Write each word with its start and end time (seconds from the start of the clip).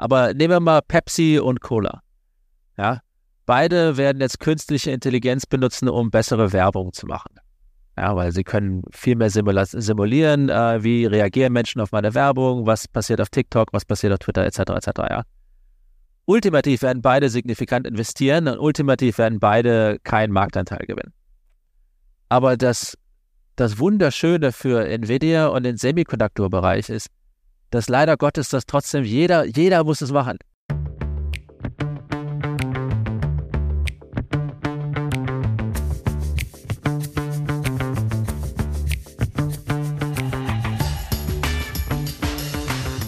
Aber 0.00 0.32
nehmen 0.32 0.54
wir 0.54 0.60
mal 0.60 0.80
Pepsi 0.80 1.38
und 1.38 1.60
Cola. 1.60 2.00
Ja, 2.78 3.00
beide 3.44 3.98
werden 3.98 4.22
jetzt 4.22 4.40
künstliche 4.40 4.92
Intelligenz 4.92 5.44
benutzen, 5.44 5.90
um 5.90 6.10
bessere 6.10 6.54
Werbung 6.54 6.94
zu 6.94 7.06
machen. 7.06 7.34
Ja, 7.98 8.16
weil 8.16 8.32
sie 8.32 8.42
können 8.42 8.82
viel 8.92 9.14
mehr 9.16 9.28
simulieren, 9.28 10.48
äh, 10.48 10.82
wie 10.82 11.04
reagieren 11.04 11.52
Menschen 11.52 11.82
auf 11.82 11.92
meine 11.92 12.14
Werbung, 12.14 12.64
was 12.64 12.88
passiert 12.88 13.20
auf 13.20 13.28
TikTok, 13.28 13.74
was 13.74 13.84
passiert 13.84 14.14
auf 14.14 14.20
Twitter, 14.20 14.46
etc., 14.46 14.60
etc., 14.70 14.88
ja. 15.10 15.22
Ultimativ 16.24 16.80
werden 16.80 17.02
beide 17.02 17.28
signifikant 17.28 17.86
investieren 17.86 18.48
und 18.48 18.58
ultimativ 18.58 19.18
werden 19.18 19.38
beide 19.38 19.98
keinen 20.02 20.32
Marktanteil 20.32 20.86
gewinnen. 20.86 21.12
Aber 22.30 22.56
das, 22.56 22.96
das 23.56 23.78
Wunderschöne 23.78 24.52
für 24.52 24.88
Nvidia 24.88 25.48
und 25.48 25.64
den 25.64 25.76
Semiconductor-Bereich 25.76 26.88
ist, 26.88 27.08
dass 27.70 27.88
leider 27.88 28.16
Gottes 28.16 28.48
das 28.48 28.66
trotzdem 28.66 29.04
jeder, 29.04 29.46
jeder 29.46 29.84
muss 29.84 30.00
es 30.00 30.10
machen. 30.10 30.38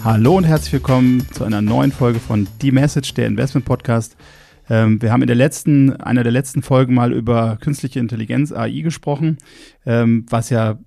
Hallo 0.05 0.37
und 0.37 0.45
herzlich 0.45 0.73
willkommen 0.73 1.27
zu 1.33 1.45
einer 1.45 1.62
neuen 1.62 1.92
Folge 1.92 2.19
von 2.19 2.48
The 2.61 2.73
Message, 2.73 3.15
der 3.15 3.29
Investment 3.29 3.65
Podcast. 3.65 4.17
Ähm, 4.69 5.01
wir 5.01 5.12
haben 5.12 5.23
in 5.23 5.29
der 5.29 5.37
letzten, 5.37 5.95
einer 5.97 6.25
der 6.25 6.33
letzten 6.33 6.62
Folgen 6.62 6.95
mal 6.95 7.12
über 7.12 7.56
künstliche 7.61 8.01
Intelligenz, 8.01 8.53
AI, 8.53 8.81
gesprochen, 8.81 9.39
ähm, 9.87 10.27
was 10.29 10.51
ja, 10.51 10.79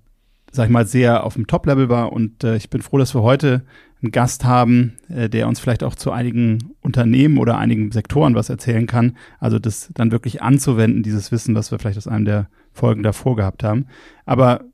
sag 0.56 0.64
ich 0.64 0.72
mal, 0.72 0.86
sehr 0.86 1.24
auf 1.24 1.34
dem 1.34 1.46
Top-Level 1.46 1.88
war. 1.88 2.12
Und 2.12 2.42
äh, 2.42 2.56
ich 2.56 2.70
bin 2.70 2.82
froh, 2.82 2.98
dass 2.98 3.14
wir 3.14 3.22
heute 3.22 3.64
einen 4.02 4.10
Gast 4.10 4.44
haben, 4.44 4.96
äh, 5.08 5.28
der 5.28 5.46
uns 5.46 5.60
vielleicht 5.60 5.84
auch 5.84 5.94
zu 5.94 6.10
einigen 6.10 6.74
Unternehmen 6.80 7.38
oder 7.38 7.58
einigen 7.58 7.92
Sektoren 7.92 8.34
was 8.34 8.48
erzählen 8.48 8.86
kann. 8.86 9.16
Also 9.38 9.58
das 9.58 9.90
dann 9.94 10.10
wirklich 10.10 10.42
anzuwenden, 10.42 11.02
dieses 11.02 11.30
Wissen, 11.30 11.54
was 11.54 11.70
wir 11.70 11.78
vielleicht 11.78 11.98
aus 11.98 12.08
einem 12.08 12.24
der 12.24 12.48
Folgen 12.72 13.02
davor 13.02 13.36
gehabt 13.36 13.62
haben. 13.62 13.86
Aber 14.24 14.64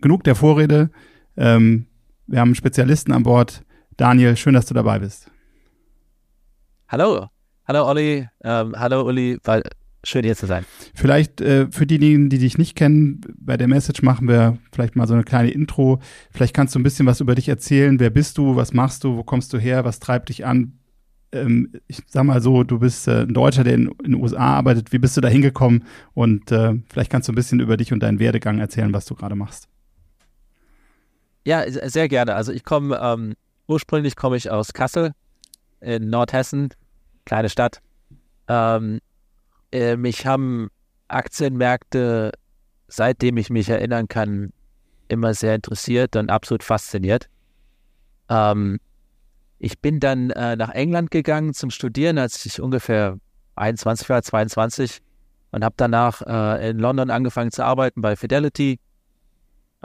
genug 0.00 0.24
der 0.24 0.34
Vorrede. 0.34 0.90
Ähm, 1.36 1.86
wir 2.26 2.40
haben 2.40 2.54
Spezialisten 2.54 3.12
an 3.12 3.22
Bord, 3.22 3.64
Daniel, 3.96 4.36
schön, 4.36 4.54
dass 4.54 4.66
du 4.66 4.74
dabei 4.74 4.98
bist. 4.98 5.30
Hallo, 6.88 7.28
hallo 7.66 7.86
Olli, 7.86 8.28
ähm, 8.42 8.74
hallo 8.76 9.02
Uli, 9.06 9.38
weil 9.44 9.62
schön 10.04 10.24
hier 10.24 10.36
zu 10.36 10.46
sein. 10.46 10.64
Vielleicht 10.94 11.40
äh, 11.40 11.66
für 11.70 11.86
diejenigen, 11.86 12.30
die 12.30 12.38
dich 12.38 12.58
nicht 12.58 12.76
kennen, 12.76 13.20
bei 13.38 13.56
der 13.56 13.68
Message 13.68 14.02
machen 14.02 14.28
wir 14.28 14.58
vielleicht 14.72 14.96
mal 14.96 15.06
so 15.06 15.14
eine 15.14 15.24
kleine 15.24 15.50
Intro. 15.50 16.00
Vielleicht 16.30 16.54
kannst 16.54 16.74
du 16.74 16.78
ein 16.78 16.82
bisschen 16.82 17.06
was 17.06 17.20
über 17.20 17.34
dich 17.34 17.48
erzählen. 17.48 18.00
Wer 18.00 18.10
bist 18.10 18.38
du? 18.38 18.56
Was 18.56 18.72
machst 18.72 19.04
du? 19.04 19.16
Wo 19.16 19.22
kommst 19.22 19.52
du 19.52 19.58
her? 19.58 19.84
Was 19.84 20.00
treibt 20.00 20.28
dich 20.28 20.46
an? 20.46 20.78
Ähm, 21.32 21.72
ich 21.86 22.02
sag 22.06 22.24
mal 22.24 22.40
so, 22.40 22.64
du 22.64 22.78
bist 22.78 23.06
äh, 23.08 23.22
ein 23.22 23.34
Deutscher, 23.34 23.64
der 23.64 23.74
in, 23.74 23.86
in, 24.04 24.12
den 24.12 24.14
USA 24.14 24.56
arbeitet. 24.56 24.92
Wie 24.92 24.98
bist 24.98 25.16
du 25.16 25.20
da 25.20 25.28
hingekommen? 25.28 25.84
Und 26.14 26.50
äh, 26.50 26.74
vielleicht 26.88 27.10
kannst 27.10 27.28
du 27.28 27.32
ein 27.32 27.36
bisschen 27.36 27.60
über 27.60 27.76
dich 27.76 27.92
und 27.92 28.00
deinen 28.02 28.18
Werdegang 28.18 28.58
erzählen, 28.58 28.92
was 28.92 29.04
du 29.04 29.14
gerade 29.14 29.34
machst. 29.34 29.68
Ja, 31.44 31.64
sehr 31.68 32.08
gerne. 32.08 32.34
Also 32.34 32.52
ich 32.52 32.64
komme 32.64 32.98
ähm, 33.02 33.34
Ursprünglich 33.70 34.16
komme 34.16 34.36
ich 34.36 34.50
aus 34.50 34.72
Kassel 34.72 35.12
in 35.80 36.10
Nordhessen, 36.10 36.70
kleine 37.24 37.48
Stadt. 37.48 37.80
Ähm, 38.48 38.98
äh, 39.72 39.96
mich 39.96 40.26
haben 40.26 40.70
Aktienmärkte, 41.08 42.32
seitdem 42.88 43.36
ich 43.36 43.50
mich 43.50 43.68
erinnern 43.68 44.08
kann, 44.08 44.52
immer 45.08 45.34
sehr 45.34 45.54
interessiert 45.54 46.16
und 46.16 46.30
absolut 46.30 46.62
fasziniert. 46.62 47.28
Ähm, 48.28 48.78
ich 49.58 49.80
bin 49.80 50.00
dann 50.00 50.30
äh, 50.30 50.56
nach 50.56 50.70
England 50.70 51.10
gegangen 51.10 51.52
zum 51.52 51.70
Studieren, 51.70 52.18
als 52.18 52.44
ich 52.46 52.60
ungefähr 52.60 53.18
21 53.56 54.08
war, 54.08 54.22
22 54.22 55.02
und 55.50 55.64
habe 55.64 55.74
danach 55.76 56.22
äh, 56.22 56.70
in 56.70 56.78
London 56.78 57.10
angefangen 57.10 57.50
zu 57.50 57.64
arbeiten 57.64 58.00
bei 58.00 58.16
Fidelity 58.16 58.78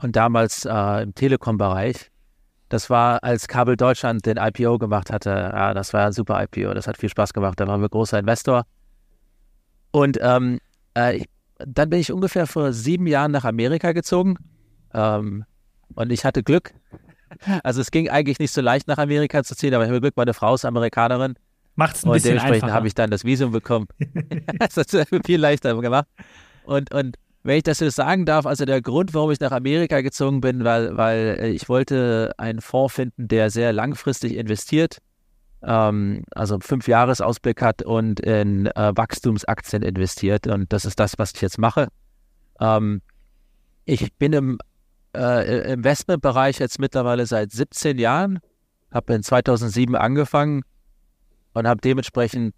und 0.01 0.16
damals 0.16 0.66
äh, 0.66 1.03
im 1.03 1.16
Telekom-Bereich. 1.16 2.12
Das 2.69 2.90
war, 2.90 3.24
als 3.24 3.47
Kabel 3.47 3.78
Deutschland 3.78 4.25
den 4.25 4.38
IPO 4.38 4.79
gemacht 4.79 5.12
hatte. 5.12 5.29
Ja, 5.29 5.74
das 5.74 5.94
war 5.94 6.07
ein 6.07 6.13
super 6.13 6.41
IPO. 6.44 6.74
Das 6.74 6.88
hat 6.88 6.97
viel 6.97 7.09
Spaß 7.09 7.34
gemacht. 7.34 7.59
Da 7.59 7.68
waren 7.68 7.81
wir 7.81 7.90
großer 7.90 8.18
Investor. 8.18 8.66
Und 9.95 10.19
ähm, 10.22 10.59
äh, 10.97 11.19
ich, 11.19 11.29
dann 11.57 11.89
bin 11.89 12.01
ich 12.01 12.11
ungefähr 12.11 12.47
vor 12.47 12.73
sieben 12.73 13.07
Jahren 13.07 13.31
nach 13.31 13.45
Amerika 13.45 13.94
gezogen. 13.94 14.35
Ähm, 14.94 15.45
und 15.94 16.11
ich 16.11 16.25
hatte 16.25 16.44
Glück. 16.44 16.73
Also 17.63 17.79
es 17.79 17.91
ging 17.91 18.09
eigentlich 18.09 18.38
nicht 18.39 18.51
so 18.51 18.59
leicht 18.59 18.89
nach 18.89 18.97
Amerika 18.97 19.41
zu 19.41 19.56
ziehen, 19.56 19.73
aber 19.73 19.85
ich 19.85 19.89
habe 19.89 20.01
Glück, 20.01 20.17
meine 20.17 20.33
Frau 20.33 20.56
ist 20.56 20.66
Amerikanerin. 20.66 21.35
Macht 21.75 21.95
es 21.95 22.03
ein 22.03 22.09
und 22.09 22.16
bisschen 22.16 22.35
dementsprechend 22.35 22.73
habe 22.73 22.88
ich 22.88 22.94
dann 22.94 23.09
das 23.09 23.23
Visum 23.23 23.53
bekommen. 23.53 23.88
das 24.59 24.75
hat 24.75 24.94
es 24.94 25.07
viel 25.25 25.39
leichter 25.39 25.79
gemacht. 25.79 26.07
Und, 26.66 26.94
und 26.94 27.16
wenn 27.44 27.56
ich 27.56 27.63
das 27.63 27.77
so 27.77 27.89
sagen 27.89 28.25
darf, 28.25 28.45
also 28.45 28.66
der 28.66 28.81
Grund, 28.81 29.13
warum 29.13 29.31
ich 29.31 29.39
nach 29.39 29.53
Amerika 29.53 30.01
gezogen 30.01 30.41
bin, 30.41 30.66
weil, 30.66 30.97
weil 30.97 31.38
äh, 31.39 31.50
ich 31.51 31.69
wollte 31.69 32.33
einen 32.38 32.59
Fonds 32.59 32.95
finden, 32.95 33.29
der 33.29 33.50
sehr 33.50 33.72
langfristig 33.72 34.35
investiert, 34.35 34.97
ähm, 35.66 36.24
also 36.31 36.59
fünf 36.59 36.88
Jahresausblick 36.88 37.62
hat 37.62 37.81
und 37.81 38.20
in 38.20 38.68
äh, 38.68 38.92
Wachstumsaktien 38.96 39.84
investiert. 39.84 40.48
Und 40.48 40.72
das 40.72 40.86
ist 40.86 41.00
das, 41.00 41.18
was 41.18 41.34
ich 41.34 41.42
jetzt 41.42 41.58
mache. 41.58 41.88
Ähm, 42.59 43.02
ich 43.86 44.14
bin 44.14 44.34
im 44.34 44.59
äh, 45.16 45.74
Investmentbereich 45.74 46.59
jetzt 46.59 46.80
mittlerweile 46.80 47.25
seit 47.25 47.52
17 47.52 47.98
Jahren, 47.98 48.40
habe 48.92 49.14
in 49.14 49.24
2007 49.24 49.96
angefangen 49.96 50.64
und 51.54 51.68
habe 51.68 51.81
dementsprechend 51.81 52.54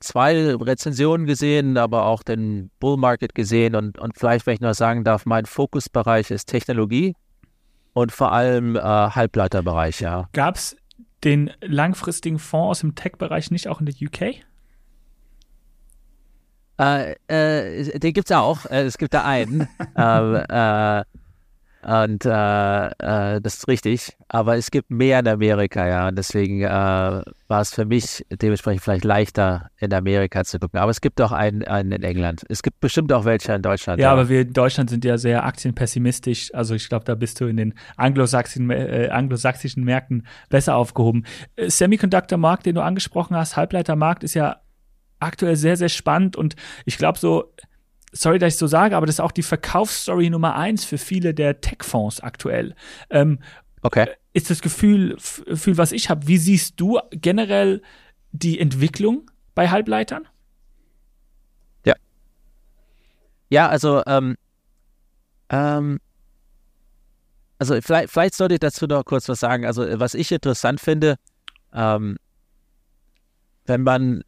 zwei 0.00 0.54
Rezensionen 0.54 1.26
gesehen, 1.26 1.78
aber 1.78 2.04
auch 2.04 2.22
den 2.22 2.70
Bull 2.80 2.96
Market 2.96 3.34
gesehen 3.34 3.74
und, 3.74 3.98
und 3.98 4.18
vielleicht, 4.18 4.46
wenn 4.46 4.54
ich 4.54 4.60
noch 4.60 4.74
sagen 4.74 5.04
darf, 5.04 5.26
mein 5.26 5.46
Fokusbereich 5.46 6.30
ist 6.30 6.46
Technologie 6.46 7.14
und 7.94 8.12
vor 8.12 8.32
allem 8.32 8.76
äh, 8.76 8.80
Halbleiterbereich, 8.80 10.00
ja. 10.00 10.28
Gab 10.32 10.56
es 10.56 10.76
den 11.26 11.50
langfristigen 11.60 12.38
Fonds 12.38 12.70
aus 12.70 12.80
dem 12.80 12.94
Tech-Bereich 12.94 13.50
nicht 13.50 13.66
auch 13.68 13.80
in 13.80 13.86
der 13.86 13.94
UK? 14.00 14.36
Äh, 16.78 17.16
äh, 17.26 17.98
den 17.98 18.12
gibt 18.12 18.30
es 18.30 18.36
auch. 18.36 18.64
Äh, 18.66 18.84
es 18.84 18.96
gibt 18.96 19.12
da 19.12 19.24
einen. 19.24 19.68
ähm, 19.96 20.34
äh, 20.48 21.04
und 21.82 22.24
äh, 22.24 22.86
äh, 22.86 23.40
das 23.40 23.58
ist 23.58 23.68
richtig. 23.68 24.16
Aber 24.28 24.56
es 24.56 24.72
gibt 24.72 24.90
mehr 24.90 25.20
in 25.20 25.28
Amerika, 25.28 25.86
ja. 25.86 26.08
Und 26.08 26.16
deswegen 26.16 26.62
äh, 26.62 26.68
war 26.68 27.60
es 27.60 27.72
für 27.72 27.84
mich 27.84 28.26
dementsprechend 28.30 28.82
vielleicht 28.82 29.04
leichter, 29.04 29.70
in 29.78 29.94
Amerika 29.94 30.42
zu 30.44 30.58
gucken. 30.58 30.80
Aber 30.80 30.90
es 30.90 31.00
gibt 31.00 31.20
auch 31.20 31.30
einen, 31.30 31.62
einen 31.62 31.92
in 31.92 32.02
England. 32.02 32.44
Es 32.48 32.62
gibt 32.62 32.80
bestimmt 32.80 33.12
auch 33.12 33.24
welche 33.24 33.52
in 33.52 33.62
Deutschland. 33.62 34.00
Ja, 34.00 34.06
ja. 34.06 34.12
aber 34.12 34.28
wir 34.28 34.40
in 34.40 34.52
Deutschland 34.52 34.90
sind 34.90 35.04
ja 35.04 35.16
sehr 35.16 35.44
aktienpessimistisch. 35.44 36.52
Also 36.54 36.74
ich 36.74 36.88
glaube, 36.88 37.04
da 37.04 37.14
bist 37.14 37.40
du 37.40 37.46
in 37.46 37.56
den 37.56 37.74
anglosächsischen, 37.96 38.70
äh, 38.70 39.08
anglosächsischen 39.12 39.84
Märkten 39.84 40.26
besser 40.48 40.74
aufgehoben. 40.74 41.24
Äh, 41.54 41.70
Semiconductor-Markt, 41.70 42.66
den 42.66 42.74
du 42.74 42.82
angesprochen 42.82 43.36
hast, 43.36 43.56
Halbleitermarkt, 43.56 44.24
ist 44.24 44.34
ja 44.34 44.60
aktuell 45.20 45.56
sehr, 45.56 45.76
sehr 45.76 45.88
spannend. 45.88 46.36
Und 46.36 46.56
ich 46.84 46.98
glaube 46.98 47.18
so 47.18 47.52
sorry, 48.16 48.38
dass 48.38 48.54
ich 48.54 48.58
so 48.58 48.66
sage, 48.66 48.96
aber 48.96 49.06
das 49.06 49.16
ist 49.16 49.20
auch 49.20 49.32
die 49.32 49.42
Verkaufsstory 49.42 50.30
Nummer 50.30 50.56
eins 50.56 50.84
für 50.84 50.98
viele 50.98 51.34
der 51.34 51.60
Tech-Fonds 51.60 52.20
aktuell. 52.20 52.74
Ähm, 53.10 53.38
okay. 53.82 54.08
Ist 54.32 54.50
das 54.50 54.60
Gefühl, 54.60 55.16
Gefühl 55.46 55.78
was 55.78 55.92
ich 55.92 56.10
habe, 56.10 56.26
wie 56.26 56.38
siehst 56.38 56.80
du 56.80 56.98
generell 57.10 57.82
die 58.32 58.58
Entwicklung 58.58 59.30
bei 59.54 59.68
Halbleitern? 59.70 60.26
Ja. 61.84 61.94
Ja, 63.48 63.68
also, 63.68 64.02
ähm, 64.06 64.36
ähm, 65.48 66.00
also 67.58 67.80
vielleicht, 67.80 68.10
vielleicht 68.10 68.34
sollte 68.34 68.54
ich 68.54 68.60
dazu 68.60 68.86
noch 68.86 69.04
kurz 69.04 69.28
was 69.28 69.40
sagen. 69.40 69.64
Also, 69.64 69.86
was 69.98 70.14
ich 70.14 70.30
interessant 70.30 70.80
finde, 70.80 71.16
ähm, 71.72 72.16
wenn 73.64 73.82
man 73.82 74.22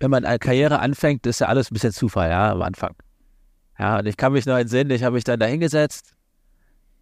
wenn 0.00 0.10
man 0.10 0.24
eine 0.24 0.38
Karriere 0.38 0.80
anfängt, 0.80 1.26
ist 1.26 1.40
ja 1.40 1.46
alles 1.46 1.70
ein 1.70 1.74
bisschen 1.74 1.92
Zufall, 1.92 2.28
ja, 2.28 2.52
am 2.52 2.60
Anfang. 2.62 2.94
Ja, 3.78 3.98
und 3.98 4.06
ich 4.06 4.16
kann 4.16 4.32
mich 4.32 4.46
noch 4.46 4.56
entsinnen, 4.56 4.90
ich 4.90 5.02
habe 5.02 5.14
mich 5.14 5.24
dann 5.24 5.40
da 5.40 5.46
hingesetzt 5.46 6.14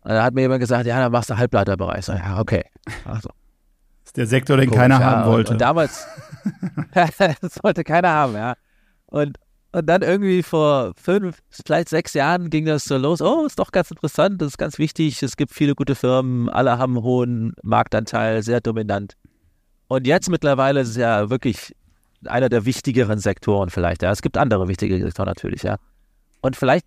und 0.04 0.10
da 0.10 0.24
hat 0.24 0.34
mir 0.34 0.42
jemand 0.42 0.60
gesagt, 0.60 0.86
ja, 0.86 0.98
dann 0.98 1.12
machst 1.12 1.30
du 1.30 1.36
Halbleiterbereich. 1.36 2.04
So, 2.04 2.12
ja, 2.12 2.40
okay. 2.40 2.64
Also. 3.04 3.28
Das 3.28 4.08
ist 4.08 4.16
der 4.16 4.26
Sektor, 4.26 4.56
den 4.56 4.68
Komisch, 4.68 4.80
keiner 4.80 5.00
ja, 5.00 5.06
haben 5.06 5.30
wollte. 5.30 5.50
Und, 5.50 5.54
und 5.54 5.60
damals, 5.60 6.06
das 6.94 7.62
wollte 7.62 7.84
keiner 7.84 8.10
haben, 8.10 8.34
ja. 8.34 8.54
Und, 9.06 9.38
und 9.70 9.86
dann 9.86 10.02
irgendwie 10.02 10.42
vor 10.42 10.92
fünf, 10.96 11.38
vielleicht 11.50 11.88
sechs 11.88 12.14
Jahren 12.14 12.50
ging 12.50 12.66
das 12.66 12.84
so 12.84 12.96
los. 12.96 13.22
Oh, 13.22 13.46
ist 13.46 13.58
doch 13.58 13.70
ganz 13.70 13.90
interessant, 13.90 14.42
das 14.42 14.48
ist 14.48 14.58
ganz 14.58 14.78
wichtig. 14.78 15.22
Es 15.22 15.36
gibt 15.36 15.52
viele 15.52 15.74
gute 15.74 15.94
Firmen, 15.94 16.48
alle 16.48 16.78
haben 16.78 16.96
einen 16.96 17.04
hohen 17.04 17.54
Marktanteil, 17.62 18.42
sehr 18.42 18.60
dominant. 18.60 19.14
Und 19.86 20.06
jetzt 20.06 20.30
mittlerweile 20.30 20.80
ist 20.80 20.90
es 20.90 20.96
ja 20.96 21.30
wirklich 21.30 21.74
einer 22.26 22.48
der 22.48 22.64
wichtigeren 22.64 23.18
Sektoren 23.18 23.70
vielleicht. 23.70 24.02
Ja. 24.02 24.10
Es 24.10 24.22
gibt 24.22 24.36
andere 24.36 24.68
wichtige 24.68 24.98
Sektoren 24.98 25.26
natürlich, 25.26 25.62
ja. 25.62 25.76
Und 26.42 26.56
vielleicht, 26.56 26.86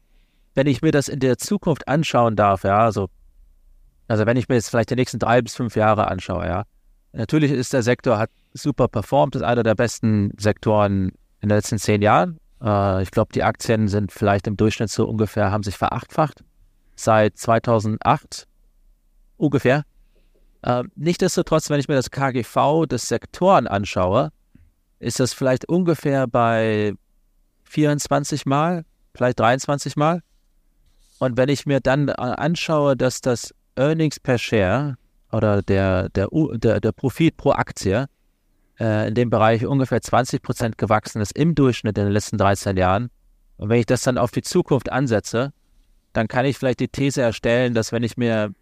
wenn 0.53 0.67
ich 0.67 0.81
mir 0.81 0.91
das 0.91 1.07
in 1.07 1.19
der 1.19 1.37
Zukunft 1.37 1.87
anschauen 1.87 2.35
darf, 2.35 2.63
ja, 2.63 2.79
also, 2.79 3.09
also 4.07 4.25
wenn 4.27 4.37
ich 4.37 4.47
mir 4.47 4.55
jetzt 4.55 4.69
vielleicht 4.69 4.91
die 4.91 4.95
nächsten 4.95 5.17
drei 5.17 5.41
bis 5.41 5.55
fünf 5.55 5.75
Jahre 5.75 6.07
anschaue, 6.07 6.45
ja, 6.45 6.65
Natürlich 7.15 7.51
ist 7.51 7.71
der 7.71 7.81
Sektor, 7.81 8.17
hat 8.17 8.29
super 8.53 8.89
performt, 8.89 9.35
ist 9.35 9.41
einer 9.41 9.63
der 9.63 9.75
besten 9.75 10.31
Sektoren 10.37 11.13
in 11.39 11.49
den 11.49 11.57
letzten 11.57 11.79
zehn 11.79 12.01
Jahren. 12.01 12.39
Äh, 12.61 13.03
ich 13.03 13.11
glaube, 13.11 13.31
die 13.33 13.43
Aktien 13.43 13.87
sind 13.87 14.11
vielleicht 14.11 14.47
im 14.47 14.57
Durchschnitt 14.57 14.89
so 14.89 15.07
ungefähr, 15.07 15.49
haben 15.49 15.63
sich 15.63 15.77
verachtfacht 15.77 16.43
seit 16.95 17.37
2008 17.37 18.47
ungefähr. 19.37 19.83
Äh, 20.61 20.83
Nichtsdestotrotz, 20.95 21.69
wenn 21.69 21.79
ich 21.79 21.87
mir 21.87 21.95
das 21.95 22.11
KGV 22.11 22.85
des 22.85 23.07
Sektoren 23.07 23.67
anschaue, 23.67 24.31
ist 24.99 25.21
das 25.21 25.33
vielleicht 25.33 25.69
ungefähr 25.69 26.27
bei 26.27 26.95
24 27.63 28.45
Mal, 28.45 28.83
vielleicht 29.15 29.39
23 29.39 29.95
Mal. 29.95 30.21
Und 31.19 31.37
wenn 31.37 31.49
ich 31.49 31.65
mir 31.65 31.79
dann 31.79 32.09
anschaue, 32.09 32.95
dass 32.95 33.21
das 33.21 33.53
Earnings 33.75 34.19
per 34.19 34.37
Share 34.37 34.95
oder 35.31 35.61
der, 35.61 36.09
der, 36.09 36.27
der, 36.53 36.79
der 36.79 36.91
Profit 36.91 37.37
pro 37.37 37.51
Aktie 37.51 38.07
äh, 38.79 39.07
in 39.07 39.15
dem 39.15 39.29
Bereich 39.29 39.65
ungefähr 39.65 40.01
20 40.01 40.41
Prozent 40.41 40.77
gewachsen 40.77 41.21
ist 41.21 41.31
im 41.37 41.55
Durchschnitt 41.55 41.97
in 41.97 42.05
den 42.05 42.13
letzten 42.13 42.37
13 42.37 42.77
Jahren. 42.77 43.09
Und 43.57 43.69
wenn 43.69 43.79
ich 43.79 43.85
das 43.85 44.01
dann 44.01 44.17
auf 44.17 44.31
die 44.31 44.41
Zukunft 44.41 44.91
ansetze, 44.91 45.53
dann 46.13 46.27
kann 46.27 46.45
ich 46.45 46.57
vielleicht 46.57 46.79
die 46.79 46.87
These 46.87 47.21
erstellen, 47.21 47.73
dass 47.73 47.91
wenn 47.91 48.03
ich 48.03 48.17
mir 48.17 48.53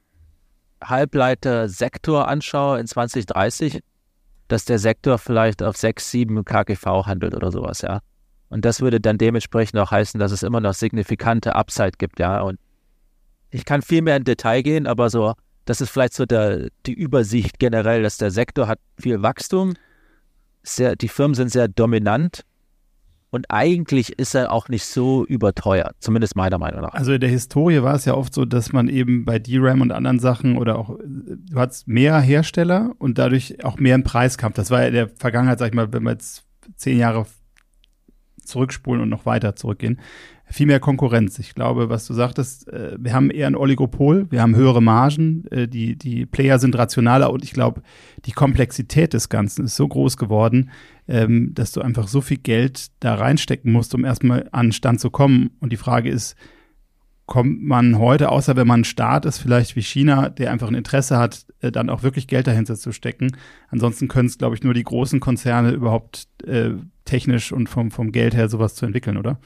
Halbleiter-Sektor 0.83 2.27
anschaue 2.27 2.79
in 2.79 2.87
2030, 2.87 3.81
dass 4.47 4.65
der 4.65 4.79
Sektor 4.79 5.17
vielleicht 5.17 5.63
auf 5.63 5.77
6, 5.77 6.11
7 6.11 6.45
KGV 6.45 7.05
handelt 7.05 7.33
oder 7.33 7.51
sowas, 7.51 7.81
ja. 7.81 8.01
Und 8.49 8.65
das 8.65 8.81
würde 8.81 8.99
dann 8.99 9.17
dementsprechend 9.17 9.79
auch 9.79 9.91
heißen, 9.91 10.19
dass 10.19 10.31
es 10.31 10.43
immer 10.43 10.61
noch 10.61 10.73
signifikante 10.73 11.55
Upside 11.55 11.93
gibt, 11.97 12.19
ja. 12.19 12.41
Und 12.41 12.59
ich 13.49 13.65
kann 13.65 13.81
viel 13.81 14.01
mehr 14.01 14.17
in 14.17 14.23
Detail 14.23 14.61
gehen, 14.61 14.87
aber 14.87 15.09
so, 15.09 15.33
das 15.65 15.81
ist 15.81 15.89
vielleicht 15.89 16.13
so 16.13 16.25
der, 16.25 16.69
die 16.85 16.93
Übersicht 16.93 17.59
generell, 17.59 18.03
dass 18.03 18.17
der 18.17 18.31
Sektor 18.31 18.67
hat 18.67 18.79
viel 18.99 19.21
Wachstum, 19.21 19.73
sehr, 20.63 20.95
die 20.95 21.07
Firmen 21.07 21.35
sind 21.35 21.51
sehr 21.51 21.67
dominant 21.67 22.43
und 23.33 23.47
eigentlich 23.49 24.19
ist 24.19 24.35
er 24.35 24.51
auch 24.51 24.69
nicht 24.69 24.85
so 24.85 25.25
überteuert, 25.25 25.95
zumindest 25.99 26.35
meiner 26.35 26.59
Meinung 26.59 26.81
nach. 26.81 26.93
Also 26.93 27.13
in 27.13 27.19
der 27.19 27.31
Historie 27.31 27.81
war 27.81 27.95
es 27.95 28.05
ja 28.05 28.13
oft 28.13 28.31
so, 28.31 28.45
dass 28.45 28.71
man 28.71 28.87
eben 28.89 29.25
bei 29.25 29.39
DRAM 29.39 29.81
und 29.81 29.91
anderen 29.91 30.19
Sachen 30.19 30.55
oder 30.55 30.77
auch, 30.77 30.99
du 31.03 31.59
hattest 31.59 31.87
mehr 31.87 32.19
Hersteller 32.19 32.91
und 32.99 33.17
dadurch 33.17 33.65
auch 33.65 33.77
mehr 33.77 33.95
im 33.95 34.03
Preiskampf. 34.03 34.55
Das 34.55 34.69
war 34.69 34.81
ja 34.81 34.87
in 34.89 34.93
der 34.93 35.09
Vergangenheit, 35.09 35.57
sag 35.57 35.69
ich 35.69 35.73
mal, 35.73 35.91
wenn 35.91 36.03
wir 36.03 36.11
jetzt 36.11 36.43
zehn 36.75 36.99
Jahre 36.99 37.25
zurückspulen 38.43 39.01
und 39.01 39.09
noch 39.09 39.25
weiter 39.25 39.55
zurückgehen, 39.55 39.99
viel 40.45 40.67
mehr 40.67 40.79
Konkurrenz. 40.79 41.39
Ich 41.39 41.55
glaube, 41.55 41.89
was 41.89 42.05
du 42.05 42.13
sagtest, 42.13 42.67
äh, 42.67 42.95
wir 42.99 43.13
haben 43.13 43.31
eher 43.31 43.47
ein 43.47 43.55
Oligopol, 43.55 44.27
wir 44.29 44.41
haben 44.41 44.55
höhere 44.55 44.81
Margen, 44.81 45.45
äh, 45.49 45.67
die, 45.67 45.97
die 45.97 46.25
Player 46.25 46.59
sind 46.59 46.77
rationaler 46.77 47.31
und 47.31 47.43
ich 47.43 47.53
glaube, 47.53 47.81
die 48.25 48.33
Komplexität 48.33 49.13
des 49.13 49.29
Ganzen 49.29 49.65
ist 49.65 49.75
so 49.75 49.87
groß 49.87 50.17
geworden, 50.17 50.69
ähm, 51.07 51.53
dass 51.53 51.71
du 51.71 51.81
einfach 51.81 52.07
so 52.07 52.21
viel 52.21 52.37
Geld 52.37 52.87
da 52.99 53.15
reinstecken 53.15 53.71
musst, 53.71 53.95
um 53.95 54.05
erstmal 54.05 54.47
an 54.51 54.67
den 54.67 54.71
Stand 54.73 54.99
zu 54.99 55.09
kommen. 55.09 55.51
Und 55.59 55.71
die 55.71 55.77
Frage 55.77 56.09
ist, 56.09 56.35
kommt 57.25 57.63
man 57.63 57.99
heute, 57.99 58.29
außer 58.29 58.55
wenn 58.55 58.67
man 58.67 58.81
ein 58.81 58.85
Staat 58.85 59.25
ist, 59.25 59.37
vielleicht 59.37 59.75
wie 59.75 59.81
China, 59.81 60.29
der 60.29 60.51
einfach 60.51 60.67
ein 60.67 60.75
Interesse 60.75 61.17
hat, 61.17 61.45
äh, 61.61 61.71
dann 61.71 61.89
auch 61.89 62.03
wirklich 62.03 62.27
Geld 62.27 62.47
dahinter 62.47 62.75
zu 62.75 62.91
stecken. 62.91 63.37
Ansonsten 63.69 64.07
können 64.07 64.27
es, 64.27 64.37
glaube 64.37 64.55
ich, 64.55 64.63
nur 64.63 64.73
die 64.73 64.83
großen 64.83 65.19
Konzerne 65.19 65.71
überhaupt 65.71 66.27
äh, 66.45 66.71
technisch 67.05 67.51
und 67.51 67.69
vom, 67.69 67.91
vom 67.91 68.11
Geld 68.11 68.35
her 68.35 68.49
sowas 68.49 68.75
zu 68.75 68.85
entwickeln, 68.85 69.17
oder? 69.17 69.39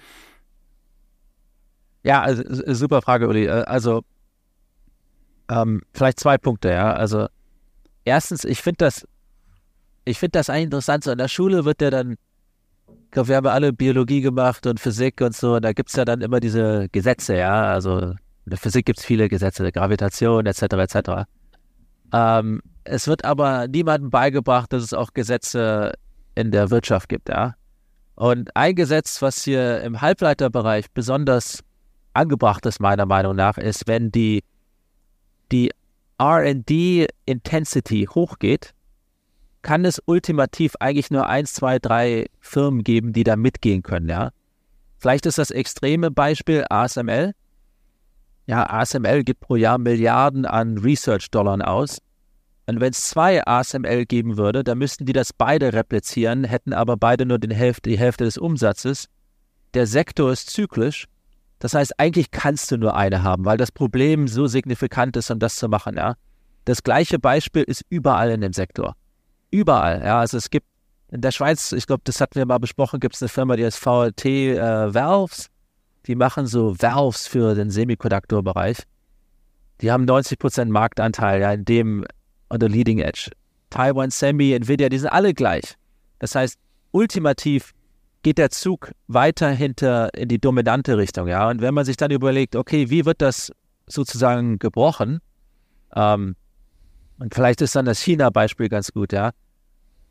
Ja, 2.04 2.22
also, 2.22 2.44
super 2.74 3.02
Frage, 3.02 3.28
Uli. 3.28 3.46
Äh, 3.46 3.64
also 3.64 4.04
ähm, 5.50 5.82
vielleicht 5.94 6.20
zwei 6.20 6.38
Punkte, 6.38 6.70
ja. 6.70 6.94
Also 6.94 7.28
erstens, 8.06 8.44
ich 8.44 8.62
finde 8.62 8.78
das, 8.86 9.08
ich 10.06 10.20
finde 10.20 10.40
das 10.40 10.50
eigentlich 10.50 10.66
interessant. 10.66 11.04
So 11.04 11.12
in 11.12 11.18
der 11.18 11.28
Schule 11.28 11.66
wird 11.66 11.82
ja 11.82 11.90
dann, 11.90 12.18
ich 13.08 13.12
glaube, 13.12 13.30
wir 13.30 13.38
haben 13.38 13.46
ja 13.46 13.54
alle 13.54 13.72
Biologie 13.72 14.20
gemacht 14.20 14.68
und 14.68 14.82
Physik 14.82 15.22
und 15.22 15.34
so, 15.34 15.56
und 15.56 15.64
da 15.64 15.72
gibt 15.72 15.90
es 15.90 15.96
ja 15.96 16.04
dann 16.04 16.20
immer 16.20 16.42
diese 16.42 16.90
Gesetze, 16.92 17.38
ja. 17.38 17.64
Also 17.72 18.00
in 18.00 18.18
der 18.46 18.58
Physik 18.58 18.86
gibt 18.86 19.00
es 19.00 19.06
viele 19.06 19.30
Gesetze, 19.30 19.72
Gravitation 19.72 20.46
etc. 20.46 20.62
etc. 20.62 21.10
Ähm, 22.12 22.62
es 22.84 23.08
wird 23.08 23.24
aber 23.24 23.70
niemandem 23.70 24.10
beigebracht, 24.10 24.74
dass 24.74 24.84
es 24.84 24.94
auch 24.94 25.14
Gesetze 25.14 25.94
in 26.36 26.52
der 26.52 26.70
Wirtschaft 26.70 27.08
gibt, 27.08 27.30
ja. 27.30 27.56
Und 28.16 28.54
ein 28.58 28.76
Gesetz, 28.76 29.22
was 29.22 29.42
hier 29.42 29.80
im 29.82 30.02
Halbleiterbereich 30.02 30.92
besonders 30.94 31.64
angebracht 32.14 32.66
ist, 32.66 32.82
meiner 32.82 33.06
Meinung 33.06 33.38
nach, 33.38 33.58
ist, 33.58 33.88
wenn 33.88 34.12
die, 34.12 34.44
die 35.54 35.72
RD-Intensity 36.22 38.10
hochgeht, 38.14 38.74
kann 39.68 39.86
es 39.86 40.02
ultimativ 40.06 40.74
eigentlich 40.80 41.12
nur 41.12 41.28
eins, 41.28 41.54
zwei, 41.54 41.78
drei 41.78 42.28
Firmen 42.40 42.84
geben, 42.84 43.14
die 43.14 43.24
da 43.24 43.36
mitgehen 43.36 43.84
können, 43.84 44.10
ja. 44.10 44.32
Vielleicht 44.98 45.26
ist 45.26 45.38
das 45.38 45.52
extreme 45.52 46.10
Beispiel 46.10 46.66
ASML. 46.70 47.34
Ja, 48.48 48.68
ASML 48.68 49.24
gibt 49.24 49.42
pro 49.42 49.56
Jahr 49.56 49.78
Milliarden 49.78 50.46
an 50.46 50.78
Research-Dollar 50.78 51.68
aus. 51.68 52.00
Und 52.66 52.80
wenn 52.80 52.92
es 52.92 53.10
zwei 53.10 53.46
ASML 53.46 54.06
geben 54.06 54.38
würde, 54.38 54.64
dann 54.64 54.80
müssten 54.80 55.06
die 55.06 55.14
das 55.14 55.34
beide 55.34 55.74
replizieren, 55.74 56.44
hätten 56.44 56.74
aber 56.74 56.98
beide 56.98 57.26
nur 57.26 57.38
den 57.38 57.52
Hälfte, 57.52 57.90
die 57.90 58.00
Hälfte 58.00 58.24
des 58.24 58.38
Umsatzes. 58.38 59.08
Der 59.74 59.86
Sektor 59.86 60.32
ist 60.32 60.50
zyklisch 60.50 61.08
das 61.60 61.74
heißt, 61.74 62.00
eigentlich 62.00 62.32
kannst 62.32 62.72
du 62.72 62.78
nur 62.78 62.96
eine 62.96 63.24
haben, 63.24 63.46
weil 63.46 63.58
das 63.58 63.72
Problem 63.72 64.28
so 64.28 64.48
signifikant 64.48 65.18
ist, 65.18 65.32
um 65.32 65.40
das 65.40 65.56
zu 65.56 65.68
machen, 65.68 65.98
ja. 65.98 66.16
Das 66.66 66.84
gleiche 66.84 67.18
Beispiel 67.18 67.64
ist 67.64 67.84
überall 67.90 68.30
in 68.30 68.42
dem 68.42 68.54
Sektor. 68.54 68.96
Überall, 69.52 70.02
ja. 70.04 70.20
Also 70.20 70.38
es 70.38 70.50
gibt 70.50 70.68
in 71.10 71.22
der 71.22 71.32
Schweiz, 71.32 71.72
ich 71.72 71.88
glaube, 71.88 72.02
das 72.04 72.20
hatten 72.20 72.36
wir 72.36 72.46
mal 72.46 72.58
besprochen, 72.58 73.00
gibt 73.00 73.16
es 73.16 73.22
eine 73.22 73.30
Firma, 73.30 73.56
die 73.56 73.66
heißt 73.66 73.80
VLT 73.80 74.26
äh, 74.26 74.94
Valves. 74.94 75.48
Die 76.06 76.16
machen 76.16 76.48
so 76.48 76.76
Valves 76.80 77.28
für 77.28 77.56
den 77.56 77.70
Semikonduktorbereich. 77.70 78.78
Die 79.82 79.92
haben 79.92 80.06
90% 80.06 80.66
Marktanteil, 80.66 81.42
ja, 81.42 81.52
in 81.52 81.66
dem 81.66 82.06
on 82.50 82.60
the 82.60 82.68
leading 82.68 83.00
edge. 83.00 83.32
Taiwan 83.70 84.10
Semi, 84.10 84.54
Nvidia, 84.54 84.90
die 84.90 84.98
sind 84.98 85.10
alle 85.10 85.34
gleich. 85.34 85.76
Das 86.20 86.36
heißt, 86.36 86.58
ultimativ 86.92 87.74
geht 88.24 88.38
der 88.38 88.50
Zug 88.50 88.92
weiter 89.08 89.50
hinter 89.52 90.14
in 90.14 90.30
die 90.30 90.40
dominante 90.40 90.98
Richtung, 90.98 91.28
ja. 91.28 91.50
Und 91.50 91.62
wenn 91.62 91.74
man 91.74 91.86
sich 91.86 91.98
dann 91.98 92.12
überlegt, 92.12 92.56
okay, 92.56 92.90
wie 92.90 93.06
wird 93.06 93.22
das 93.22 93.52
sozusagen 93.86 94.60
gebrochen? 94.60 95.20
Ähm, 95.96 96.36
und 97.20 97.34
vielleicht 97.34 97.62
ist 97.62 97.76
dann 97.76 97.86
das 97.86 98.00
China-Beispiel 98.00 98.70
ganz 98.70 98.92
gut, 98.92 99.12
ja. 99.14 99.32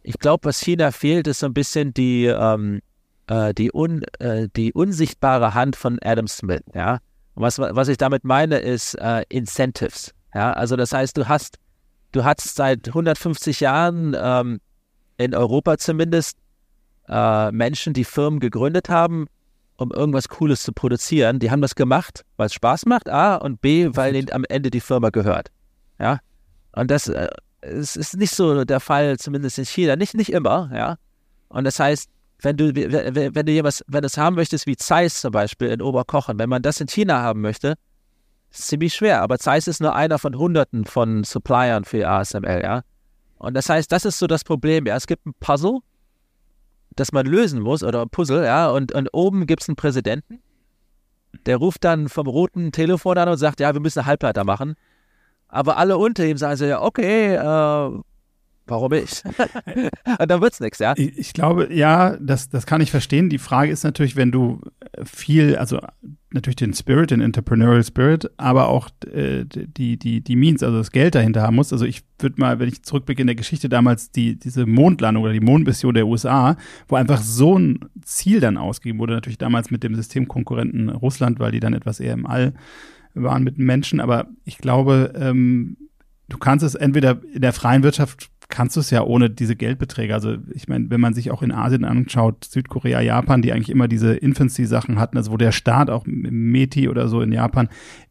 Ich 0.02 0.18
glaube, 0.18 0.44
was 0.44 0.60
China 0.60 0.92
fehlt, 0.92 1.26
ist 1.26 1.40
so 1.40 1.46
ein 1.46 1.54
bisschen 1.54 1.92
die, 1.94 2.26
ähm, 2.26 2.80
äh, 3.26 3.52
die, 3.54 3.72
un, 3.72 4.02
äh, 4.18 4.48
die 4.54 4.72
unsichtbare 4.72 5.54
Hand 5.54 5.76
von 5.76 5.98
Adam 6.02 6.28
Smith, 6.28 6.62
ja. 6.74 6.98
Und 7.34 7.42
was, 7.42 7.58
was 7.58 7.88
ich 7.88 7.98
damit 7.98 8.24
meine, 8.24 8.58
ist 8.58 8.94
äh, 8.94 9.22
Incentives, 9.28 10.14
ja. 10.34 10.52
Also 10.52 10.76
das 10.76 10.92
heißt, 10.92 11.16
du 11.16 11.28
hast, 11.28 11.58
du 12.12 12.24
hast 12.24 12.54
seit 12.54 12.88
150 12.88 13.60
Jahren 13.60 14.16
ähm, 14.18 14.60
in 15.18 15.34
Europa 15.34 15.78
zumindest 15.78 16.36
äh, 17.08 17.50
Menschen, 17.52 17.92
die 17.92 18.04
Firmen 18.04 18.40
gegründet 18.40 18.88
haben, 18.88 19.26
um 19.76 19.92
irgendwas 19.92 20.28
Cooles 20.28 20.62
zu 20.62 20.72
produzieren. 20.72 21.38
Die 21.38 21.50
haben 21.50 21.62
das 21.62 21.74
gemacht, 21.74 22.24
weil 22.36 22.46
es 22.46 22.54
Spaß 22.54 22.86
macht, 22.86 23.08
A, 23.08 23.36
und 23.36 23.60
B, 23.60 23.90
weil 23.92 24.16
ihnen 24.16 24.32
am 24.32 24.44
Ende 24.48 24.70
die 24.70 24.80
Firma 24.80 25.10
gehört. 25.10 25.50
Ja. 25.98 26.18
Und 26.76 26.90
das 26.90 27.08
äh, 27.08 27.28
ist, 27.62 27.96
ist 27.96 28.16
nicht 28.16 28.34
so 28.34 28.64
der 28.64 28.80
Fall, 28.80 29.18
zumindest 29.18 29.58
in 29.58 29.64
China. 29.64 29.96
Nicht, 29.96 30.14
nicht 30.14 30.30
immer, 30.30 30.70
ja. 30.72 30.96
Und 31.48 31.64
das 31.64 31.80
heißt, 31.80 32.08
wenn 32.42 32.56
du, 32.56 32.74
wenn, 32.74 33.46
du 33.46 33.52
jemals, 33.52 33.82
wenn 33.88 34.02
du 34.02 34.06
es 34.06 34.18
haben 34.18 34.36
möchtest, 34.36 34.66
wie 34.66 34.76
Zeiss 34.76 35.22
zum 35.22 35.32
Beispiel 35.32 35.68
in 35.68 35.80
Oberkochen, 35.80 36.38
wenn 36.38 36.50
man 36.50 36.62
das 36.62 36.80
in 36.80 36.86
China 36.86 37.22
haben 37.22 37.40
möchte, 37.40 37.74
ist 38.50 38.68
ziemlich 38.68 38.94
schwer. 38.94 39.22
Aber 39.22 39.38
Zeiss 39.38 39.66
ist 39.66 39.80
nur 39.80 39.94
einer 39.96 40.18
von 40.18 40.36
Hunderten 40.36 40.84
von 40.84 41.24
Suppliern 41.24 41.84
für 41.84 42.06
ASML, 42.06 42.60
ja. 42.62 42.82
Und 43.38 43.54
das 43.54 43.68
heißt, 43.68 43.90
das 43.90 44.04
ist 44.04 44.18
so 44.18 44.26
das 44.26 44.44
Problem, 44.44 44.86
ja. 44.86 44.96
Es 44.96 45.06
gibt 45.06 45.24
ein 45.24 45.34
Puzzle, 45.40 45.78
das 46.94 47.12
man 47.12 47.26
lösen 47.26 47.60
muss 47.60 47.82
oder 47.82 48.02
ein 48.02 48.10
Puzzle, 48.10 48.44
ja, 48.44 48.68
und, 48.68 48.92
und 48.92 49.08
oben 49.12 49.46
gibt 49.46 49.62
es 49.62 49.68
einen 49.68 49.76
Präsidenten, 49.76 50.40
der 51.46 51.56
ruft 51.56 51.84
dann 51.84 52.10
vom 52.10 52.26
roten 52.26 52.70
Telefon 52.72 53.16
an 53.16 53.30
und 53.30 53.38
sagt, 53.38 53.60
ja, 53.60 53.72
wir 53.72 53.80
müssen 53.80 54.04
Halbleiter 54.04 54.44
machen. 54.44 54.76
Aber 55.48 55.76
alle 55.76 55.96
unter 55.96 56.26
ihm 56.26 56.36
sagen 56.36 56.56
so, 56.56 56.64
ja, 56.64 56.82
okay, 56.82 57.34
äh, 57.34 58.00
warum 58.66 58.92
ich? 58.92 59.22
und 60.18 60.30
dann 60.30 60.40
wird's 60.40 60.60
nichts, 60.60 60.78
ja. 60.78 60.94
Ich, 60.96 61.16
ich, 61.16 61.32
glaube, 61.32 61.72
ja, 61.72 62.16
das, 62.20 62.48
das 62.48 62.66
kann 62.66 62.80
ich 62.80 62.90
verstehen. 62.90 63.28
Die 63.28 63.38
Frage 63.38 63.70
ist 63.70 63.84
natürlich, 63.84 64.16
wenn 64.16 64.32
du 64.32 64.60
viel, 65.04 65.56
also 65.56 65.80
natürlich 66.32 66.56
den 66.56 66.74
Spirit, 66.74 67.10
den 67.10 67.20
Entrepreneurial 67.20 67.84
Spirit, 67.84 68.30
aber 68.36 68.68
auch 68.68 68.90
äh, 69.10 69.44
die, 69.44 69.98
die, 69.98 70.20
die 70.20 70.36
Means, 70.36 70.62
also 70.62 70.78
das 70.78 70.90
Geld 70.90 71.14
dahinter 71.14 71.42
haben 71.42 71.56
musst. 71.56 71.72
Also 71.72 71.84
ich 71.84 72.02
würde 72.18 72.40
mal, 72.40 72.58
wenn 72.58 72.68
ich 72.68 72.82
zurückblicke 72.82 73.20
in 73.20 73.26
der 73.26 73.36
Geschichte 73.36 73.68
damals, 73.68 74.10
die, 74.10 74.38
diese 74.38 74.66
Mondlandung 74.66 75.22
oder 75.22 75.32
die 75.32 75.40
Mondmission 75.40 75.94
der 75.94 76.06
USA, 76.06 76.56
wo 76.88 76.96
einfach 76.96 77.20
so 77.20 77.58
ein 77.58 77.80
Ziel 78.02 78.40
dann 78.40 78.56
ausgegeben 78.56 78.98
wurde, 78.98 79.14
natürlich 79.14 79.38
damals 79.38 79.70
mit 79.70 79.82
dem 79.82 79.94
Systemkonkurrenten 79.94 80.90
Russland, 80.90 81.38
weil 81.38 81.52
die 81.52 81.60
dann 81.60 81.74
etwas 81.74 82.00
eher 82.00 82.14
im 82.14 82.26
All 82.26 82.52
waren 83.16 83.42
mit 83.42 83.58
Menschen. 83.58 84.00
Aber 84.00 84.28
ich 84.44 84.58
glaube, 84.58 85.12
ähm, 85.16 85.76
du 86.28 86.38
kannst 86.38 86.64
es 86.64 86.74
entweder 86.74 87.20
in 87.32 87.40
der 87.40 87.52
freien 87.52 87.82
Wirtschaft 87.82 88.30
kannst 88.48 88.76
du 88.76 88.80
es 88.80 88.90
ja 88.90 89.02
ohne 89.02 89.28
diese 89.28 89.56
Geldbeträge. 89.56 90.14
Also 90.14 90.36
ich 90.54 90.68
meine, 90.68 90.88
wenn 90.90 91.00
man 91.00 91.14
sich 91.14 91.30
auch 91.30 91.42
in 91.42 91.52
Asien 91.52 91.84
anschaut, 91.84 92.44
Südkorea, 92.44 93.00
Japan, 93.00 93.42
die 93.42 93.52
eigentlich 93.52 93.70
immer 93.70 93.88
diese 93.88 94.14
Infancy-Sachen 94.14 95.00
hatten, 95.00 95.16
also 95.16 95.32
wo 95.32 95.36
der 95.36 95.52
Staat 95.52 95.90
auch 95.90 96.04
Meti 96.06 96.88
oder 96.88 97.08
so 97.08 97.20
in 97.20 97.32
Japan 97.32 97.68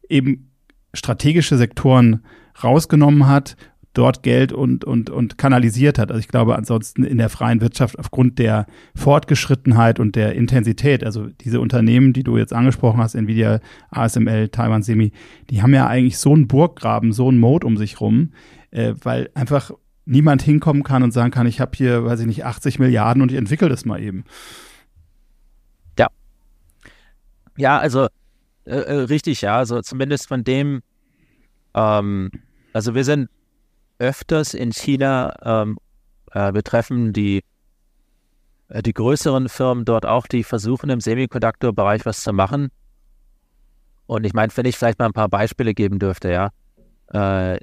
eben 0.08 0.50
strategische 0.92 1.56
Sektoren 1.56 2.22
rausgenommen 2.62 3.26
hat 3.26 3.56
dort 3.96 4.22
Geld 4.22 4.52
und, 4.52 4.84
und, 4.84 5.08
und 5.08 5.38
kanalisiert 5.38 5.98
hat. 5.98 6.10
Also 6.10 6.20
ich 6.20 6.28
glaube 6.28 6.56
ansonsten 6.56 7.02
in 7.02 7.18
der 7.18 7.30
freien 7.30 7.60
Wirtschaft 7.60 7.98
aufgrund 7.98 8.38
der 8.38 8.66
Fortgeschrittenheit 8.94 9.98
und 9.98 10.16
der 10.16 10.34
Intensität, 10.34 11.02
also 11.02 11.28
diese 11.40 11.60
Unternehmen, 11.60 12.12
die 12.12 12.22
du 12.22 12.36
jetzt 12.36 12.52
angesprochen 12.52 13.00
hast, 13.00 13.14
Nvidia, 13.14 13.60
ASML, 13.90 14.48
Taiwan 14.50 14.82
Semi, 14.82 15.12
die 15.50 15.62
haben 15.62 15.72
ja 15.72 15.86
eigentlich 15.86 16.18
so 16.18 16.34
einen 16.34 16.46
Burggraben, 16.46 17.12
so 17.12 17.28
einen 17.28 17.38
Mode 17.38 17.66
um 17.66 17.76
sich 17.76 18.00
rum, 18.00 18.32
äh, 18.70 18.94
weil 19.02 19.30
einfach 19.34 19.70
niemand 20.04 20.42
hinkommen 20.42 20.82
kann 20.82 21.02
und 21.02 21.12
sagen 21.12 21.30
kann, 21.30 21.46
ich 21.46 21.60
habe 21.60 21.72
hier, 21.74 22.04
weiß 22.04 22.20
ich 22.20 22.26
nicht, 22.26 22.44
80 22.44 22.78
Milliarden 22.78 23.22
und 23.22 23.32
ich 23.32 23.38
entwickle 23.38 23.68
das 23.68 23.86
mal 23.86 24.00
eben. 24.00 24.24
Ja. 25.98 26.08
Ja, 27.56 27.78
also 27.78 28.08
äh, 28.66 28.76
äh, 28.76 28.92
richtig, 29.04 29.40
ja. 29.40 29.56
Also 29.56 29.80
zumindest 29.80 30.28
von 30.28 30.44
dem, 30.44 30.82
ähm, 31.74 32.30
also 32.72 32.94
wir 32.94 33.04
sind 33.04 33.30
öfters 33.98 34.54
in 34.54 34.72
China 34.72 35.34
ähm, 35.42 35.78
äh, 36.32 36.52
betreffen 36.52 37.12
die, 37.12 37.42
äh, 38.68 38.82
die 38.82 38.92
größeren 38.92 39.48
Firmen 39.48 39.84
dort 39.84 40.06
auch, 40.06 40.26
die 40.26 40.44
versuchen 40.44 40.90
im 40.90 41.00
Semiconductor-Bereich 41.00 42.04
was 42.04 42.22
zu 42.22 42.32
machen. 42.32 42.70
Und 44.06 44.24
ich 44.24 44.34
meine, 44.34 44.56
wenn 44.56 44.66
ich 44.66 44.76
vielleicht 44.76 44.98
mal 44.98 45.06
ein 45.06 45.12
paar 45.12 45.28
Beispiele 45.28 45.74
geben 45.74 45.98
dürfte, 45.98 46.30
ja. 46.30 46.50
Äh, 47.12 47.60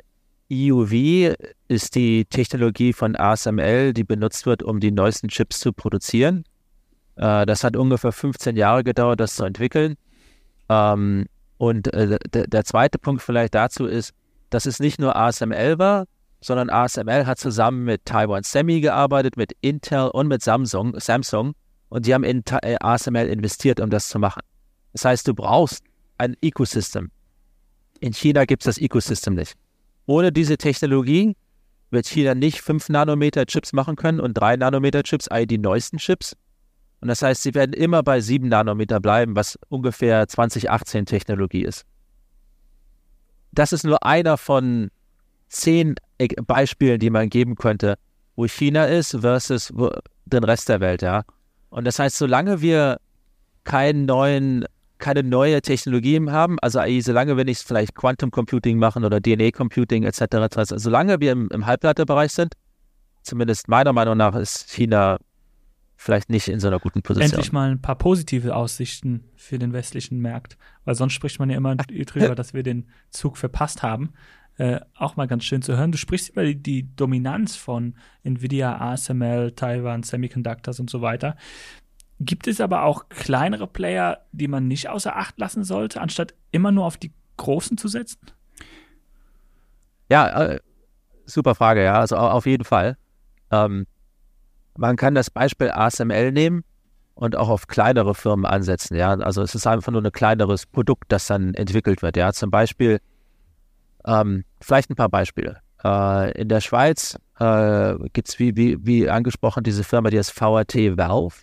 EUV 0.51 1.35
ist 1.67 1.95
die 1.95 2.25
Technologie 2.25 2.93
von 2.93 3.15
ASML, 3.15 3.93
die 3.93 4.03
benutzt 4.03 4.45
wird, 4.45 4.61
um 4.61 4.79
die 4.79 4.91
neuesten 4.91 5.29
Chips 5.29 5.59
zu 5.59 5.73
produzieren. 5.73 6.43
Äh, 7.15 7.45
das 7.45 7.63
hat 7.63 7.75
ungefähr 7.75 8.11
15 8.11 8.55
Jahre 8.55 8.83
gedauert, 8.83 9.19
das 9.19 9.35
zu 9.35 9.45
entwickeln. 9.45 9.95
Ähm, 10.69 11.25
und 11.57 11.93
äh, 11.93 12.19
der 12.31 12.65
zweite 12.65 12.99
Punkt 12.99 13.21
vielleicht 13.21 13.55
dazu 13.55 13.85
ist, 13.85 14.13
dass 14.49 14.65
es 14.65 14.79
nicht 14.79 14.99
nur 14.99 15.15
ASML 15.15 15.79
war, 15.79 16.05
sondern 16.43 16.69
ASML 16.69 17.25
hat 17.25 17.39
zusammen 17.39 17.85
mit 17.85 18.05
Taiwan 18.05 18.43
Semi 18.43 18.81
gearbeitet, 18.81 19.37
mit 19.37 19.53
Intel 19.61 20.09
und 20.09 20.27
mit 20.27 20.41
Samsung, 20.43 20.99
Samsung 20.99 21.53
und 21.89 22.05
die 22.05 22.13
haben 22.13 22.23
in 22.23 22.43
äh, 22.61 22.75
ASML 22.79 23.27
investiert, 23.27 23.79
um 23.79 23.89
das 23.89 24.09
zu 24.09 24.19
machen. 24.19 24.41
Das 24.91 25.05
heißt, 25.05 25.27
du 25.27 25.33
brauchst 25.33 25.83
ein 26.17 26.35
Ecosystem. 26.41 27.11
In 27.99 28.13
China 28.13 28.45
gibt 28.45 28.63
es 28.63 28.65
das 28.65 28.77
Ecosystem 28.77 29.35
nicht. 29.35 29.55
Ohne 30.05 30.31
diese 30.31 30.57
Technologie 30.57 31.35
wird 31.91 32.07
China 32.07 32.35
nicht 32.35 32.61
5 32.61 32.89
Nanometer 32.89 33.45
Chips 33.45 33.71
machen 33.71 33.95
können 33.95 34.19
und 34.19 34.33
3 34.33 34.57
Nanometer 34.57 35.03
Chips, 35.03 35.27
all 35.27 35.47
die 35.47 35.57
neuesten 35.57 35.97
Chips. 35.97 36.35
Und 36.99 37.07
das 37.07 37.21
heißt, 37.21 37.43
sie 37.43 37.53
werden 37.53 37.73
immer 37.73 38.03
bei 38.03 38.19
7 38.19 38.47
Nanometer 38.47 38.99
bleiben, 38.99 39.35
was 39.35 39.57
ungefähr 39.69 40.27
2018 40.27 41.05
Technologie 41.05 41.63
ist. 41.63 41.85
Das 43.51 43.71
ist 43.71 43.83
nur 43.83 44.03
einer 44.03 44.37
von 44.37 44.89
zehn 45.47 45.95
Beispielen, 46.45 46.99
die 46.99 47.09
man 47.09 47.29
geben 47.29 47.55
könnte, 47.55 47.95
wo 48.35 48.45
China 48.47 48.85
ist 48.85 49.17
versus 49.21 49.73
den 50.25 50.43
Rest 50.43 50.69
der 50.69 50.79
Welt, 50.79 51.01
ja. 51.01 51.23
Und 51.69 51.85
das 51.85 51.99
heißt, 51.99 52.17
solange 52.17 52.61
wir 52.61 52.99
keinen 53.63 54.05
neuen, 54.05 54.65
keine 54.99 55.23
neue 55.23 55.61
Technologien 55.61 56.31
haben, 56.31 56.59
also 56.59 56.79
solange 57.01 57.35
wir 57.35 57.45
nicht 57.45 57.61
vielleicht 57.61 57.95
Quantum 57.95 58.31
Computing 58.31 58.77
machen 58.77 59.03
oder 59.03 59.21
DNA 59.21 59.51
Computing 59.51 60.03
etc., 60.03 60.55
also 60.55 60.77
solange 60.77 61.19
wir 61.19 61.31
im, 61.31 61.49
im 61.51 61.65
Halbleiterbereich 61.65 62.31
sind, 62.31 62.53
zumindest 63.23 63.67
meiner 63.67 63.93
Meinung 63.93 64.17
nach 64.17 64.35
ist 64.35 64.69
China 64.71 65.17
vielleicht 65.95 66.29
nicht 66.29 66.47
in 66.49 66.59
so 66.59 66.67
einer 66.67 66.79
guten 66.79 67.01
Position. 67.01 67.31
Endlich 67.31 67.51
mal 67.51 67.71
ein 67.71 67.81
paar 67.81 67.97
positive 67.97 68.55
Aussichten 68.55 69.23
für 69.35 69.57
den 69.57 69.73
westlichen 69.73 70.21
Markt, 70.21 70.57
weil 70.85 70.95
sonst 70.95 71.13
spricht 71.13 71.39
man 71.39 71.49
ja 71.49 71.57
immer 71.57 71.75
drüber, 71.75 72.35
dass 72.35 72.53
wir 72.53 72.63
den 72.63 72.87
Zug 73.09 73.37
verpasst 73.37 73.83
haben. 73.83 74.13
Äh, 74.57 74.79
auch 74.95 75.15
mal 75.15 75.27
ganz 75.27 75.45
schön 75.45 75.63
zu 75.63 75.75
hören. 75.75 75.91
Du 75.91 75.97
sprichst 75.97 76.29
über 76.29 76.43
die, 76.43 76.55
die, 76.55 76.95
Dominanz 76.95 77.55
von 77.55 77.95
Nvidia, 78.23 78.77
ASML, 78.79 79.53
Taiwan, 79.53 80.03
Semiconductors 80.03 80.79
und 80.79 80.89
so 80.89 81.01
weiter. 81.01 81.35
Gibt 82.19 82.47
es 82.47 82.61
aber 82.61 82.83
auch 82.83 83.09
kleinere 83.09 83.65
Player, 83.65 84.25
die 84.31 84.47
man 84.47 84.67
nicht 84.67 84.89
außer 84.89 85.15
Acht 85.15 85.39
lassen 85.39 85.63
sollte, 85.63 86.01
anstatt 86.01 86.35
immer 86.51 86.71
nur 86.71 86.85
auf 86.85 86.97
die 86.97 87.11
großen 87.37 87.77
zu 87.77 87.87
setzen? 87.87 88.19
Ja, 90.09 90.43
äh, 90.43 90.59
super 91.25 91.55
Frage, 91.55 91.83
ja. 91.83 91.99
Also 91.99 92.17
auf 92.17 92.45
jeden 92.45 92.63
Fall. 92.63 92.97
Ähm, 93.51 93.87
man 94.77 94.95
kann 94.95 95.15
das 95.15 95.31
Beispiel 95.31 95.71
ASML 95.71 96.31
nehmen 96.31 96.63
und 97.15 97.35
auch 97.35 97.49
auf 97.49 97.67
kleinere 97.67 98.13
Firmen 98.13 98.45
ansetzen, 98.45 98.95
ja. 98.95 99.13
Also 99.13 99.41
es 99.41 99.55
ist 99.55 99.65
einfach 99.65 99.91
nur 99.91 100.03
ein 100.03 100.11
kleineres 100.11 100.67
Produkt, 100.67 101.05
das 101.07 101.25
dann 101.25 101.55
entwickelt 101.55 102.03
wird, 102.03 102.17
ja. 102.17 102.31
Zum 102.33 102.51
Beispiel 102.51 102.99
ähm, 104.05 104.43
vielleicht 104.61 104.89
ein 104.89 104.95
paar 104.95 105.09
Beispiele. 105.09 105.59
Äh, 105.83 106.31
in 106.39 106.49
der 106.49 106.61
Schweiz 106.61 107.17
äh, 107.39 107.95
gibt 108.13 108.29
es, 108.29 108.39
wie, 108.39 108.55
wie, 108.55 108.77
wie 108.85 109.09
angesprochen, 109.09 109.63
diese 109.63 109.83
Firma, 109.83 110.09
die 110.09 110.17
heißt 110.17 110.31
VRT 110.31 110.97
Valve. 110.97 111.35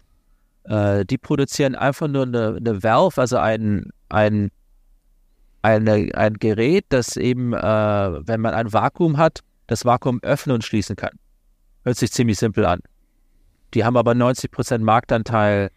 Äh, 0.64 1.04
die 1.04 1.18
produzieren 1.18 1.74
einfach 1.74 2.08
nur 2.08 2.24
eine, 2.24 2.56
eine 2.56 2.82
Valve, 2.82 3.20
also 3.20 3.38
ein, 3.38 3.90
ein, 4.08 4.50
eine, 5.62 6.10
ein 6.14 6.34
Gerät, 6.34 6.86
das 6.88 7.16
eben, 7.16 7.52
äh, 7.52 7.58
wenn 7.60 8.40
man 8.40 8.54
ein 8.54 8.72
Vakuum 8.72 9.18
hat, 9.18 9.40
das 9.66 9.84
Vakuum 9.84 10.20
öffnen 10.22 10.54
und 10.54 10.64
schließen 10.64 10.96
kann. 10.96 11.18
Hört 11.84 11.96
sich 11.96 12.12
ziemlich 12.12 12.38
simpel 12.38 12.66
an. 12.66 12.80
Die 13.74 13.84
haben 13.84 13.96
aber 13.96 14.12
90% 14.12 14.78
Marktanteil 14.78 15.70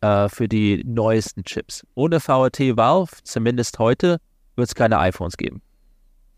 äh, 0.00 0.28
für 0.28 0.48
die 0.48 0.82
neuesten 0.84 1.44
Chips. 1.44 1.86
Ohne 1.94 2.20
VRT 2.20 2.76
Valve, 2.76 3.12
zumindest 3.22 3.78
heute, 3.78 4.18
wird 4.56 4.68
es 4.68 4.74
keine 4.74 4.98
iPhones 4.98 5.36
geben. 5.36 5.62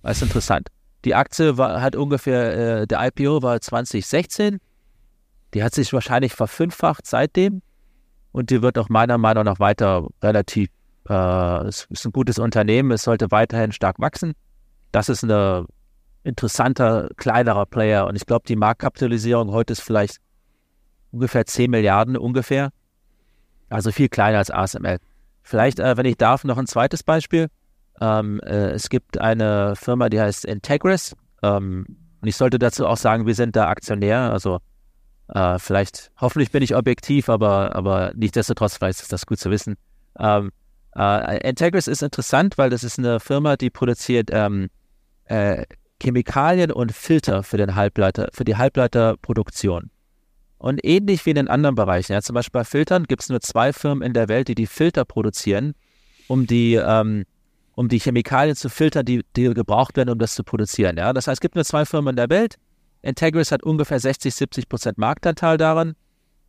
Das 0.03 0.19
ist 0.19 0.23
interessant. 0.23 0.69
Die 1.05 1.15
Aktie 1.15 1.57
war, 1.59 1.81
hat 1.81 1.97
ungefähr, 1.97 2.81
äh, 2.81 2.87
der 2.87 3.07
IPO 3.07 3.43
war 3.43 3.61
2016. 3.61 4.59
Die 5.55 5.63
hat 5.63 5.75
sich 5.75 5.93
wahrscheinlich 5.93 6.35
verfünffacht 6.35 7.07
seitdem. 7.07 7.63
Und 8.33 8.51
die 8.51 8.63
wird 8.63 8.79
auch 8.79 8.89
meiner 8.89 9.19
Meinung 9.19 9.45
nach 9.45 9.59
weiter 9.59 10.07
relativ, 10.23 10.69
äh, 11.09 11.67
es 11.67 11.87
ist 11.91 12.05
ein 12.05 12.13
gutes 12.13 12.39
Unternehmen, 12.39 12.91
es 12.93 13.03
sollte 13.03 13.31
weiterhin 13.31 13.73
stark 13.73 13.99
wachsen. 13.99 14.35
Das 14.93 15.09
ist 15.09 15.25
ein 15.25 15.67
interessanter, 16.25 17.09
kleinerer 17.17 17.67
Player. 17.67 18.07
Und 18.07 18.17
ich 18.17 18.27
glaube, 18.27 18.45
die 18.47 18.57
Marktkapitalisierung 18.57 19.51
heute 19.51 19.73
ist 19.73 19.81
vielleicht 19.81 20.19
ungefähr 21.11 21.47
10 21.47 21.71
Milliarden 21.71 22.17
ungefähr. 22.17 22.71
Also 23.71 23.93
viel 23.93 24.09
kleiner 24.09 24.39
als 24.39 24.51
ASML. 24.51 24.99
Vielleicht, 25.43 25.79
äh, 25.79 25.97
wenn 25.97 26.07
ich 26.07 26.17
darf, 26.17 26.45
noch 26.45 26.59
ein 26.59 26.67
zweites 26.67 27.03
Beispiel. 27.03 27.49
Ähm, 28.01 28.41
äh, 28.41 28.71
es 28.71 28.89
gibt 28.89 29.19
eine 29.19 29.75
Firma, 29.77 30.09
die 30.09 30.21
heißt 30.21 30.45
Integris. 30.45 31.15
Ähm, 31.43 31.87
und 32.21 32.29
ich 32.29 32.37
sollte 32.37 32.59
dazu 32.59 32.87
auch 32.87 32.97
sagen, 32.97 33.27
wir 33.27 33.35
sind 33.35 33.57
da 33.57 33.69
Aktionär. 33.69 34.33
Also 34.33 34.61
äh, 35.29 35.59
vielleicht, 35.59 36.11
hoffentlich 36.21 36.51
bin 36.51 36.63
ich 36.63 36.75
objektiv, 36.75 37.29
aber, 37.29 37.75
aber 37.75 38.13
nichtsdestotrotz, 38.15 38.77
vielleicht 38.77 39.01
ist 39.01 39.13
das 39.13 39.27
gut 39.27 39.39
zu 39.39 39.51
wissen. 39.51 39.77
Ähm, 40.19 40.51
äh, 40.97 41.49
Integris 41.49 41.87
ist 41.87 42.03
interessant, 42.03 42.59
weil 42.59 42.71
das 42.71 42.83
ist 42.83 42.99
eine 42.99 43.21
Firma, 43.21 43.57
die 43.57 43.71
produziert 43.71 44.31
ähm, 44.33 44.69
äh, 45.25 45.65
Chemikalien 46.03 46.73
und 46.73 46.93
Filter 46.93 47.43
für 47.43 47.57
den 47.57 47.75
Halbleiter, 47.75 48.29
für 48.33 48.45
die 48.45 48.57
Halbleiterproduktion. 48.57 49.91
Und 50.59 50.85
ähnlich 50.85 51.25
wie 51.25 51.31
in 51.31 51.37
den 51.37 51.49
anderen 51.49 51.77
Bereichen, 51.77 52.13
ja, 52.13 52.23
zum 52.23 52.35
Beispiel 52.35 52.61
bei 52.61 52.65
Filtern 52.65 53.05
gibt 53.05 53.23
es 53.23 53.29
nur 53.29 53.41
zwei 53.41 53.73
Firmen 53.73 54.03
in 54.03 54.13
der 54.13 54.29
Welt, 54.29 54.49
die 54.49 54.57
die 54.57 54.67
Filter 54.67 55.05
produzieren, 55.05 55.75
um 56.27 56.47
die 56.47 56.75
ähm, 56.75 57.25
um 57.79 57.87
die 57.87 58.01
Chemikalien 58.01 58.57
zu 58.57 58.69
filtern, 58.69 59.05
die, 59.05 59.25
die 59.37 59.55
gebraucht 59.55 59.97
werden, 59.97 60.11
um 60.11 60.19
das 60.19 60.35
zu 60.35 60.43
produzieren. 60.43 60.97
Ja? 60.97 61.13
Das 61.13 61.29
heißt, 61.29 61.37
es 61.37 61.41
gibt 61.41 61.55
nur 61.55 61.65
zwei 61.65 61.85
Firmen 61.85 62.11
in 62.11 62.17
der 62.17 62.29
Welt. 62.29 62.57
Integris 63.03 63.53
hat 63.53 63.63
ungefähr 63.63 64.01
60, 64.01 64.35
70 64.35 64.69
Prozent 64.69 64.99
Marktanteil 64.99 65.59
daran. 65.59 65.95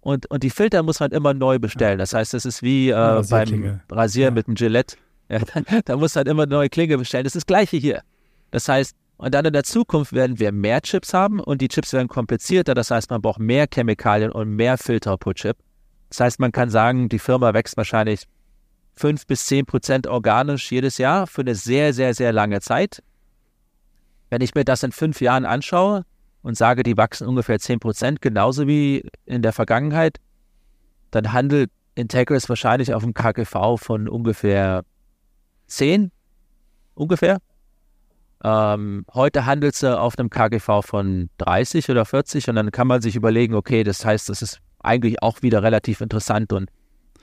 Und, 0.02 0.26
und 0.32 0.42
die 0.42 0.50
Filter 0.50 0.82
muss 0.82 1.00
man 1.00 1.12
immer 1.12 1.36
neu 1.36 1.60
bestellen. 1.60 2.00
Das 2.00 2.16
heißt, 2.16 2.34
das 2.34 2.46
ist 2.46 2.64
wie 2.64 2.90
äh, 2.90 3.24
beim 3.30 3.80
Rasieren 3.92 4.34
ja. 4.34 4.40
mit 4.40 4.48
dem 4.48 4.56
Gillette. 4.56 4.98
Ja, 5.30 5.42
da, 5.86 5.98
muss 5.98 6.16
halt 6.16 6.28
immer 6.28 6.48
neue 6.48 6.68
Klinge 6.68 6.98
bestellen. 6.98 7.26
Das 7.26 7.36
ist 7.36 7.44
das 7.44 7.46
Gleiche 7.46 7.78
hier. 7.78 8.02
Das 8.50 8.68
heißt, 8.68 8.96
und 9.18 9.36
dann 9.36 9.46
in 9.46 9.54
der 9.54 9.64
Zukunft 9.64 10.14
werden 10.14 10.40
wir 10.40 10.52
mehr 10.52 10.82
Chips 10.82 11.14
haben 11.14 11.40
und 11.40 11.62
die 11.62 11.68
Chips 11.68 11.94
werden 11.94 12.08
komplizierter. 12.08 12.74
Das 12.74 12.90
heißt, 12.90 13.12
man 13.12 13.22
braucht 13.22 13.40
mehr 13.40 13.68
Chemikalien 13.72 14.32
und 14.32 14.56
mehr 14.56 14.80
Filter 14.80 15.16
pro 15.16 15.34
Chip. 15.34 15.58
Das 16.10 16.22
heißt, 16.22 16.40
man 16.40 16.52
kann 16.52 16.72
sagen, 16.72 17.08
die 17.08 17.20
Firma 17.20 17.54
wächst 17.54 17.78
wahrscheinlich 17.78 18.26
5 19.00 19.28
bis 19.28 19.46
10 19.46 19.66
Prozent 19.66 20.08
organisch 20.08 20.70
jedes 20.72 20.98
Jahr 20.98 21.26
für 21.26 21.42
eine 21.42 21.56
sehr, 21.56 21.94
sehr, 21.94 22.14
sehr 22.14 22.34
lange 22.34 22.60
Zeit. 22.60 23.02
Wenn 24.30 24.42
ich 24.42 24.54
mir 24.56 24.66
das 24.66 24.84
in 24.84 24.92
fünf 24.92 25.22
Jahren 25.22 25.46
anschaue 25.46 26.06
und 26.42 26.58
sage, 26.58 26.84
die 26.84 26.98
wachsen 26.98 27.26
ungefähr 27.26 27.60
10 27.60 27.80
Prozent, 27.80 28.22
genauso 28.22 28.68
wie 28.68 29.10
in 29.26 29.42
der 29.42 29.54
Vergangenheit, 29.54 30.18
dann 31.12 31.32
handelt 31.32 31.72
Integris 31.96 32.50
wahrscheinlich 32.50 32.94
auf 32.94 33.04
einem 33.04 33.14
KGV 33.14 33.78
von 33.78 34.10
ungefähr 34.10 34.84
10, 35.68 36.12
ungefähr. 36.94 37.38
Ähm, 38.44 39.06
heute 39.14 39.46
handelt 39.46 39.76
sie 39.76 39.98
auf 39.98 40.20
einem 40.20 40.30
KGV 40.30 40.82
von 40.82 41.30
30 41.38 41.90
oder 41.90 42.04
40 42.06 42.50
und 42.50 42.56
dann 42.56 42.72
kann 42.72 42.88
man 42.88 43.02
sich 43.02 43.16
überlegen, 43.16 43.56
okay, 43.56 43.84
das 43.84 44.04
heißt, 44.04 44.28
das 44.28 44.42
ist 44.42 44.60
eigentlich 44.80 45.22
auch 45.22 45.42
wieder 45.42 45.64
relativ 45.64 46.02
interessant 46.02 46.52
und 46.52 46.70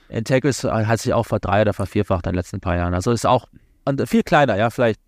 Integris 0.09 0.63
hat 0.63 0.99
sich 0.99 1.13
auch 1.13 1.25
vor 1.25 1.39
drei 1.39 1.61
oder 1.61 1.73
vervierfacht 1.73 2.25
in 2.25 2.33
den 2.33 2.37
letzten 2.37 2.59
paar 2.59 2.75
Jahren. 2.75 2.93
Also 2.93 3.11
ist 3.11 3.25
auch 3.25 3.47
viel 4.05 4.23
kleiner, 4.23 4.57
ja, 4.57 4.69
vielleicht 4.69 4.99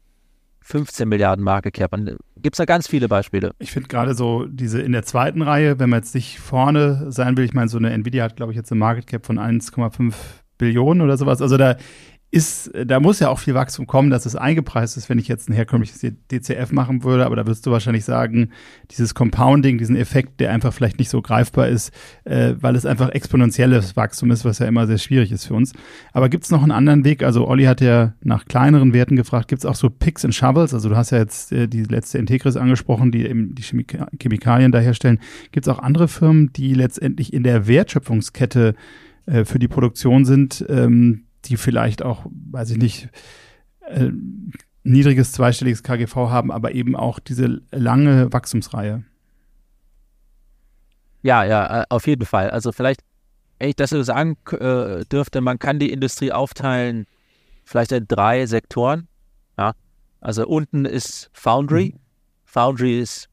15 0.62 1.08
Milliarden 1.08 1.44
Market 1.44 1.74
Cap. 1.74 1.96
Gibt 2.38 2.56
es 2.56 2.58
da 2.58 2.66
ganz 2.66 2.88
viele 2.88 3.08
Beispiele. 3.08 3.54
Ich 3.60 3.72
finde 3.72 3.88
gerade 3.88 4.14
so 4.14 4.46
diese 4.46 4.82
in 4.82 4.92
der 4.92 5.04
zweiten 5.04 5.42
Reihe, 5.42 5.80
wenn 5.80 5.90
man 5.90 6.00
jetzt 6.00 6.16
nicht 6.16 6.40
vorne 6.40 7.12
sein 7.12 7.38
will, 7.38 7.46
ich 7.46 7.54
meine, 7.54 7.70
so 7.70 7.78
eine 7.78 7.92
Nvidia 7.92 8.24
hat, 8.26 8.36
glaube 8.36 8.52
ich, 8.52 8.58
jetzt 8.58 8.72
eine 8.72 8.80
Market 8.80 9.08
Cap 9.08 9.26
von 9.26 9.40
1,5 9.40 10.14
Billionen 10.58 11.02
oder 11.02 11.18
sowas. 11.18 11.42
Also 11.42 11.58
da 11.58 11.78
ist, 12.32 12.72
da 12.86 13.00
muss 13.00 13.20
ja 13.20 13.30
auch 13.30 13.40
viel 13.40 13.56
Wachstum 13.56 13.88
kommen, 13.88 14.12
dass 14.12 14.28
es 14.28 14.36
eingepreist 14.36 14.98
ist, 14.98 15.10
wenn 15.10 15.18
ich 15.18 15.28
jetzt 15.28 15.50
ein 15.50 15.54
herkömmliches 15.54 16.00
DCF 16.32 16.72
machen 16.72 17.04
würde, 17.04 17.26
aber 17.26 17.36
da 17.36 17.48
wirst 17.48 17.66
du 17.66 17.72
wahrscheinlich 17.72 18.06
sagen, 18.06 18.52
dieses 18.92 19.16
Compounding, 19.16 19.80
diesen 19.80 19.96
Effekt, 19.96 20.40
der 20.40 20.52
einfach 20.52 20.72
vielleicht 20.72 21.00
nicht 21.00 21.10
so 21.10 21.24
greifbar 21.24 21.70
ist, 21.70 21.92
äh, 22.26 22.54
weil 22.60 22.76
es 22.76 22.86
einfach 22.86 23.10
exponentielles 23.10 23.96
Wachstum 23.96 24.30
ist, 24.30 24.46
was 24.46 24.60
ja 24.60 24.68
immer 24.68 24.86
sehr 24.86 25.00
schwierig 25.00 25.32
ist 25.32 25.46
für 25.46 25.56
uns. 25.56 25.74
Aber 26.14 26.30
gibt 26.30 26.44
es 26.44 26.52
noch 26.52 26.62
einen 26.62 26.72
anderen 26.72 27.04
Weg? 27.04 27.24
Also 27.24 27.48
Olli 27.48 27.64
hat 27.64 27.82
ja 27.82 28.14
nach 28.22 28.46
kleineren 28.46 28.94
Werten 28.94 29.16
gefragt, 29.16 29.48
gibt 29.48 29.64
es 29.64 29.66
auch 29.66 29.76
so 29.76 29.90
Picks 29.90 30.24
and 30.24 30.36
Shovels? 30.36 30.76
Also 30.76 30.88
du 30.90 30.96
hast 30.96 31.10
ja 31.10 31.18
jetzt 31.18 31.52
äh, 31.52 31.68
die 31.68 31.84
letzte 31.84 32.20
Integris 32.20 32.58
angesprochen, 32.58 33.12
die 33.12 33.26
eben 33.26 33.56
die 33.56 33.64
Chemika 33.64 34.08
Chemikalien 34.22 34.72
da 34.72 34.78
herstellen. 34.78 35.20
Gibt 35.52 35.66
es 35.66 35.74
auch 35.74 35.80
andere 35.80 36.08
Firmen, 36.08 36.54
die 36.54 36.76
letztendlich 36.76 37.34
in 37.34 37.42
der 37.42 37.68
Wertschöpfungskette 37.68 38.76
äh, 39.26 39.46
für 39.46 39.58
die 39.58 39.68
Produktion 39.68 40.26
sind, 40.26 40.64
ähm, 40.70 41.24
die 41.46 41.58
vielleicht 41.58 42.02
auch, 42.02 42.26
weiß 42.52 42.72
ich 42.72 42.78
nicht, 42.78 43.10
äh, 43.88 44.12
niedriges 44.84 45.32
zweistelliges 45.32 45.84
KGV 45.84 46.16
haben, 46.16 46.52
aber 46.52 46.74
eben 46.74 46.96
auch 46.96 47.20
diese 47.20 47.62
lange 47.72 48.32
Wachstumsreihe. 48.32 49.04
Ja, 51.22 51.44
ja, 51.44 51.82
äh, 51.82 51.86
auf 51.90 52.08
jeden 52.08 52.26
Fall. 52.26 52.50
Also 52.50 52.72
vielleicht, 52.72 53.02
wenn 53.60 53.70
ich 53.70 53.76
das 53.76 53.90
so 53.90 54.02
sagen 54.04 54.38
äh, 54.52 55.04
dürfte, 55.06 55.42
man 55.42 55.60
kann 55.60 55.80
die 55.80 55.92
Industrie 55.92 56.32
aufteilen, 56.32 57.08
vielleicht 57.66 57.92
in 57.92 58.08
drei 58.08 58.46
Sektoren. 58.46 59.08
Ja, 59.58 59.74
also 60.22 60.48
unten 60.48 60.86
ist 60.86 61.30
Foundry. 61.34 61.94
Mhm. 61.94 62.00
Foundry 62.46 63.00
ist 63.00 63.30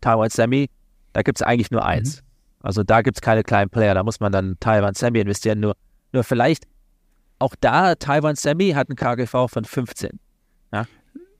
Taiwan 0.00 0.30
Semi. 0.30 0.70
Da 1.12 1.22
gibt 1.22 1.38
es 1.38 1.42
eigentlich 1.42 1.70
nur 1.70 1.84
eins. 1.84 2.22
Mhm. 2.22 2.26
Also 2.62 2.82
da 2.82 3.02
gibt 3.02 3.18
es 3.18 3.20
keine 3.20 3.44
kleinen 3.44 3.70
Player. 3.70 3.94
Da 3.94 4.02
muss 4.02 4.18
man 4.18 4.32
dann 4.32 4.56
Taiwan 4.58 4.94
Semi 4.94 5.20
investieren. 5.20 5.60
Nur, 5.60 5.76
nur 6.12 6.24
vielleicht 6.24 6.66
auch 7.38 7.54
da, 7.60 7.94
Taiwan 7.94 8.36
Semi 8.36 8.70
hat 8.70 8.88
ein 8.88 8.96
KGV 8.96 9.48
von 9.48 9.64
15. 9.64 10.18
Ja? 10.72 10.86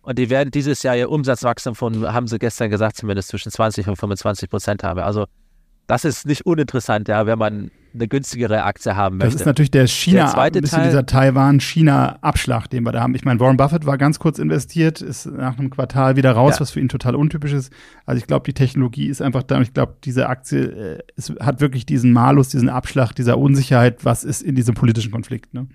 Und 0.03 0.19
die 0.19 0.31
werden 0.31 0.51
dieses 0.51 0.83
Jahr 0.83 0.97
ihr 0.97 1.11
Umsatzwachstum 1.11 1.75
von, 1.75 2.13
haben 2.13 2.29
sie 2.29 2.39
gestern 2.39 2.71
gesagt, 2.71 2.97
zumindest 2.97 3.29
zwischen 3.29 3.51
20 3.51 3.89
und 3.89 3.97
25 3.97 4.49
Prozent 4.49 4.85
haben. 4.85 5.01
Also 5.01 5.27
das 5.87 6.05
ist 6.05 6.27
nicht 6.27 6.47
uninteressant, 6.47 7.09
ja, 7.09 7.27
wenn 7.27 7.39
man 7.39 7.71
eine 7.95 8.09
günstigere 8.09 8.63
Aktie 8.65 8.95
haben 8.95 9.17
möchte. 9.17 9.33
Das 9.33 9.41
ist 9.41 9.47
natürlich 9.47 9.71
der 9.71 9.87
China, 9.87 10.33
der 10.33 10.39
ein 10.39 10.53
bisschen 10.53 10.79
Teil, 10.79 10.89
dieser 10.89 11.07
Taiwan-China-Abschlag, 11.07 12.69
den 12.69 12.85
wir 12.85 12.93
da 12.93 13.01
haben. 13.01 13.15
Ich 13.15 13.25
meine, 13.25 13.41
Warren 13.41 13.57
Buffett 13.57 13.87
war 13.87 13.97
ganz 13.97 14.19
kurz 14.19 14.39
investiert, 14.39 15.01
ist 15.01 15.27
nach 15.27 15.59
einem 15.59 15.71
Quartal 15.71 16.17
wieder 16.17 16.33
raus, 16.33 16.55
ja. 16.57 16.61
was 16.61 16.71
für 16.73 16.81
ihn 16.81 16.89
total 16.89 17.15
untypisch 17.15 17.53
ist. 17.53 17.73
Also 18.05 18.19
ich 18.19 18.27
glaube, 18.27 18.45
die 18.45 18.53
Technologie 18.53 19.07
ist 19.07 19.23
einfach 19.23 19.43
da 19.43 19.57
und 19.57 19.63
ich 19.63 19.73
glaube, 19.73 19.97
diese 20.05 20.29
Aktie 20.29 20.65
äh, 20.65 20.99
es 21.17 21.33
hat 21.41 21.61
wirklich 21.61 21.87
diesen 21.87 22.13
Malus, 22.13 22.51
diesen 22.51 22.69
Abschlag, 22.69 23.13
dieser 23.13 23.39
Unsicherheit, 23.39 24.05
was 24.05 24.25
ist 24.25 24.43
in 24.43 24.55
diesem 24.55 24.75
politischen 24.75 25.11
Konflikt. 25.11 25.55
Ne? 25.55 25.67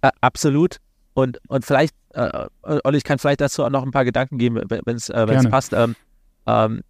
Äh, 0.00 0.10
absolut. 0.20 0.78
Und, 1.14 1.38
und 1.48 1.64
vielleicht, 1.64 1.94
äh, 2.14 2.46
Olli, 2.62 2.96
ich 2.96 3.04
kann 3.04 3.18
vielleicht 3.18 3.42
dazu 3.42 3.64
auch 3.64 3.70
noch 3.70 3.84
ein 3.84 3.90
paar 3.90 4.04
Gedanken 4.04 4.38
geben, 4.38 4.60
wenn 4.68 4.96
es 4.96 5.08
äh, 5.08 5.48
passt. 5.48 5.72
Ähm, 5.72 5.94
ähm, 6.46 6.80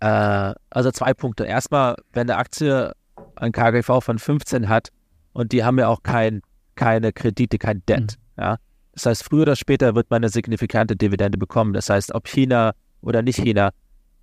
äh, 0.00 0.54
also 0.70 0.90
zwei 0.90 1.14
Punkte. 1.14 1.44
Erstmal, 1.44 1.96
wenn 2.12 2.30
eine 2.30 2.38
Aktie 2.38 2.92
ein 3.36 3.52
KGV 3.52 4.00
von 4.00 4.18
15 4.18 4.68
hat 4.68 4.90
und 5.32 5.52
die 5.52 5.64
haben 5.64 5.78
ja 5.78 5.88
auch 5.88 6.02
kein, 6.02 6.42
keine 6.74 7.12
Kredite, 7.12 7.58
kein 7.58 7.84
Debt. 7.86 8.18
Mhm. 8.36 8.42
Ja? 8.42 8.56
Das 8.92 9.06
heißt, 9.06 9.24
früher 9.24 9.42
oder 9.42 9.56
später 9.56 9.94
wird 9.94 10.10
man 10.10 10.18
eine 10.18 10.28
signifikante 10.28 10.96
Dividende 10.96 11.38
bekommen. 11.38 11.72
Das 11.72 11.88
heißt, 11.90 12.14
ob 12.14 12.28
China 12.28 12.72
oder 13.00 13.22
nicht 13.22 13.36
China, 13.40 13.70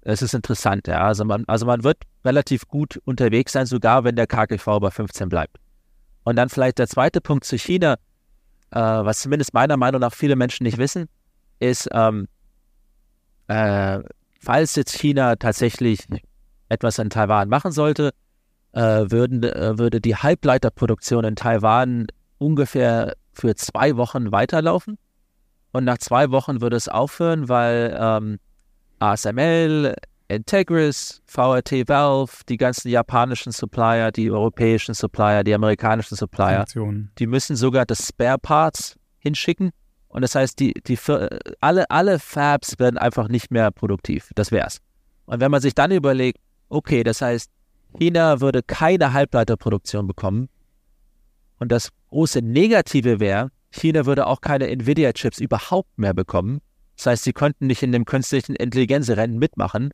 es 0.01 0.21
ist 0.21 0.33
interessant. 0.33 0.87
Ja? 0.87 1.05
Also, 1.05 1.25
man, 1.25 1.45
also 1.47 1.65
man 1.65 1.83
wird 1.83 1.97
relativ 2.23 2.67
gut 2.67 2.99
unterwegs 3.05 3.53
sein, 3.53 3.65
sogar 3.65 4.03
wenn 4.03 4.15
der 4.15 4.27
KGV 4.27 4.79
bei 4.79 4.91
15 4.91 5.29
bleibt. 5.29 5.57
Und 6.23 6.35
dann 6.35 6.49
vielleicht 6.49 6.79
der 6.79 6.87
zweite 6.87 7.21
Punkt 7.21 7.45
zu 7.45 7.57
China, 7.57 7.95
äh, 8.71 8.79
was 8.79 9.21
zumindest 9.21 9.53
meiner 9.53 9.77
Meinung 9.77 10.01
nach 10.01 10.13
viele 10.13 10.35
Menschen 10.35 10.63
nicht 10.63 10.77
wissen, 10.77 11.07
ist, 11.59 11.87
ähm, 11.93 12.27
äh, 13.47 13.99
falls 14.45 14.75
jetzt 14.75 14.97
China 14.97 15.35
tatsächlich 15.35 15.99
etwas 16.69 16.99
in 16.99 17.09
Taiwan 17.09 17.49
machen 17.49 17.71
sollte, 17.71 18.11
äh, 18.73 18.79
würden, 18.79 19.43
äh, 19.43 19.77
würde 19.77 19.99
die 19.99 20.15
Halbleiterproduktion 20.15 21.25
in 21.25 21.35
Taiwan 21.35 22.07
ungefähr 22.37 23.15
für 23.33 23.55
zwei 23.55 23.97
Wochen 23.97 24.31
weiterlaufen. 24.31 24.97
Und 25.71 25.83
nach 25.83 25.97
zwei 25.97 26.31
Wochen 26.31 26.61
würde 26.61 26.77
es 26.77 26.87
aufhören, 26.87 27.49
weil 27.49 27.97
ähm, 27.99 28.39
ASML, 28.99 29.95
Integris, 30.27 31.21
VRT 31.25 31.87
Valve, 31.87 32.31
die 32.47 32.57
ganzen 32.57 32.89
japanischen 32.89 33.51
Supplier, 33.51 34.11
die 34.11 34.31
europäischen 34.31 34.93
Supplier, 34.93 35.43
die 35.43 35.53
amerikanischen 35.53 36.15
Supplier, 36.15 36.59
Funktionen. 36.59 37.11
die 37.19 37.27
müssen 37.27 37.55
sogar 37.55 37.85
das 37.85 38.07
Spare 38.07 38.37
Parts 38.39 38.95
hinschicken 39.19 39.71
und 40.15 40.21
das 40.21 40.33
heißt, 40.33 40.61
die, 40.61 40.73
die, 40.87 40.97
alle, 41.59 41.91
alle 41.91 42.19
Fabs 42.19 42.79
werden 42.79 42.97
einfach 42.97 43.27
nicht 43.27 43.51
mehr 43.51 43.69
produktiv. 43.69 44.31
Das 44.35 44.49
wär's. 44.49 44.79
Und 45.25 45.41
wenn 45.41 45.51
man 45.51 45.59
sich 45.59 45.75
dann 45.75 45.91
überlegt, 45.91 46.39
okay, 46.69 47.03
das 47.03 47.21
heißt, 47.21 47.51
China 47.99 48.39
würde 48.39 48.63
keine 48.63 49.11
Halbleiterproduktion 49.11 50.07
bekommen. 50.07 50.47
Und 51.59 51.69
das 51.69 51.89
große 52.11 52.41
Negative 52.41 53.19
wäre, 53.19 53.51
China 53.71 54.05
würde 54.05 54.25
auch 54.27 54.39
keine 54.39 54.69
Nvidia-Chips 54.69 55.41
überhaupt 55.41 55.89
mehr 55.97 56.13
bekommen. 56.13 56.61
Das 56.95 57.07
heißt, 57.07 57.23
sie 57.25 57.33
könnten 57.33 57.67
nicht 57.67 57.83
in 57.83 57.91
dem 57.91 58.05
künstlichen 58.05 58.55
Intelligenzrennen 58.55 59.37
mitmachen. 59.37 59.91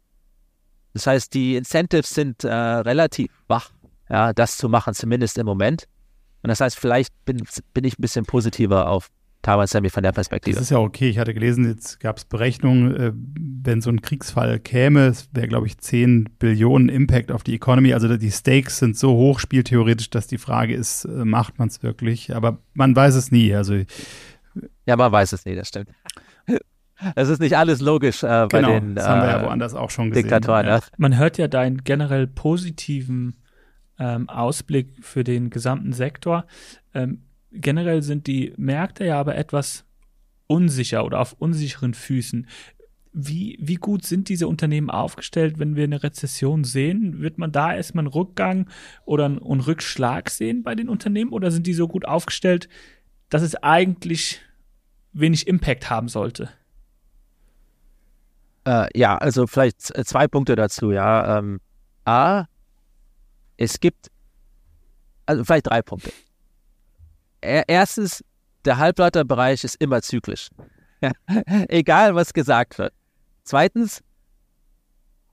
Das 0.94 1.08
heißt, 1.08 1.34
die 1.34 1.56
Incentives 1.56 2.12
sind 2.12 2.44
äh, 2.44 2.54
relativ 2.54 3.32
wach, 3.48 3.72
ja, 4.08 4.34
das 4.34 4.58
zu 4.58 4.70
machen, 4.70 4.94
zumindest 4.94 5.40
im 5.40 5.48
Moment. 5.48 5.86
Und 6.44 6.50
das 6.50 6.62
heißt, 6.62 6.78
vielleicht 6.78 7.12
bin, 7.26 7.42
bin 7.74 7.86
ich 7.86 7.98
ein 7.98 8.04
bisschen 8.04 8.26
positiver 8.26 8.88
auf 8.88 9.10
Semi 9.66 9.90
von 9.90 10.04
der 10.04 10.12
Perspektive. 10.12 10.56
Das 10.56 10.64
ist 10.64 10.70
ja 10.70 10.78
okay. 10.78 11.10
Ich 11.10 11.18
hatte 11.18 11.34
gelesen, 11.34 11.68
jetzt 11.68 12.00
gab 12.00 12.18
es 12.18 12.26
Berechnungen, 12.26 12.96
äh, 12.96 13.12
wenn 13.64 13.82
so 13.82 13.90
ein 13.90 14.02
Kriegsfall 14.02 14.60
käme, 14.60 15.08
es 15.08 15.30
wäre, 15.34 15.48
glaube 15.48 15.68
ich, 15.68 15.78
10 15.78 16.30
Billionen 16.40 16.90
Impact 16.90 17.32
auf 17.32 17.44
die 17.44 17.56
Economy. 17.56 17.94
Also 17.94 18.16
die 18.18 18.32
Stakes 18.32 18.78
sind 18.78 18.98
so 18.98 19.14
hoch, 19.14 19.40
spieltheoretisch, 19.40 20.10
dass 20.10 20.28
die 20.28 20.38
Frage 20.38 20.76
ist, 20.76 21.06
äh, 21.06 21.26
macht 21.26 21.60
man 21.60 21.68
es 21.68 21.84
wirklich? 21.84 22.36
Aber 22.36 22.60
man 22.74 22.96
weiß 22.96 23.16
es 23.16 23.32
nie. 23.32 23.54
Also 23.54 23.82
ja, 24.86 24.96
man 24.96 25.12
weiß 25.12 25.34
es 25.34 25.46
nie, 25.46 25.56
das 25.56 25.70
stimmt. 25.70 25.90
Es 27.16 27.30
ist 27.30 27.40
nicht 27.40 27.58
alles 27.58 27.82
logisch 27.82 28.22
äh, 28.22 28.46
bei 28.48 28.60
genau, 28.60 28.74
den 28.74 28.94
das 28.94 29.08
haben 29.08 29.22
wir 29.22 29.30
ja 29.30 29.42
äh, 29.42 29.46
woanders 29.48 29.74
auch 29.74 29.90
schon 29.90 30.12
gesehen. 30.12 30.22
Diktatoren. 30.22 30.68
Ja. 30.68 30.82
Man 30.98 31.18
hört 31.18 31.40
ja 31.40 31.48
deinen 31.48 31.84
generell 31.84 32.28
positiven 32.28 33.38
ähm, 33.98 34.30
Ausblick 34.30 34.94
für 35.02 35.24
den 35.24 35.50
gesamten 35.50 35.94
Sektor. 35.94 36.46
Ähm, 36.94 37.24
generell 37.52 38.02
sind 38.02 38.28
die 38.28 38.54
Märkte 38.58 39.06
ja 39.06 39.20
aber 39.20 39.36
etwas 39.36 39.86
unsicher 40.48 41.06
oder 41.06 41.20
auf 41.20 41.34
unsicheren 41.34 41.94
Füßen. 41.94 42.48
Wie, 43.14 43.58
wie 43.62 43.76
gut 43.76 44.06
sind 44.06 44.30
diese 44.30 44.48
Unternehmen 44.48 44.90
aufgestellt, 44.90 45.60
wenn 45.60 45.76
wir 45.76 45.84
eine 45.84 46.02
Rezession 46.02 46.64
sehen? 46.64 47.20
Wird 47.20 47.38
man 47.38 47.52
da 47.52 47.74
erstmal 47.74 48.04
einen 48.06 48.14
Rückgang 48.14 48.70
oder 49.06 49.26
einen, 49.26 49.40
Rückschlag 49.40 50.30
sehen 50.30 50.64
bei 50.64 50.76
den 50.76 50.88
Unternehmen 50.88 51.32
oder 51.32 51.52
sind 51.52 51.68
die 51.68 51.74
so 51.74 51.88
gut 51.88 52.06
aufgestellt, 52.06 52.70
dass 53.30 53.42
es 53.42 53.56
eigentlich 53.56 54.42
wenig 55.12 55.48
Impact 55.48 55.90
haben 55.90 56.08
sollte? 56.08 56.50
Äh, 58.66 58.88
ja, 58.98 59.18
also 59.18 59.46
vielleicht 59.48 59.82
zwei 59.82 60.28
Punkte 60.28 60.56
dazu, 60.56 60.92
ja. 60.92 61.40
Ähm, 61.40 61.60
A, 62.06 62.46
es 63.58 63.80
gibt, 63.82 64.10
also 65.26 65.44
vielleicht 65.44 65.68
drei 65.68 65.82
Punkte 65.82 66.12
erstens, 67.42 68.24
der 68.66 68.78
Halbleiterbereich 68.78 69.64
ist 69.64 69.76
immer 69.76 70.02
zyklisch. 70.02 70.50
Egal, 71.68 72.16
was 72.16 72.34
gesagt 72.34 72.78
wird. 72.78 72.94
Zweitens, 73.44 74.04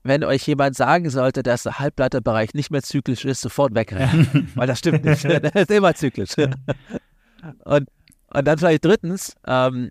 wenn 0.03 0.23
euch 0.23 0.47
jemand 0.47 0.75
sagen 0.75 1.09
sollte, 1.09 1.43
dass 1.43 1.63
der 1.63 1.79
Halbleiterbereich 1.79 2.53
nicht 2.53 2.71
mehr 2.71 2.81
zyklisch 2.81 3.25
ist, 3.25 3.41
sofort 3.41 3.75
wegrennen. 3.75 4.51
Weil 4.55 4.67
das 4.67 4.79
stimmt 4.79 5.05
nicht. 5.05 5.23
Der 5.25 5.55
ist 5.55 5.71
immer 5.71 5.93
zyklisch. 5.93 6.35
und, 6.37 7.89
und 8.27 8.47
dann 8.47 8.57
vielleicht 8.57 8.85
drittens, 8.85 9.35
ähm, 9.45 9.89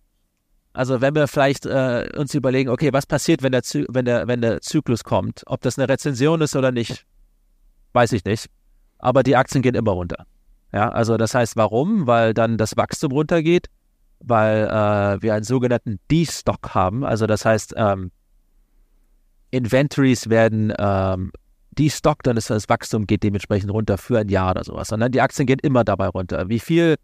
also 0.72 1.00
wenn 1.00 1.14
wir 1.14 1.28
vielleicht 1.28 1.66
äh, 1.66 2.08
uns 2.16 2.34
überlegen, 2.34 2.70
okay, 2.70 2.92
was 2.92 3.06
passiert, 3.06 3.42
wenn 3.42 3.52
der, 3.52 3.62
wenn, 3.88 4.04
der, 4.04 4.28
wenn 4.28 4.40
der 4.40 4.60
Zyklus 4.60 5.04
kommt? 5.04 5.42
Ob 5.46 5.60
das 5.60 5.78
eine 5.78 5.88
Rezension 5.88 6.40
ist 6.40 6.56
oder 6.56 6.72
nicht, 6.72 7.04
weiß 7.92 8.12
ich 8.12 8.24
nicht. 8.24 8.46
Aber 8.98 9.22
die 9.22 9.36
Aktien 9.36 9.62
gehen 9.62 9.74
immer 9.74 9.92
runter. 9.92 10.26
Ja, 10.72 10.90
also 10.90 11.16
das 11.16 11.34
heißt, 11.34 11.56
warum? 11.56 12.06
Weil 12.06 12.34
dann 12.34 12.58
das 12.58 12.76
Wachstum 12.76 13.12
runtergeht 13.12 13.68
weil 14.20 14.64
äh, 14.64 15.22
wir 15.22 15.34
einen 15.34 15.44
sogenannten 15.44 16.00
D-Stock 16.10 16.74
haben. 16.74 17.04
Also 17.04 17.26
das 17.26 17.44
heißt, 17.44 17.74
ähm, 17.76 18.10
Inventories 19.50 20.28
werden 20.28 20.72
ähm, 20.78 21.32
destockt, 21.70 22.26
dann 22.26 22.36
ist 22.36 22.50
das 22.50 22.68
Wachstum 22.68 23.06
geht 23.06 23.22
dementsprechend 23.22 23.70
runter 23.70 23.98
für 23.98 24.18
ein 24.18 24.28
Jahr 24.28 24.50
oder 24.50 24.64
sowas. 24.64 24.88
Sondern 24.88 25.12
die 25.12 25.20
Aktien 25.20 25.46
gehen 25.46 25.60
immer 25.62 25.84
dabei 25.84 26.08
runter. 26.08 26.48
Wie 26.48 26.60
viel? 26.60 26.96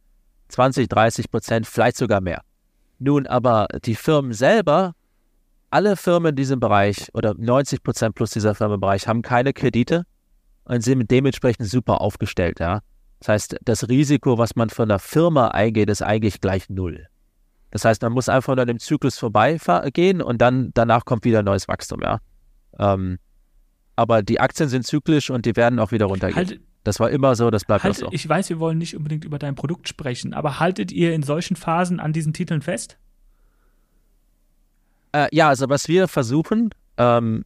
20, 0.48 0.88
30 0.88 1.30
Prozent, 1.30 1.66
vielleicht 1.66 1.96
sogar 1.96 2.20
mehr. 2.20 2.42
Nun 2.98 3.26
aber 3.26 3.66
die 3.84 3.94
Firmen 3.94 4.34
selber, 4.34 4.92
alle 5.70 5.96
Firmen 5.96 6.30
in 6.30 6.36
diesem 6.36 6.60
Bereich 6.60 7.08
oder 7.14 7.34
90 7.34 7.82
Prozent 7.82 8.14
plus 8.14 8.30
dieser 8.30 8.54
Firmenbereich 8.54 9.08
haben 9.08 9.22
keine 9.22 9.54
Kredite 9.54 10.04
und 10.64 10.82
sind 10.84 11.10
dementsprechend 11.10 11.66
super 11.66 12.02
aufgestellt. 12.02 12.60
Ja? 12.60 12.80
Das 13.20 13.28
heißt, 13.28 13.56
das 13.64 13.88
Risiko, 13.88 14.38
was 14.38 14.56
man 14.56 14.70
von 14.70 14.88
der 14.88 14.98
Firma 14.98 15.48
eingeht, 15.48 15.88
ist 15.88 16.02
eigentlich 16.02 16.40
gleich 16.40 16.68
null. 16.68 17.06
Das 17.70 17.84
heißt, 17.84 18.02
man 18.02 18.12
muss 18.12 18.28
einfach 18.28 18.54
nur 18.54 18.62
an 18.62 18.68
dem 18.68 18.78
Zyklus 18.78 19.18
vorbeigehen 19.18 20.22
und 20.22 20.38
dann 20.40 20.70
danach 20.74 21.04
kommt 21.04 21.24
wieder 21.24 21.42
neues 21.42 21.66
Wachstum. 21.66 22.02
Ja? 22.02 22.20
Ähm, 22.78 23.18
aber 23.96 24.22
die 24.22 24.40
Aktien 24.40 24.68
sind 24.68 24.86
zyklisch 24.86 25.30
und 25.30 25.46
die 25.46 25.56
werden 25.56 25.78
auch 25.78 25.90
wieder 25.90 26.06
runtergehen. 26.06 26.36
Halt, 26.36 26.60
das 26.84 27.00
war 27.00 27.10
immer 27.10 27.34
so, 27.34 27.50
das 27.50 27.64
bleibt 27.64 27.82
halt, 27.82 27.94
auch 27.94 27.98
so. 27.98 28.08
Ich 28.12 28.28
weiß, 28.28 28.50
wir 28.50 28.60
wollen 28.60 28.78
nicht 28.78 28.96
unbedingt 28.96 29.24
über 29.24 29.38
dein 29.38 29.54
Produkt 29.54 29.88
sprechen, 29.88 30.34
aber 30.34 30.60
haltet 30.60 30.92
ihr 30.92 31.14
in 31.14 31.22
solchen 31.22 31.56
Phasen 31.56 31.98
an 31.98 32.12
diesen 32.12 32.32
Titeln 32.32 32.62
fest? 32.62 32.98
Äh, 35.12 35.28
ja, 35.32 35.48
also 35.48 35.68
was 35.68 35.88
wir 35.88 36.08
versuchen, 36.08 36.70
ähm, 36.96 37.44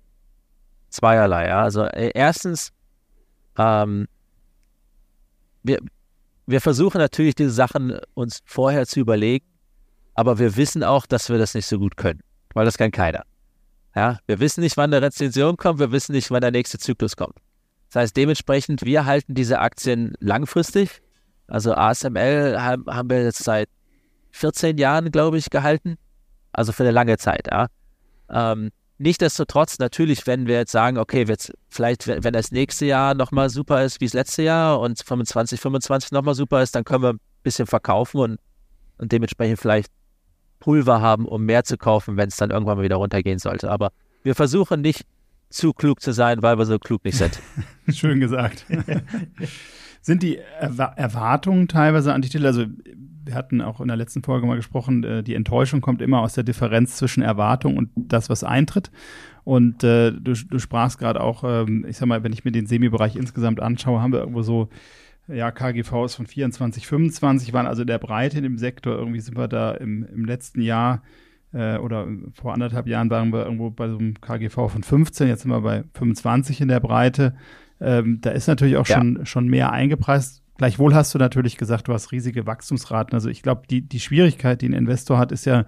zweierlei. 0.89 1.49
Ja. 1.49 1.63
Also 1.63 1.85
äh, 1.85 2.11
erstens, 2.15 2.73
ähm, 3.57 4.09
wir, 5.63 5.79
wir 6.47 6.61
versuchen 6.61 6.99
natürlich 6.99 7.35
diese 7.35 7.51
Sachen 7.51 7.99
uns 8.15 8.41
vorher 8.45 8.87
zu 8.87 9.01
überlegen, 9.01 9.47
aber 10.15 10.39
wir 10.39 10.57
wissen 10.57 10.83
auch, 10.83 11.07
dass 11.07 11.29
wir 11.29 11.39
das 11.39 11.55
nicht 11.55 11.67
so 11.67 11.79
gut 11.79 11.97
können, 11.97 12.21
weil 12.55 12.65
das 12.65 12.79
kann 12.79 12.91
keiner. 12.91 13.25
Ja, 13.95 14.19
wir 14.27 14.41
wissen 14.41 14.61
nicht, 14.61 14.77
wann 14.77 14.93
eine 14.93 15.05
Rezension 15.05 15.57
kommt, 15.57 15.79
wir 15.79 15.93
wissen 15.93 16.13
nicht, 16.13 16.31
wann 16.31 16.41
der 16.41 16.51
nächste 16.51 16.79
Zyklus 16.79 17.17
kommt. 17.17 17.37
Das 17.91 18.03
heißt, 18.03 18.17
dementsprechend, 18.17 18.85
wir 18.85 19.07
halten 19.07 19.35
diese 19.35 19.61
Aktien 19.61 20.15
langfristig. 20.21 21.01
Also 21.47 21.75
ASML 21.75 22.61
haben, 22.61 22.85
haben 22.87 23.09
wir 23.09 23.23
jetzt 23.23 23.43
seit 23.43 23.69
14 24.33 24.77
Jahren, 24.77 25.11
glaube 25.11 25.39
ich, 25.39 25.51
gehalten. 25.51 25.97
Also 26.53 26.73
für 26.73 26.83
eine 26.83 26.93
lange 26.93 27.17
Zeit, 27.17 27.49
ja. 27.51 27.69
Ähm, 28.31 28.71
Nichtsdestotrotz, 28.99 29.79
natürlich, 29.79 30.27
wenn 30.27 30.47
wir 30.49 30.57
jetzt 30.57 30.73
sagen, 30.73 30.99
okay, 30.99 31.25
jetzt 31.27 31.53
vielleicht, 31.69 32.09
wenn 32.09 32.33
das 32.33 32.51
nächste 32.51 32.85
Jahr 32.85 33.15
nochmal 33.15 33.49
super 33.49 33.85
ist 33.85 34.01
wie 34.01 34.07
das 34.07 34.13
letzte 34.13 34.43
Jahr 34.43 34.81
und 34.81 34.99
25, 34.99 35.61
25 35.61 36.11
nochmal 36.11 36.35
super 36.35 36.63
ist, 36.63 36.75
dann 36.75 36.85
können 36.85 37.05
wir 37.05 37.13
ein 37.13 37.21
bisschen 37.45 37.67
verkaufen 37.67 38.19
und, 38.21 38.41
und 38.99 39.13
dementsprechend 39.13 39.61
vielleicht 39.61 39.93
Pulver 40.59 41.01
haben, 41.01 41.27
um 41.27 41.45
mehr 41.45 41.63
zu 41.63 41.77
kaufen, 41.77 42.17
wenn 42.17 42.29
es 42.29 42.37
dann 42.37 42.51
irgendwann 42.51 42.79
mal 42.79 42.83
wieder 42.83 42.97
runtergehen 42.97 43.39
sollte. 43.39 43.71
Aber 43.71 43.93
wir 44.25 44.35
versuchen 44.35 44.81
nicht 44.81 45.05
zu 45.49 45.73
klug 45.73 46.01
zu 46.01 46.13
sein, 46.13 46.43
weil 46.43 46.59
wir 46.59 46.67
so 46.67 46.81
klug 46.81 47.05
nicht 47.05 47.17
sind. 47.17 47.39
Schön 47.89 48.19
gesagt. 48.19 48.67
sind 50.03 50.23
die 50.23 50.39
Erwa 50.39 50.87
Erwartungen 50.97 51.69
teilweise 51.69 52.13
an 52.13 52.23
die 52.23 52.29
Titel, 52.29 52.47
also 52.47 52.65
wir 53.29 53.35
hatten 53.35 53.61
auch 53.61 53.81
in 53.81 53.89
der 53.89 53.97
letzten 53.97 54.23
Folge 54.23 54.47
mal 54.47 54.57
gesprochen, 54.57 55.05
äh, 55.05 55.23
die 55.23 55.35
Enttäuschung 55.35 55.81
kommt 55.81 56.03
immer 56.03 56.21
aus 56.21 56.33
der 56.33 56.45
Differenz 56.45 56.97
zwischen 56.97 57.23
Erwartung 57.23 57.77
und 57.77 57.91
das, 57.95 58.31
was 58.31 58.43
eintritt. 58.43 58.91
Und 59.45 59.85
äh, 59.85 60.13
du, 60.13 60.33
du 60.33 60.59
sprachst 60.59 60.99
gerade 60.99 61.21
auch, 61.21 61.45
ähm, 61.45 61.85
ich 61.89 61.99
sag 61.99 62.07
mal, 62.07 62.25
wenn 62.25 62.33
ich 62.33 62.45
mir 62.45 62.53
den 62.53 62.67
Semi-Bereich 62.67 63.17
insgesamt 63.17 63.61
anschaue, 63.61 64.01
haben 64.01 64.13
wir 64.13 64.21
irgendwo 64.21 64.43
so 64.43 64.69
ja, 65.29 65.51
KGVs 65.51 66.15
von 66.15 66.27
24, 66.27 66.87
25 66.87 67.53
waren 67.53 67.67
also 67.67 67.85
der 67.85 67.99
Breite 67.99 68.39
in 68.39 68.45
dem 68.45 68.59
Sektor. 68.59 68.97
Irgendwie 68.97 69.21
sind 69.21 69.37
wir 69.37 69.47
da 69.47 69.73
im, 69.73 70.07
im 70.07 70.25
letzten 70.25 70.63
Jahr 70.63 71.03
äh, 71.53 71.77
oder 71.77 72.07
vor 72.33 72.55
anderthalb 72.55 72.87
Jahren 72.87 73.11
waren 73.11 73.33
wir 73.33 73.45
irgendwo 73.45 73.71
bei 73.71 73.89
so 73.89 73.99
einem 73.99 74.21
KGV 74.21 74.71
von 74.71 74.83
15, 74.83 75.29
jetzt 75.29 75.43
sind 75.43 75.51
wir 75.51 75.61
bei 75.61 75.85
25 75.95 76.63
in 76.63 76.69
der 76.69 76.81
Breite. 76.81 77.35
Ähm, 77.81 78.21
da 78.21 78.31
ist 78.31 78.49
natürlich 78.49 78.77
auch 78.77 78.87
ja. 78.87 78.97
schon, 78.97 79.27
schon 79.27 79.49
mehr 79.49 79.73
eingepreist. 79.73 80.43
Gleichwohl 80.59 80.93
hast 80.93 81.15
du 81.15 81.19
natürlich 81.19 81.57
gesagt, 81.57 81.87
du 81.87 81.93
hast 81.95 82.11
riesige 82.11 82.45
Wachstumsraten. 82.45 83.15
Also 83.15 83.29
ich 83.29 83.43
glaube, 83.43 83.63
die, 83.71 83.81
die 83.81 84.01
Schwierigkeit, 84.01 84.61
die 84.61 84.69
ein 84.69 84.73
Investor 84.73 85.17
hat, 85.17 85.31
ist 85.31 85.47
ja 85.47 85.65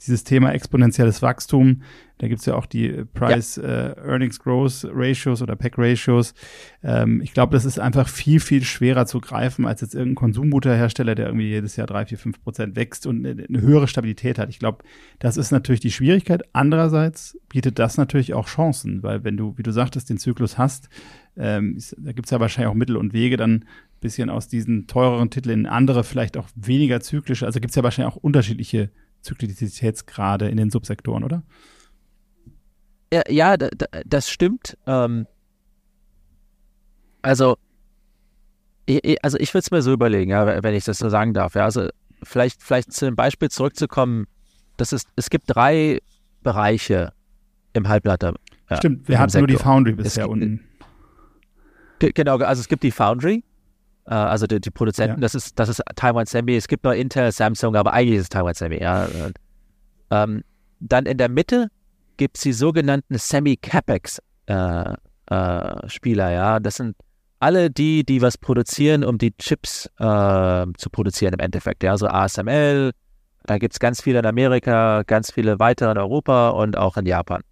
dieses 0.00 0.24
Thema 0.24 0.52
exponentielles 0.52 1.22
Wachstum. 1.22 1.82
Da 2.18 2.28
gibt's 2.28 2.46
ja 2.46 2.54
auch 2.54 2.66
die 2.66 3.04
Price 3.12 3.56
ja. 3.56 3.62
äh, 3.62 3.96
Earnings 4.06 4.38
Growth 4.38 4.86
Ratios 4.92 5.42
oder 5.42 5.56
PEC 5.56 5.74
Ratios. 5.78 6.34
Ähm, 6.82 7.20
ich 7.22 7.34
glaube, 7.34 7.52
das 7.52 7.64
ist 7.64 7.80
einfach 7.80 8.08
viel, 8.08 8.38
viel 8.38 8.62
schwerer 8.62 9.06
zu 9.06 9.20
greifen 9.20 9.66
als 9.66 9.80
jetzt 9.80 9.94
irgendein 9.94 10.14
Konsumgüterhersteller, 10.16 11.14
der 11.14 11.26
irgendwie 11.26 11.48
jedes 11.48 11.76
Jahr 11.76 11.86
drei, 11.86 12.06
vier, 12.06 12.18
fünf 12.18 12.42
Prozent 12.42 12.76
wächst 12.76 13.06
und 13.06 13.26
eine, 13.26 13.44
eine 13.44 13.60
höhere 13.60 13.88
Stabilität 13.88 14.38
hat. 14.38 14.48
Ich 14.48 14.58
glaube, 14.58 14.84
das 15.18 15.36
ist 15.36 15.50
natürlich 15.50 15.80
die 15.80 15.90
Schwierigkeit. 15.90 16.42
Andererseits 16.52 17.38
bietet 17.48 17.78
das 17.78 17.96
natürlich 17.96 18.34
auch 18.34 18.46
Chancen, 18.46 19.02
weil 19.02 19.24
wenn 19.24 19.36
du, 19.36 19.58
wie 19.58 19.62
du 19.62 19.72
sagtest, 19.72 20.08
den 20.08 20.18
Zyklus 20.18 20.56
hast, 20.56 20.88
ähm, 21.36 21.78
da 21.98 22.12
gibt's 22.12 22.30
ja 22.30 22.38
wahrscheinlich 22.38 22.70
auch 22.70 22.76
Mittel 22.76 22.96
und 22.96 23.12
Wege, 23.12 23.36
dann 23.36 23.64
bisschen 24.04 24.28
aus 24.30 24.48
diesen 24.48 24.86
teureren 24.86 25.30
Titeln 25.30 25.60
in 25.60 25.66
andere, 25.66 26.04
vielleicht 26.04 26.36
auch 26.36 26.48
weniger 26.54 27.00
zyklische. 27.00 27.46
Also 27.46 27.58
gibt 27.58 27.70
es 27.70 27.74
ja 27.74 27.82
wahrscheinlich 27.82 28.14
auch 28.14 28.22
unterschiedliche 28.22 28.90
Zyklizitätsgrade 29.24 30.48
in 30.48 30.56
den 30.56 30.70
Subsektoren, 30.70 31.24
oder? 31.24 31.42
Ja, 33.12 33.22
ja 33.28 33.56
das 33.56 34.30
stimmt. 34.30 34.76
Ähm, 34.86 35.26
also, 37.22 37.56
also 39.22 39.38
ich 39.38 39.54
würde 39.54 39.64
es 39.64 39.70
mir 39.70 39.82
so 39.82 39.92
überlegen, 39.92 40.30
ja, 40.30 40.62
wenn 40.62 40.74
ich 40.74 40.84
das 40.84 40.98
so 40.98 41.08
sagen 41.08 41.32
darf. 41.32 41.54
Ja, 41.54 41.64
also 41.64 41.88
vielleicht, 42.22 42.62
vielleicht 42.62 42.92
zu 42.92 43.06
dem 43.06 43.16
Beispiel 43.16 43.50
zurückzukommen, 43.50 44.26
das 44.76 44.92
ist, 44.92 45.08
es 45.16 45.30
gibt 45.30 45.44
drei 45.46 46.00
Bereiche 46.42 47.12
im 47.72 47.88
Halbleiter. 47.88 48.34
Stimmt, 48.72 49.08
wir 49.08 49.18
hatten 49.18 49.38
nur 49.38 49.46
die 49.46 49.56
Foundry 49.56 49.92
bisher 49.92 50.28
unten. 50.28 50.60
Genau, 51.98 52.36
also 52.38 52.60
es 52.60 52.68
gibt 52.68 52.82
die 52.82 52.90
Foundry, 52.90 53.44
äh, 54.06 54.14
also 54.14 54.46
die, 54.46 54.60
die 54.60 54.70
Produzenten, 54.70 55.16
ja. 55.16 55.20
das 55.20 55.34
ist, 55.34 55.58
das 55.58 55.68
ist 55.68 55.82
Taiwan 55.96 56.26
Semi. 56.26 56.56
Es 56.56 56.68
gibt 56.68 56.84
noch 56.84 56.92
Intel, 56.92 57.32
Samsung, 57.32 57.76
aber 57.76 57.92
eigentlich 57.92 58.16
ist 58.16 58.22
es 58.24 58.28
Taiwan 58.28 58.54
Semi, 58.54 58.80
ja. 58.80 59.08
Ähm, 60.10 60.44
dann 60.80 61.06
in 61.06 61.18
der 61.18 61.28
Mitte 61.28 61.68
gibt 62.16 62.36
es 62.36 62.42
die 62.42 62.52
sogenannten 62.52 63.16
Semi-Capex-Spieler, 63.16 64.98
äh, 65.30 66.32
äh, 66.32 66.34
ja. 66.34 66.60
Das 66.60 66.76
sind 66.76 66.96
alle 67.40 67.70
die, 67.70 68.04
die 68.04 68.22
was 68.22 68.38
produzieren, 68.38 69.04
um 69.04 69.18
die 69.18 69.36
Chips 69.36 69.86
äh, 69.98 70.66
zu 70.76 70.90
produzieren 70.90 71.34
im 71.34 71.40
Endeffekt. 71.40 71.82
Ja, 71.82 71.96
so 71.96 72.06
ASML, 72.06 72.92
da 73.44 73.58
gibt 73.58 73.74
es 73.74 73.80
ganz 73.80 74.00
viele 74.00 74.20
in 74.20 74.26
Amerika, 74.26 75.02
ganz 75.06 75.30
viele 75.30 75.58
weitere 75.58 75.90
in 75.90 75.98
Europa 75.98 76.50
und 76.50 76.78
auch 76.78 76.96
in 76.96 77.06
Japan. 77.06 77.42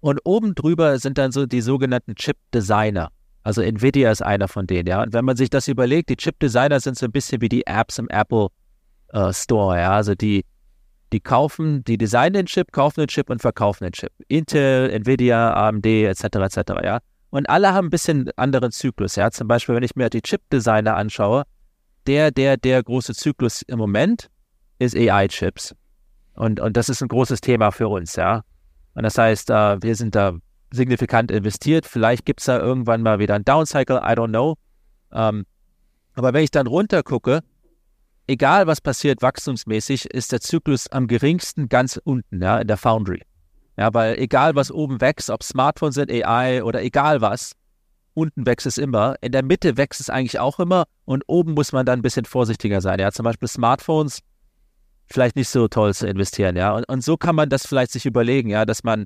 Und 0.00 0.20
oben 0.24 0.54
drüber 0.54 0.98
sind 0.98 1.16
dann 1.18 1.32
so 1.32 1.46
die 1.46 1.62
sogenannten 1.62 2.14
Chip-Designer. 2.14 3.08
Also 3.46 3.62
Nvidia 3.62 4.10
ist 4.10 4.22
einer 4.22 4.48
von 4.48 4.66
denen, 4.66 4.88
ja. 4.88 5.00
Und 5.00 5.12
wenn 5.12 5.24
man 5.24 5.36
sich 5.36 5.48
das 5.48 5.68
überlegt, 5.68 6.08
die 6.08 6.16
Chip-Designer 6.16 6.80
sind 6.80 6.98
so 6.98 7.06
ein 7.06 7.12
bisschen 7.12 7.40
wie 7.40 7.48
die 7.48 7.64
Apps 7.64 7.96
im 7.96 8.08
Apple 8.08 8.48
äh, 9.12 9.32
Store, 9.32 9.78
ja. 9.78 9.92
Also 9.92 10.16
die, 10.16 10.44
die 11.12 11.20
kaufen, 11.20 11.84
die 11.84 11.96
designen 11.96 12.32
den 12.32 12.46
Chip, 12.46 12.72
kaufen 12.72 13.02
den 13.02 13.06
Chip 13.06 13.30
und 13.30 13.40
verkaufen 13.40 13.84
den 13.84 13.92
Chip. 13.92 14.10
Intel, 14.26 14.90
Nvidia, 14.90 15.54
AMD, 15.54 15.86
etc., 15.86 16.24
etc., 16.24 16.60
ja. 16.82 16.98
Und 17.30 17.48
alle 17.48 17.72
haben 17.72 17.86
ein 17.86 17.90
bisschen 17.90 18.32
anderen 18.34 18.72
Zyklus, 18.72 19.14
ja. 19.14 19.30
Zum 19.30 19.46
Beispiel, 19.46 19.76
wenn 19.76 19.84
ich 19.84 19.94
mir 19.94 20.10
die 20.10 20.22
Chip-Designer 20.22 20.96
anschaue, 20.96 21.44
der, 22.08 22.32
der, 22.32 22.56
der 22.56 22.82
große 22.82 23.14
Zyklus 23.14 23.62
im 23.62 23.78
Moment 23.78 24.28
ist 24.80 24.96
AI-Chips. 24.96 25.72
Und, 26.34 26.58
und 26.58 26.76
das 26.76 26.88
ist 26.88 27.00
ein 27.00 27.06
großes 27.06 27.42
Thema 27.42 27.70
für 27.70 27.86
uns, 27.86 28.16
ja. 28.16 28.42
Und 28.94 29.04
das 29.04 29.16
heißt, 29.16 29.50
äh, 29.50 29.80
wir 29.80 29.94
sind 29.94 30.16
da 30.16 30.36
signifikant 30.76 31.30
investiert. 31.30 31.86
Vielleicht 31.86 32.24
gibt 32.24 32.40
es 32.40 32.46
da 32.46 32.58
irgendwann 32.58 33.02
mal 33.02 33.18
wieder 33.18 33.34
ein 33.34 33.44
Downcycle, 33.44 33.96
I 33.96 34.12
don't 34.12 34.28
know. 34.28 34.56
Ähm, 35.12 35.46
aber 36.14 36.32
wenn 36.32 36.44
ich 36.44 36.50
dann 36.50 36.66
runter 36.66 37.02
gucke, 37.02 37.42
egal 38.26 38.66
was 38.66 38.80
passiert 38.80 39.22
wachstumsmäßig, 39.22 40.06
ist 40.06 40.32
der 40.32 40.40
Zyklus 40.40 40.88
am 40.88 41.06
geringsten 41.06 41.68
ganz 41.68 42.00
unten, 42.02 42.42
ja, 42.42 42.58
in 42.58 42.68
der 42.68 42.76
Foundry. 42.76 43.22
Ja, 43.76 43.92
weil 43.92 44.18
egal 44.18 44.54
was 44.54 44.70
oben 44.70 45.00
wächst, 45.00 45.28
ob 45.28 45.42
Smartphones 45.42 45.96
sind, 45.96 46.10
AI 46.10 46.62
oder 46.62 46.82
egal 46.82 47.20
was, 47.20 47.52
unten 48.14 48.46
wächst 48.46 48.66
es 48.66 48.78
immer. 48.78 49.16
In 49.20 49.32
der 49.32 49.44
Mitte 49.44 49.76
wächst 49.76 50.00
es 50.00 50.08
eigentlich 50.08 50.38
auch 50.38 50.58
immer 50.58 50.86
und 51.04 51.24
oben 51.26 51.52
muss 51.52 51.72
man 51.72 51.84
dann 51.84 51.98
ein 51.98 52.02
bisschen 52.02 52.24
vorsichtiger 52.24 52.80
sein. 52.80 52.98
Ja, 52.98 53.12
zum 53.12 53.24
Beispiel 53.24 53.48
Smartphones 53.48 54.20
vielleicht 55.06 55.36
nicht 55.36 55.50
so 55.50 55.68
toll 55.68 55.94
zu 55.94 56.06
investieren, 56.06 56.56
ja. 56.56 56.74
Und, 56.74 56.88
und 56.88 57.04
so 57.04 57.16
kann 57.18 57.36
man 57.36 57.50
das 57.50 57.66
vielleicht 57.66 57.92
sich 57.92 58.06
überlegen, 58.06 58.48
ja, 58.48 58.64
dass 58.64 58.82
man 58.82 59.04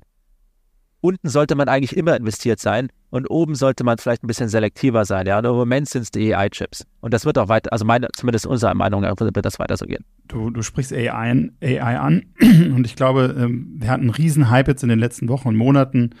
unten 1.01 1.27
sollte 1.29 1.55
man 1.55 1.67
eigentlich 1.67 1.97
immer 1.97 2.15
investiert 2.15 2.59
sein 2.59 2.89
und 3.09 3.29
oben 3.29 3.55
sollte 3.55 3.83
man 3.83 3.97
vielleicht 3.97 4.23
ein 4.23 4.27
bisschen 4.27 4.47
selektiver 4.47 5.03
sein. 5.05 5.27
Ja, 5.27 5.39
und 5.39 5.45
im 5.45 5.51
Moment 5.51 5.89
sind 5.89 6.03
es 6.03 6.11
die 6.11 6.33
AI-Chips. 6.33 6.85
Und 7.01 7.13
das 7.13 7.25
wird 7.25 7.37
auch 7.37 7.49
weiter, 7.49 7.73
also 7.73 7.83
meine, 7.83 8.07
zumindest 8.15 8.45
unserer 8.45 8.73
Meinung 8.73 9.01
nach, 9.01 9.15
wird 9.19 9.45
das 9.45 9.59
weiter 9.59 9.75
so 9.77 9.85
gehen. 9.85 10.05
Du, 10.27 10.49
du 10.49 10.61
sprichst 10.61 10.93
AI, 10.93 11.49
AI 11.61 11.97
an 11.99 12.23
und 12.39 12.85
ich 12.85 12.95
glaube, 12.95 13.35
ähm, 13.37 13.75
wir 13.77 13.89
hatten 13.89 14.03
einen 14.03 14.11
riesen 14.11 14.49
Hype 14.49 14.67
jetzt 14.67 14.83
in 14.83 14.89
den 14.89 14.99
letzten 14.99 15.27
Wochen 15.27 15.49
und 15.49 15.55
Monaten, 15.55 16.11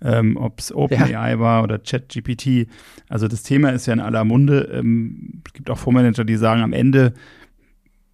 ähm, 0.00 0.36
ob 0.36 0.60
es 0.60 0.72
OpenAI 0.72 1.32
ja. 1.32 1.38
war 1.38 1.62
oder 1.64 1.78
ChatGPT. 1.78 2.68
Also 3.08 3.28
das 3.28 3.42
Thema 3.42 3.70
ist 3.70 3.86
ja 3.86 3.92
in 3.92 4.00
aller 4.00 4.24
Munde. 4.24 4.70
Ähm, 4.72 5.42
es 5.44 5.52
gibt 5.52 5.68
auch 5.70 5.78
Fondsmanager, 5.78 6.24
die 6.24 6.36
sagen, 6.36 6.62
am 6.62 6.72
Ende 6.72 7.12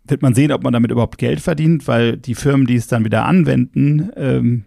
wird 0.06 0.22
man 0.22 0.34
sehen, 0.34 0.52
ob 0.52 0.62
man 0.62 0.72
damit 0.72 0.90
überhaupt 0.90 1.18
Geld 1.18 1.40
verdient, 1.40 1.86
weil 1.88 2.16
die 2.16 2.34
Firmen, 2.34 2.66
die 2.66 2.76
es 2.76 2.86
dann 2.86 3.04
wieder 3.04 3.24
anwenden, 3.24 4.10
ähm, 4.16 4.64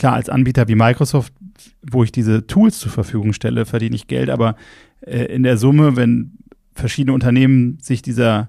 klar, 0.00 0.14
als 0.14 0.30
Anbieter 0.30 0.66
wie 0.66 0.76
Microsoft, 0.76 1.34
wo 1.82 2.02
ich 2.02 2.10
diese 2.10 2.46
Tools 2.46 2.78
zur 2.78 2.90
Verfügung 2.90 3.34
stelle, 3.34 3.66
verdiene 3.66 3.94
ich 3.94 4.06
Geld, 4.06 4.30
aber 4.30 4.56
äh, 5.02 5.26
in 5.26 5.42
der 5.42 5.58
Summe, 5.58 5.94
wenn 5.94 6.38
verschiedene 6.72 7.12
Unternehmen 7.12 7.78
sich 7.82 8.00
dieser 8.00 8.48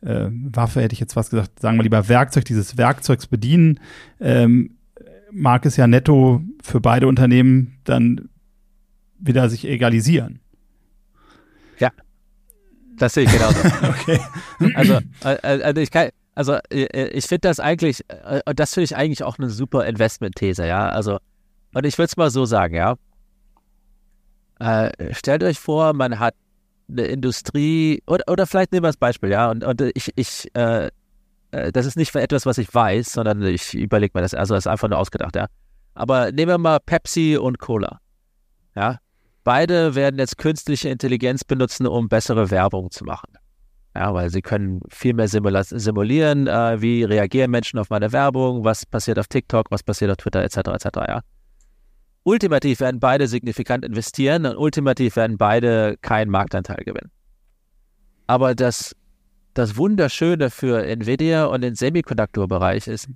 äh, 0.00 0.26
Waffe, 0.28 0.82
hätte 0.82 0.94
ich 0.94 1.00
jetzt 1.00 1.14
was 1.14 1.30
gesagt, 1.30 1.60
sagen 1.60 1.78
wir 1.78 1.84
lieber 1.84 2.08
Werkzeug, 2.08 2.44
dieses 2.46 2.76
Werkzeugs 2.76 3.28
bedienen, 3.28 3.78
ähm, 4.18 4.72
mag 5.30 5.64
es 5.66 5.76
ja 5.76 5.86
netto 5.86 6.42
für 6.64 6.80
beide 6.80 7.06
Unternehmen 7.06 7.76
dann 7.84 8.28
wieder 9.20 9.48
sich 9.48 9.68
egalisieren. 9.68 10.40
Ja, 11.78 11.92
das 12.98 13.14
sehe 13.14 13.22
ich 13.22 13.30
genauso. 13.30 13.60
okay. 13.88 14.18
Also, 14.74 14.98
äh, 15.22 15.62
also 15.62 15.80
ich 15.80 15.92
kann, 15.92 16.08
also 16.38 16.56
äh, 16.70 17.08
ich 17.08 17.26
finde 17.26 17.48
das 17.48 17.58
eigentlich, 17.58 18.08
äh, 18.10 18.40
das 18.54 18.72
finde 18.72 18.84
ich 18.84 18.96
eigentlich 18.96 19.24
auch 19.24 19.38
eine 19.38 19.50
super 19.50 19.84
Investment-These, 19.86 20.68
ja. 20.68 20.88
Also, 20.88 21.18
und 21.74 21.84
ich 21.84 21.98
würde 21.98 22.06
es 22.06 22.16
mal 22.16 22.30
so 22.30 22.44
sagen, 22.44 22.76
ja. 22.76 22.94
Äh, 24.60 25.12
stellt 25.14 25.42
euch 25.42 25.58
vor, 25.58 25.94
man 25.94 26.20
hat 26.20 26.36
eine 26.88 27.06
Industrie, 27.06 28.04
oder, 28.06 28.22
oder 28.28 28.46
vielleicht 28.46 28.70
nehmen 28.70 28.84
wir 28.84 28.90
das 28.90 28.96
Beispiel, 28.96 29.30
ja, 29.30 29.50
und, 29.50 29.64
und 29.64 29.80
ich, 29.96 30.12
ich, 30.14 30.48
äh, 30.54 30.92
das 31.50 31.86
ist 31.86 31.96
nicht 31.96 32.14
etwas, 32.14 32.46
was 32.46 32.58
ich 32.58 32.72
weiß, 32.72 33.14
sondern 33.14 33.42
ich 33.42 33.74
überlege 33.74 34.16
mir 34.16 34.22
das, 34.22 34.32
also 34.32 34.54
das 34.54 34.62
ist 34.62 34.68
einfach 34.68 34.88
nur 34.88 34.98
ausgedacht, 34.98 35.34
ja. 35.34 35.48
Aber 35.94 36.30
nehmen 36.30 36.52
wir 36.52 36.58
mal 36.58 36.78
Pepsi 36.78 37.36
und 37.36 37.58
Cola, 37.58 37.98
ja. 38.76 38.98
Beide 39.42 39.96
werden 39.96 40.20
jetzt 40.20 40.38
künstliche 40.38 40.88
Intelligenz 40.88 41.42
benutzen, 41.42 41.88
um 41.88 42.08
bessere 42.08 42.52
Werbung 42.52 42.92
zu 42.92 43.04
machen. 43.04 43.37
Ja, 43.96 44.14
weil 44.14 44.30
sie 44.30 44.42
können 44.42 44.80
viel 44.90 45.14
mehr 45.14 45.28
simulieren, 45.28 46.46
äh, 46.46 46.80
wie 46.80 47.04
reagieren 47.04 47.50
Menschen 47.50 47.78
auf 47.78 47.90
meine 47.90 48.12
Werbung, 48.12 48.64
was 48.64 48.86
passiert 48.86 49.18
auf 49.18 49.26
TikTok, 49.26 49.70
was 49.70 49.82
passiert 49.82 50.10
auf 50.10 50.18
Twitter, 50.18 50.42
etc. 50.42 50.58
etc. 50.68 50.86
Ja. 51.08 51.20
Ultimativ 52.22 52.80
werden 52.80 53.00
beide 53.00 53.26
signifikant 53.26 53.84
investieren 53.84 54.44
und 54.44 54.56
ultimativ 54.56 55.16
werden 55.16 55.38
beide 55.38 55.96
keinen 56.02 56.30
Marktanteil 56.30 56.84
gewinnen. 56.84 57.10
Aber 58.26 58.54
das, 58.54 58.94
das 59.54 59.76
Wunderschöne 59.76 60.50
für 60.50 60.84
Nvidia 60.84 61.46
und 61.46 61.62
den 61.62 61.74
Semiconductor-Bereich 61.74 62.86
ist, 62.86 63.08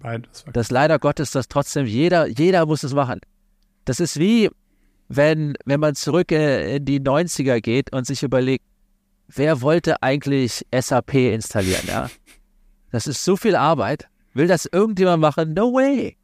dass 0.52 0.70
leider 0.70 0.98
Gottes 0.98 1.30
das 1.30 1.48
trotzdem 1.48 1.86
jeder, 1.86 2.26
jeder 2.26 2.64
muss 2.64 2.82
es 2.82 2.94
machen. 2.94 3.20
Das 3.84 4.00
ist 4.00 4.18
wie, 4.18 4.48
wenn, 5.08 5.54
wenn 5.66 5.80
man 5.80 5.94
zurück 5.94 6.32
äh, 6.32 6.76
in 6.76 6.84
die 6.86 7.00
90er 7.00 7.60
geht 7.60 7.92
und 7.92 8.06
sich 8.06 8.22
überlegt, 8.22 8.64
wer 9.34 9.60
wollte 9.62 10.02
eigentlich 10.02 10.66
SAP 10.74 11.14
installieren, 11.14 11.86
ja? 11.86 12.10
Das 12.90 13.06
ist 13.06 13.24
so 13.24 13.36
viel 13.36 13.56
Arbeit. 13.56 14.08
Will 14.34 14.46
das 14.46 14.66
irgendjemand 14.66 15.20
machen? 15.20 15.54
No 15.54 15.72
way. 15.72 16.16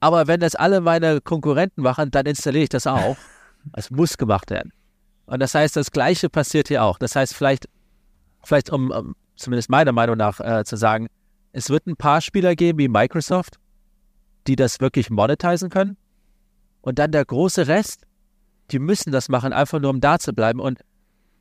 Aber 0.00 0.26
wenn 0.26 0.40
das 0.40 0.54
alle 0.54 0.80
meine 0.80 1.20
Konkurrenten 1.20 1.82
machen, 1.82 2.10
dann 2.10 2.26
installiere 2.26 2.64
ich 2.64 2.68
das 2.68 2.86
auch. 2.86 3.16
Es 3.74 3.90
muss 3.90 4.16
gemacht 4.16 4.50
werden. 4.50 4.72
Und 5.26 5.40
das 5.40 5.54
heißt, 5.54 5.76
das 5.76 5.90
Gleiche 5.90 6.30
passiert 6.30 6.68
hier 6.68 6.84
auch. 6.84 6.98
Das 6.98 7.14
heißt, 7.14 7.34
vielleicht, 7.34 7.68
vielleicht 8.44 8.70
um, 8.70 8.90
um 8.90 9.14
zumindest 9.36 9.68
meiner 9.68 9.92
Meinung 9.92 10.16
nach 10.16 10.40
äh, 10.40 10.64
zu 10.64 10.76
sagen, 10.76 11.08
es 11.52 11.68
wird 11.68 11.86
ein 11.86 11.96
paar 11.96 12.20
Spieler 12.20 12.54
geben 12.54 12.78
wie 12.78 12.88
Microsoft, 12.88 13.58
die 14.46 14.56
das 14.56 14.80
wirklich 14.80 15.10
monetisieren 15.10 15.70
können. 15.70 15.96
Und 16.80 16.98
dann 16.98 17.12
der 17.12 17.24
große 17.24 17.66
Rest, 17.66 18.06
die 18.70 18.78
müssen 18.78 19.12
das 19.12 19.28
machen, 19.28 19.52
einfach 19.52 19.80
nur 19.80 19.90
um 19.90 20.00
da 20.00 20.18
zu 20.18 20.32
bleiben. 20.32 20.60
Und, 20.60 20.80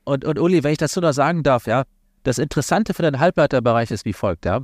und, 0.07 0.23
und 0.23 0.39
Uli, 0.39 0.63
wenn 0.63 0.71
ich 0.71 0.77
das 0.77 0.93
so 0.93 1.01
noch 1.01 1.11
sagen 1.11 1.43
darf, 1.43 1.67
ja, 1.67 1.83
das 2.23 2.37
Interessante 2.37 2.93
für 2.93 3.01
den 3.01 3.19
Halbleiterbereich 3.19 3.91
ist 3.91 4.05
wie 4.05 4.13
folgt, 4.13 4.45
ja. 4.45 4.61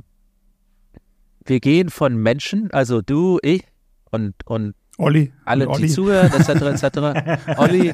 Wir 1.44 1.60
gehen 1.60 1.90
von 1.90 2.16
Menschen, 2.16 2.70
also 2.70 3.02
du, 3.02 3.38
ich, 3.42 3.62
und, 4.10 4.34
und 4.46 4.74
Olli. 4.96 5.32
Alle, 5.44 5.68
und 5.68 5.82
die 5.82 5.88
zuhören, 5.88 6.32
etc., 6.32 6.48
etc. 6.48 6.98
Olli. 7.58 7.88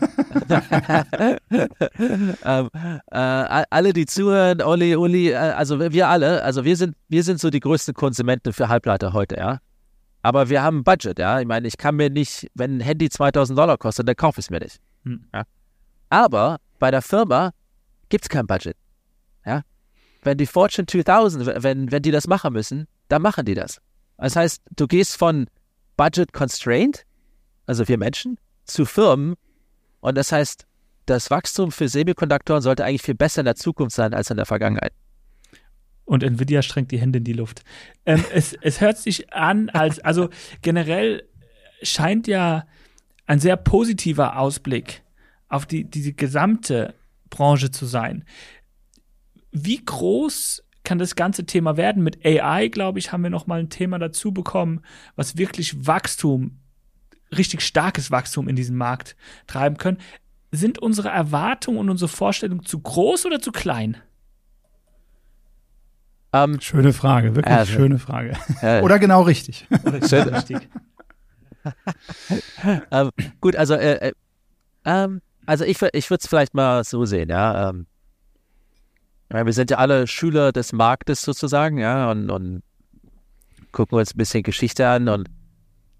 ähm, 2.45 2.69
äh, 3.11 3.65
alle, 3.71 3.93
die 3.95 4.07
zuhören, 4.07 4.63
Olli, 4.63 4.95
Uli, 4.95 5.31
äh, 5.31 5.35
also 5.35 5.81
wir 5.81 6.09
alle, 6.09 6.45
also 6.45 6.65
wir 6.65 6.77
sind, 6.77 6.95
wir 7.09 7.25
sind 7.25 7.41
so 7.41 7.51
die 7.51 7.61
größten 7.61 7.95
Konsumenten 7.95 8.53
für 8.53 8.69
Halbleiter 8.69 9.13
heute, 9.13 9.37
ja. 9.39 9.59
Aber 10.23 10.51
wir 10.51 10.63
haben 10.63 10.81
ein 10.81 10.85
Budget, 10.85 11.19
ja. 11.19 11.41
Ich 11.41 11.49
meine, 11.49 11.67
ich 11.67 11.79
kann 11.79 11.97
mir 11.97 12.11
nicht, 12.11 12.49
wenn 12.55 12.77
ein 12.77 12.81
Handy 12.81 13.09
2000 13.09 13.59
Dollar 13.59 13.77
kostet, 13.77 14.07
dann 14.07 14.15
kaufe 14.15 14.39
ich 14.39 14.47
es 14.47 14.51
mir 14.51 14.61
nicht. 14.61 14.79
Hm. 15.05 15.25
Ja? 15.35 15.43
Aber 16.11 16.59
bei 16.81 16.91
der 16.91 17.03
Firma 17.03 17.53
gibt 18.09 18.25
es 18.25 18.29
kein 18.29 18.49
Budget. 18.49 18.77
Ja. 19.47 19.63
Wenn 20.23 20.37
die 20.37 20.47
Fortune 20.47 20.87
2000, 20.87 21.63
wenn, 21.63 21.93
wenn 21.93 22.03
die 22.03 22.11
das 22.11 22.27
machen 22.27 22.53
müssen, 22.53 22.89
dann 23.09 23.23
machen 23.23 23.45
die 23.45 23.55
das. 23.55 23.81
Das 24.19 24.35
heißt, 24.35 24.63
du 24.75 24.89
gehst 24.89 25.17
von 25.17 25.47
Budget 25.97 26.33
Constraint, 26.33 27.05
also 27.67 27.87
wir 27.87 27.97
Menschen, 27.97 28.39
zu 28.65 28.85
Firmen. 28.85 29.37
Und 30.01 30.19
das 30.19 30.33
heißt, 30.33 30.67
das 31.07 31.31
Wachstum 31.31 31.73
für 31.73 31.89
Semikonduktoren 31.89 32.63
sollte 32.63 32.85
eigentlich 32.85 33.03
viel 33.03 33.15
besser 33.15 33.41
in 33.41 33.47
der 33.47 33.57
Zukunft 33.57 33.95
sein 33.95 34.13
als 34.13 34.31
in 34.31 34.37
der 34.37 34.47
Vergangenheit. 34.47 34.93
Und 36.05 36.23
Nvidia 36.23 36.63
strengt 36.63 36.91
die 36.91 36.99
Hände 36.99 37.19
in 37.19 37.25
die 37.25 37.33
Luft. 37.33 37.63
Ähm, 38.05 38.25
es, 38.33 38.55
es 38.61 38.81
hört 38.81 38.99
sich 38.99 39.33
an, 39.33 39.69
als, 39.71 40.01
also 40.01 40.29
generell 40.61 41.29
scheint 41.83 42.27
ja 42.27 42.67
ein 43.27 43.39
sehr 43.39 43.57
positiver 43.57 44.39
Ausblick 44.39 45.03
auf 45.51 45.67
die, 45.67 45.85
diese 45.85 46.15
gesamte 46.15 46.95
Branche 47.29 47.71
zu 47.71 47.85
sein. 47.85 48.25
Wie 49.53 49.85
groß 49.85 50.63
kann 50.85 50.99
das 50.99 51.15
ganze 51.15 51.45
Thema 51.47 51.77
werden. 51.77 52.03
Mit 52.03 52.25
AI, 52.25 52.69
glaube 52.69 52.99
ich, 52.99 53.13
haben 53.13 53.23
wir 53.23 53.31
noch 53.31 53.47
mal 53.47 53.61
ein 53.61 53.71
Thema 53.71 53.99
dazu 53.99 54.33
bekommen, 54.33 54.81
was 55.17 55.37
wirklich 55.37 55.87
Wachstum, 55.87 56.59
richtig 57.37 57.61
starkes 57.63 58.11
Wachstum 58.11 58.49
in 58.49 58.57
diesem 58.57 58.77
Markt 58.77 59.17
treiben 59.47 59.77
können. 59.77 59.99
Sind 60.51 60.79
unsere 60.79 61.09
Erwartungen 61.09 61.79
und 61.79 61.91
unsere 61.91 62.09
Vorstellungen 62.09 62.65
zu 62.65 62.81
groß 62.81 63.27
oder 63.27 63.41
zu 63.41 63.53
klein? 63.53 63.99
Um, 66.33 66.55
ähm, 66.55 66.61
schöne 66.61 66.93
Frage, 66.93 67.35
wirklich 67.35 67.55
also, 67.55 67.73
schöne 67.73 67.99
Frage. 67.99 68.37
Äh, 68.63 68.81
oder 68.83 68.99
genau 68.99 69.23
richtig. 69.23 69.67
Oder 69.85 70.01
genau 70.01 70.31
richtig. 70.37 70.69
ähm, 72.91 73.11
gut, 73.41 73.57
also, 73.57 73.75
äh, 73.75 74.09
äh, 74.09 74.13
ähm, 74.85 75.21
also 75.51 75.65
ich, 75.65 75.83
ich 75.83 76.11
würde 76.11 76.21
es 76.23 76.29
vielleicht 76.29 76.55
mal 76.55 76.85
so 76.85 77.05
sehen, 77.05 77.29
ja. 77.29 77.71
Ähm, 77.71 77.89
wir 79.31 79.53
sind 79.53 79.73
ja 79.73 79.79
alle 79.79 80.07
Schüler 80.07 80.53
des 80.53 80.73
Marktes 80.73 81.23
sozusagen, 81.23 81.77
ja, 81.79 82.09
und, 82.09 82.31
und 82.31 82.63
gucken 83.73 83.99
uns 83.99 84.15
ein 84.15 84.17
bisschen 84.17 84.45
Geschichte 84.45 84.87
an 84.87 85.09
und, 85.09 85.29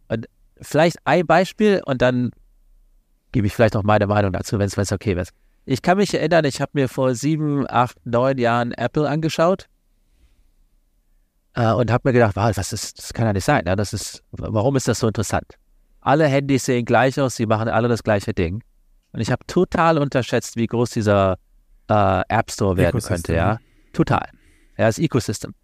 und 0.07 0.29
vielleicht 0.61 0.99
ein 1.05 1.27
Beispiel 1.27 1.83
und 1.85 2.01
dann 2.01 2.31
gebe 3.33 3.49
ich 3.49 3.53
vielleicht 3.53 3.75
noch 3.75 3.83
meine 3.83 4.07
Meinung 4.07 4.33
dazu, 4.33 4.57
wenn 4.61 4.69
es 4.69 4.93
okay 4.93 5.21
ist. 5.21 5.33
Ich 5.65 5.83
kann 5.83 5.99
mich 5.99 6.15
erinnern, 6.15 6.45
ich 6.45 6.61
habe 6.61 6.71
mir 6.75 6.89
vor 6.89 7.17
sieben, 7.17 7.69
acht, 7.69 7.97
neun 8.05 8.39
Jahren 8.39 8.71
Apple 8.71 9.09
angeschaut 9.09 9.67
äh, 11.55 11.73
und 11.73 11.91
habe 11.91 12.09
mir 12.09 12.13
gedacht, 12.13 12.37
wow, 12.37 12.57
was 12.57 12.73
ist, 12.73 12.99
das 12.99 13.13
kann 13.13 13.27
ja 13.27 13.33
nicht 13.33 13.45
sein. 13.45 13.65
Ja? 13.67 13.75
Das 13.75 13.93
ist, 13.93 14.23
warum 14.31 14.77
ist 14.77 14.87
das 14.87 15.01
so 15.01 15.09
interessant? 15.09 15.57
Alle 16.01 16.29
Handys 16.29 16.67
sehen 16.67 16.85
gleich 16.85 17.19
aus, 17.21 17.35
sie 17.35 17.47
machen 17.47 17.69
alle 17.69 17.89
das 17.89 18.05
gleiche 18.05 18.33
Ding. 18.33 18.63
Und 19.13 19.21
ich 19.21 19.31
habe 19.31 19.45
total 19.47 19.99
unterschätzt, 19.99 20.57
wie 20.57 20.67
groß 20.67 20.91
dieser 20.91 21.39
äh, 21.89 22.23
App 22.29 22.51
Store 22.51 22.77
werden 22.77 22.99
Ecosystem. 22.99 23.17
könnte, 23.17 23.35
ja. 23.35 23.59
Total. 23.93 24.29
Ja, 24.79 24.87
das 24.87 24.99
Ecosystem. 24.99 25.55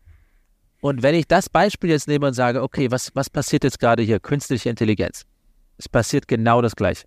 Und 0.81 1.03
wenn 1.03 1.15
ich 1.15 1.27
das 1.27 1.49
Beispiel 1.49 1.91
jetzt 1.91 2.09
nehme 2.09 2.27
und 2.27 2.35
sage, 2.35 2.63
okay, 2.63 2.91
was, 2.91 3.15
was 3.15 3.31
passiert 3.31 3.65
jetzt 3.65 3.79
gerade 3.79 4.03
hier? 4.03 4.21
Künstliche 4.21 4.69
Intelligenz. 4.69 5.25
Es 5.79 5.89
passiert 5.89 6.29
genau 6.29 6.61
das 6.61 6.77
Gleiche. 6.77 7.07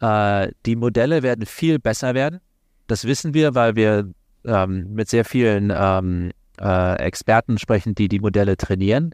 Äh, 0.00 0.52
die 0.66 0.76
Modelle 0.76 1.22
werden 1.22 1.46
viel 1.46 1.78
besser 1.78 2.14
werden. 2.14 2.40
Das 2.86 3.04
wissen 3.04 3.34
wir, 3.34 3.54
weil 3.54 3.76
wir 3.76 4.10
ähm, 4.44 4.92
mit 4.92 5.08
sehr 5.08 5.24
vielen 5.24 5.72
ähm, 5.74 6.32
äh, 6.60 6.96
Experten 6.96 7.58
sprechen, 7.58 7.94
die 7.94 8.08
die 8.08 8.20
Modelle 8.20 8.56
trainieren. 8.56 9.12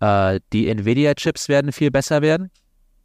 Äh, 0.00 0.40
die 0.52 0.68
Nvidia-Chips 0.68 1.48
werden 1.48 1.72
viel 1.72 1.90
besser 1.90 2.22
werden. 2.22 2.50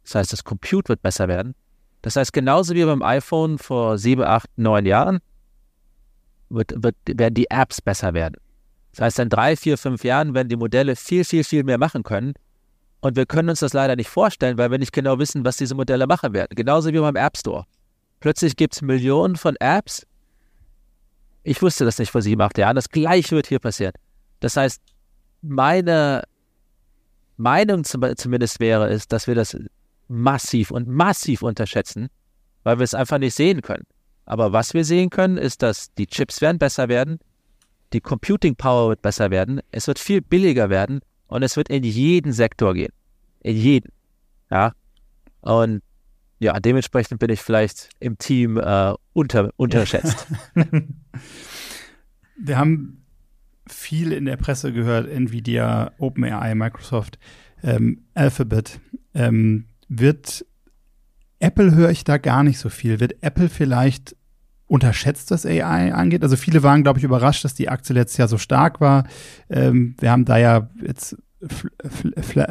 Das 0.04 0.16
heißt, 0.16 0.32
das 0.32 0.44
Compute 0.44 0.88
wird 0.90 1.02
besser 1.02 1.28
werden. 1.28 1.54
Das 2.04 2.16
heißt, 2.16 2.34
genauso 2.34 2.74
wie 2.74 2.84
beim 2.84 3.02
iPhone 3.02 3.56
vor 3.56 3.96
sieben, 3.96 4.24
acht, 4.24 4.50
neun 4.56 4.84
Jahren, 4.84 5.20
wird, 6.50 6.74
wird, 6.76 6.96
werden 7.06 7.32
die 7.32 7.48
Apps 7.48 7.80
besser 7.80 8.12
werden. 8.12 8.34
Das 8.92 9.00
heißt, 9.00 9.20
in 9.20 9.30
drei, 9.30 9.56
vier, 9.56 9.78
fünf 9.78 10.04
Jahren 10.04 10.34
werden 10.34 10.50
die 10.50 10.56
Modelle 10.56 10.96
viel, 10.96 11.24
viel, 11.24 11.44
viel 11.44 11.64
mehr 11.64 11.78
machen 11.78 12.02
können. 12.02 12.34
Und 13.00 13.16
wir 13.16 13.24
können 13.24 13.48
uns 13.48 13.60
das 13.60 13.72
leider 13.72 13.96
nicht 13.96 14.10
vorstellen, 14.10 14.58
weil 14.58 14.70
wir 14.70 14.76
nicht 14.76 14.92
genau 14.92 15.18
wissen, 15.18 15.46
was 15.46 15.56
diese 15.56 15.74
Modelle 15.74 16.06
machen 16.06 16.34
werden. 16.34 16.54
Genauso 16.54 16.92
wie 16.92 16.98
beim 16.98 17.16
App 17.16 17.38
Store. 17.38 17.64
Plötzlich 18.20 18.54
gibt 18.56 18.74
es 18.74 18.82
Millionen 18.82 19.36
von 19.36 19.56
Apps. 19.56 20.06
Ich 21.42 21.62
wusste 21.62 21.86
das 21.86 21.98
nicht 21.98 22.10
vor 22.10 22.20
sieben, 22.20 22.42
acht 22.42 22.58
Jahren. 22.58 22.76
Das 22.76 22.90
gleiche 22.90 23.34
wird 23.34 23.46
hier 23.46 23.60
passieren. 23.60 23.94
Das 24.40 24.58
heißt, 24.58 24.82
meine 25.40 26.24
Meinung 27.38 27.82
zumindest 27.84 28.60
wäre, 28.60 28.90
ist, 28.90 29.10
dass 29.10 29.26
wir 29.26 29.34
das 29.34 29.56
massiv 30.08 30.70
und 30.70 30.88
massiv 30.88 31.42
unterschätzen, 31.42 32.08
weil 32.62 32.78
wir 32.78 32.84
es 32.84 32.94
einfach 32.94 33.18
nicht 33.18 33.34
sehen 33.34 33.62
können. 33.62 33.84
Aber 34.26 34.52
was 34.52 34.74
wir 34.74 34.84
sehen 34.84 35.10
können, 35.10 35.36
ist, 35.36 35.62
dass 35.62 35.92
die 35.94 36.06
Chips 36.06 36.40
werden 36.40 36.58
besser 36.58 36.88
werden, 36.88 37.18
die 37.92 38.00
Computing 38.00 38.56
Power 38.56 38.88
wird 38.88 39.02
besser 39.02 39.30
werden, 39.30 39.60
es 39.70 39.86
wird 39.86 39.98
viel 39.98 40.20
billiger 40.20 40.70
werden 40.70 41.00
und 41.26 41.42
es 41.42 41.56
wird 41.56 41.68
in 41.68 41.84
jeden 41.84 42.32
Sektor 42.32 42.74
gehen. 42.74 42.92
In 43.40 43.56
jeden. 43.56 43.92
Ja. 44.50 44.72
Und 45.40 45.82
ja, 46.38 46.58
dementsprechend 46.58 47.20
bin 47.20 47.30
ich 47.30 47.40
vielleicht 47.40 47.90
im 48.00 48.18
Team 48.18 48.58
äh, 48.58 48.94
unter, 49.12 49.50
unterschätzt. 49.56 50.26
Wir 52.36 52.58
haben 52.58 53.04
viel 53.66 54.12
in 54.12 54.24
der 54.24 54.36
Presse 54.36 54.72
gehört, 54.72 55.08
Nvidia, 55.08 55.92
OpenAI, 55.98 56.54
Microsoft, 56.54 57.18
ähm, 57.62 58.04
Alphabet. 58.14 58.80
Ähm, 59.14 59.66
wird 59.98 60.44
Apple 61.40 61.74
höre 61.74 61.90
ich 61.90 62.04
da 62.04 62.18
gar 62.18 62.42
nicht 62.42 62.58
so 62.58 62.68
viel. 62.68 63.00
Wird 63.00 63.22
Apple 63.22 63.48
vielleicht 63.48 64.16
unterschätzt, 64.66 65.30
was 65.30 65.44
AI 65.44 65.92
angeht? 65.92 66.22
Also 66.22 66.36
viele 66.36 66.62
waren, 66.62 66.82
glaube 66.82 66.98
ich, 66.98 67.04
überrascht, 67.04 67.44
dass 67.44 67.54
die 67.54 67.68
Aktie 67.68 67.94
letztes 67.94 68.16
Jahr 68.16 68.28
so 68.28 68.38
stark 68.38 68.80
war. 68.80 69.06
Ähm, 69.50 69.94
wir 70.00 70.10
haben 70.10 70.24
da 70.24 70.38
ja 70.38 70.70
jetzt 70.82 71.16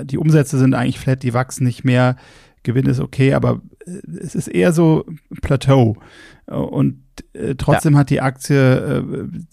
die 0.03 0.17
Umsätze 0.17 0.60
sind 0.60 0.75
eigentlich 0.75 0.99
flat, 0.99 1.23
die 1.23 1.34
wachsen 1.34 1.63
nicht 1.63 1.84
mehr. 1.84 2.15
Gewinn 2.62 2.86
ist 2.86 2.99
okay, 2.99 3.34
aber 3.34 3.62
äh, 3.86 3.99
es 4.19 4.36
ist 4.36 4.47
eher 4.47 4.71
so 4.71 5.06
Plateau. 5.41 5.97
Und 6.45 7.03
äh, 7.34 7.56
trotzdem 7.56 7.93
ja. 7.93 8.00
hat 8.00 8.10
die 8.10 8.22
Aktie 8.22 8.58
äh, 8.58 9.04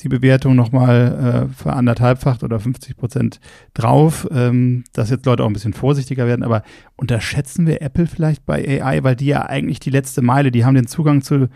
die 0.00 0.08
Bewertung 0.08 0.54
nochmal 0.54 1.48
äh, 1.50 1.54
veranderthalbfacht 1.54 2.42
oder 2.42 2.60
50 2.60 2.96
Prozent 2.96 3.40
drauf, 3.74 4.28
ähm, 4.30 4.84
dass 4.92 5.10
jetzt 5.10 5.24
Leute 5.26 5.42
auch 5.42 5.46
ein 5.46 5.54
bisschen 5.54 5.72
vorsichtiger 5.72 6.26
werden. 6.26 6.42
Aber 6.42 6.62
unterschätzen 6.96 7.66
wir 7.66 7.80
Apple 7.80 8.06
vielleicht 8.06 8.44
bei 8.44 8.82
AI, 8.82 9.02
weil 9.02 9.16
die 9.16 9.26
ja 9.26 9.46
eigentlich 9.46 9.80
die 9.80 9.90
letzte 9.90 10.22
Meile, 10.22 10.50
die 10.50 10.64
haben 10.64 10.74
den 10.74 10.86
Zugang 10.86 11.22
zu 11.22 11.48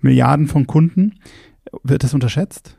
Milliarden 0.00 0.46
von 0.46 0.66
Kunden. 0.66 1.14
Wird 1.82 2.04
das 2.04 2.12
unterschätzt? 2.12 2.76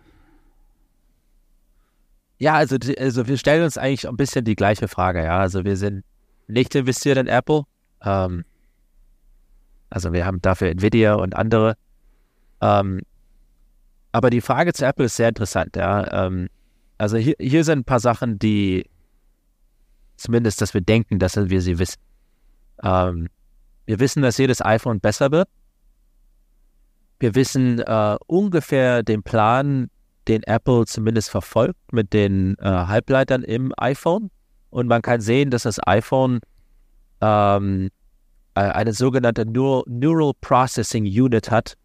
Ja, 2.38 2.56
also, 2.56 2.78
also 3.00 3.28
wir 3.28 3.38
stellen 3.38 3.64
uns 3.64 3.78
eigentlich 3.78 4.08
ein 4.08 4.18
bisschen 4.18 4.44
die 4.44 4.56
gleiche 4.56 4.88
Frage, 4.88 5.24
ja. 5.24 5.40
Also 5.40 5.64
wir 5.64 5.78
sind 5.78 6.04
nicht 6.48 6.76
investiert 6.76 7.18
in 7.18 7.28
Apple. 7.28 7.64
Ähm, 8.04 8.44
also 9.90 10.12
wir 10.12 10.26
haben 10.26 10.42
dafür 10.42 10.70
Nvidia 10.70 11.16
und 11.16 11.36
andere. 11.36 11.76
Ähm, 12.64 13.02
aber 14.14 14.30
die 14.30 14.42
Frage 14.42 14.72
zu 14.74 14.86
Apple 14.86 15.06
ist 15.06 15.18
sehr 15.18 15.30
interessant, 15.30 15.76
ja. 15.76 16.28
Ähm, 16.28 16.48
also 16.98 17.18
hier, 17.18 17.36
hier 17.40 17.64
sind 17.66 17.80
ein 17.80 17.84
paar 17.84 18.00
Sachen, 18.00 18.40
die 18.40 18.90
zumindest, 20.16 20.62
dass 20.62 20.74
wir 20.74 20.82
denken, 20.82 21.20
dass 21.20 21.36
wir 21.36 21.62
sie 21.62 21.78
wissen. 21.78 22.00
Ähm, 22.82 23.28
wir 23.86 24.00
wissen, 24.00 24.22
dass 24.22 24.38
jedes 24.38 24.64
iPhone 24.64 25.02
besser 25.02 25.32
wird. 25.32 25.50
Wir 27.20 27.36
wissen 27.36 27.80
äh, 27.80 28.18
ungefähr 28.28 29.04
den 29.04 29.24
Plan, 29.24 29.90
den 30.30 30.44
Apple 30.44 30.86
zumindest 30.86 31.30
verfolgt 31.30 31.92
mit 31.92 32.14
den 32.14 32.56
äh, 32.60 32.66
Halbleitern 32.66 33.44
im 33.44 33.74
iPhone. 33.78 34.30
Und 34.70 34.88
man 34.88 35.02
kann 35.02 35.20
sehen, 35.20 35.50
dass 35.50 35.64
das 35.64 35.86
iPhone 35.86 36.40
ähm, 37.20 37.90
äh, 38.56 38.62
eine 38.62 38.94
sogenannte 38.94 39.46
Neural, 39.46 39.84
Neural 39.88 40.32
Processing 40.40 41.04
Unit 41.04 41.52
hat 41.52 41.76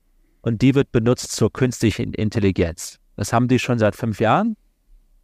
und 0.43 0.63
die 0.63 0.75
wird 0.75 0.93
benutzt 0.93 1.33
zur 1.33 1.53
künstlichen 1.53 2.15
Intelligenz. 2.15 2.99
Das 3.17 3.33
haben 3.33 3.49
die 3.49 3.59
schon 3.59 3.79
seit 3.79 3.97
fünf 3.97 4.21
Jahren 4.21 4.57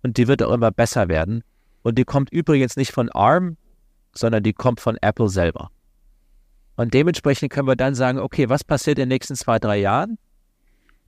und 0.03 0.16
die 0.16 0.29
wird 0.29 0.42
auch 0.42 0.53
immer 0.53 0.70
besser 0.70 1.09
werden. 1.09 1.42
Und 1.83 1.98
die 1.98 2.05
kommt 2.05 2.31
übrigens 2.31 2.77
nicht 2.77 2.92
von 2.92 3.09
ARM, 3.11 3.57
sondern 4.12 4.42
die 4.42 4.53
kommt 4.53 4.81
von 4.81 4.96
Apple 5.00 5.29
selber. 5.29 5.70
Und 6.77 6.94
dementsprechend 6.94 7.53
können 7.53 7.68
wir 7.68 7.77
dann 7.77 7.94
sagen, 7.94 8.18
okay, 8.18 8.48
was 8.48 8.64
passiert 8.64 8.98
in 8.98 9.03
den 9.03 9.09
nächsten 9.11 9.37
zwei, 9.37 9.59
drei 9.59 9.79
Jahren? 9.79 10.18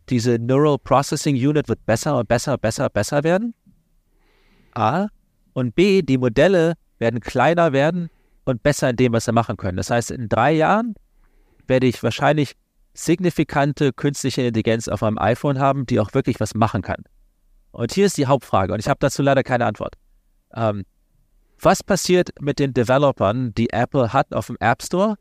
Diese 0.08 0.38
Neural 0.38 0.78
Processing 0.78 1.34
Unit 1.34 1.68
wird 1.68 1.84
besser 1.86 2.18
und 2.18 2.28
besser, 2.28 2.56
besser, 2.56 2.88
besser 2.88 3.24
werden. 3.24 3.54
A. 4.74 5.08
Und 5.54 5.74
B, 5.74 6.02
die 6.02 6.18
Modelle 6.18 6.74
werden 6.98 7.20
kleiner 7.20 7.72
werden 7.72 8.10
und 8.44 8.62
besser 8.62 8.90
in 8.90 8.96
dem, 8.96 9.12
was 9.12 9.24
sie 9.24 9.32
machen 9.32 9.56
können. 9.56 9.76
Das 9.76 9.90
heißt, 9.90 10.10
in 10.12 10.28
drei 10.28 10.52
Jahren 10.52 10.94
werde 11.66 11.86
ich 11.86 12.02
wahrscheinlich 12.02 12.54
signifikante 12.96 13.92
künstliche 13.92 14.42
Intelligenz 14.42 14.88
auf 14.88 15.02
meinem 15.02 15.18
iPhone 15.18 15.58
haben, 15.58 15.86
die 15.86 16.00
auch 16.00 16.14
wirklich 16.14 16.40
was 16.40 16.54
machen 16.54 16.82
kann. 16.82 17.04
Und 17.72 17.92
hier 17.92 18.06
ist 18.06 18.16
die 18.16 18.26
Hauptfrage, 18.26 18.72
und 18.72 18.80
ich 18.80 18.88
habe 18.88 18.98
dazu 19.00 19.22
leider 19.22 19.42
keine 19.42 19.66
Antwort. 19.66 19.94
Ähm, 20.54 20.84
was 21.60 21.82
passiert 21.82 22.30
mit 22.40 22.58
den 22.58 22.74
Developern, 22.74 23.54
die 23.54 23.70
Apple 23.70 24.12
hat 24.12 24.32
auf 24.32 24.46
dem 24.46 24.56
App 24.60 24.82
Store, 24.82 25.16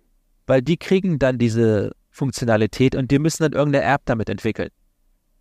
weil 0.47 0.61
die 0.61 0.77
kriegen 0.77 1.19
dann 1.19 1.37
diese 1.37 1.91
Funktionalität 2.11 2.95
und 2.95 3.11
die 3.11 3.19
müssen 3.19 3.43
dann 3.43 3.53
irgendeine 3.53 3.85
App 3.85 4.01
damit 4.05 4.29
entwickeln. 4.29 4.69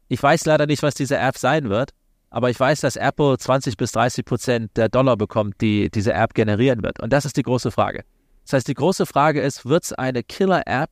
Ich 0.08 0.22
weiß 0.22 0.44
leider 0.44 0.66
nicht, 0.66 0.82
was 0.82 0.94
diese 0.94 1.16
App 1.16 1.38
sein 1.38 1.68
wird, 1.68 1.90
aber 2.30 2.50
ich 2.50 2.58
weiß, 2.58 2.80
dass 2.80 2.96
Apple 2.96 3.38
20 3.38 3.76
bis 3.76 3.92
30 3.92 4.24
Prozent 4.24 4.76
der 4.76 4.88
Dollar 4.88 5.16
bekommt, 5.16 5.60
die 5.60 5.88
diese 5.90 6.12
App 6.12 6.34
generieren 6.34 6.82
wird. 6.82 7.00
Und 7.00 7.12
das 7.12 7.24
ist 7.24 7.36
die 7.36 7.42
große 7.42 7.70
Frage. 7.70 8.04
Das 8.44 8.54
heißt, 8.54 8.68
die 8.68 8.74
große 8.74 9.06
Frage 9.06 9.40
ist, 9.40 9.64
wird 9.64 9.84
es 9.84 9.92
eine 9.92 10.22
Killer-App, 10.22 10.90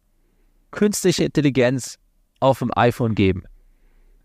künstliche 0.73 1.25
Intelligenz 1.25 1.99
auf 2.41 2.59
dem 2.59 2.71
iPhone 2.75 3.15
geben? 3.15 3.45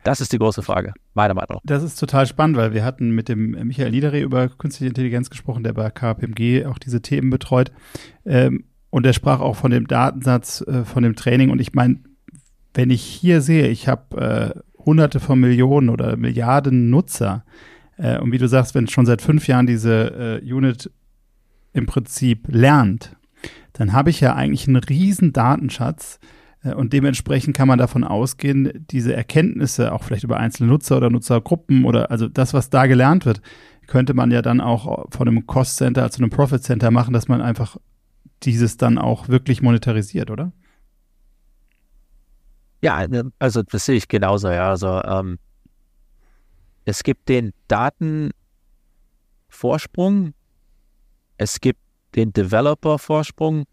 Das 0.03 0.21
ist 0.21 0.31
die 0.31 0.37
große 0.37 0.63
Frage, 0.63 0.93
meiner 1.13 1.33
Meinung 1.33 1.55
nach. 1.55 1.61
Das 1.65 1.83
ist 1.83 1.99
total 1.99 2.25
spannend, 2.25 2.57
weil 2.57 2.73
wir 2.73 2.83
hatten 2.83 3.11
mit 3.11 3.29
dem 3.29 3.51
Michael 3.67 3.91
Liederer 3.91 4.19
über 4.19 4.47
künstliche 4.47 4.89
Intelligenz 4.89 5.29
gesprochen, 5.29 5.63
der 5.63 5.73
bei 5.73 5.89
KPMG 5.89 6.65
auch 6.65 6.79
diese 6.79 7.01
Themen 7.01 7.29
betreut. 7.29 7.71
Ähm, 8.25 8.63
und 8.89 9.05
er 9.05 9.13
sprach 9.13 9.41
auch 9.41 9.55
von 9.55 9.71
dem 9.71 9.87
Datensatz, 9.87 10.61
äh, 10.61 10.85
von 10.85 11.03
dem 11.03 11.15
Training. 11.15 11.49
Und 11.49 11.59
ich 11.59 11.73
meine, 11.73 11.99
wenn 12.73 12.89
ich 12.89 13.03
hier 13.03 13.41
sehe, 13.41 13.67
ich 13.67 13.87
habe 13.87 14.55
äh, 14.55 14.59
hunderte 14.85 15.19
von 15.19 15.39
Millionen 15.39 15.89
oder 15.89 16.15
Milliarden 16.15 16.89
Nutzer. 16.89 17.43
Äh, 17.97 18.19
und 18.19 18.31
wie 18.31 18.37
du 18.37 18.47
sagst, 18.47 18.75
wenn 18.75 18.87
schon 18.87 19.05
seit 19.05 19.21
fünf 19.21 19.47
Jahren 19.47 19.67
diese 19.67 20.41
äh, 20.41 20.53
Unit 20.53 20.89
im 21.73 21.85
Prinzip 21.85 22.47
lernt, 22.47 23.15
dann 23.73 23.93
habe 23.93 24.09
ich 24.09 24.21
ja 24.21 24.35
eigentlich 24.35 24.67
einen 24.67 24.77
riesen 24.77 25.33
Datenschatz. 25.33 26.19
Äh, 26.67 26.73
und 26.73 26.93
dementsprechend 26.93 27.55
kann 27.55 27.67
man 27.67 27.79
davon 27.79 28.03
ausgehen, 28.03 28.85
diese 28.89 29.13
Erkenntnisse 29.13 29.93
auch 29.93 30.03
vielleicht 30.03 30.23
über 30.23 30.37
einzelne 30.37 30.69
Nutzer 30.69 30.97
oder 30.97 31.09
Nutzergruppen 31.09 31.85
oder 31.85 32.11
also 32.11 32.27
das, 32.27 32.53
was 32.53 32.69
da 32.69 32.85
gelernt 32.85 33.25
wird, 33.25 33.41
könnte 33.87 34.13
man 34.13 34.31
ja 34.31 34.41
dann 34.41 34.61
auch 34.61 35.05
von 35.11 35.27
einem 35.27 35.47
Cost 35.47 35.77
Center 35.77 36.09
zu 36.11 36.21
einem 36.21 36.29
Profit 36.29 36.63
Center 36.63 36.91
machen, 36.91 37.13
dass 37.13 37.27
man 37.27 37.41
einfach 37.41 37.77
dieses 38.43 38.77
dann 38.77 38.97
auch 38.97 39.29
wirklich 39.29 39.61
monetarisiert, 39.61 40.29
oder? 40.29 40.51
Ja, 42.81 43.07
ne, 43.07 43.31
also 43.39 43.63
das 43.63 43.85
sehe 43.85 43.95
ich 43.95 44.07
genauso, 44.07 44.49
ja. 44.49 44.69
Also 44.69 45.01
ähm, 45.03 45.39
es 46.85 47.03
gibt 47.03 47.29
den 47.29 47.53
Datenvorsprung, 47.67 50.33
es 51.37 51.59
gibt 51.59 51.79
den 52.15 52.33
Developer-Vorsprung 52.33 53.65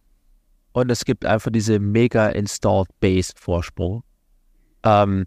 und 0.75 0.91
es 0.91 1.05
gibt 1.05 1.25
einfach 1.25 1.53
diese 1.53 1.79
mega 1.79 2.29
Installed 2.29 2.89
Base-Vorsprung. 2.99 4.03
Ähm, 4.83 5.25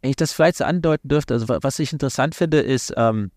wenn 0.00 0.10
ich 0.10 0.16
das 0.16 0.32
vielleicht 0.32 0.58
so 0.58 0.64
andeuten 0.64 1.08
dürfte, 1.08 1.34
also 1.34 1.48
was 1.48 1.78
ich 1.80 1.92
interessant 1.92 2.36
finde, 2.36 2.60
ist, 2.60 2.94
ähm, 2.96 3.32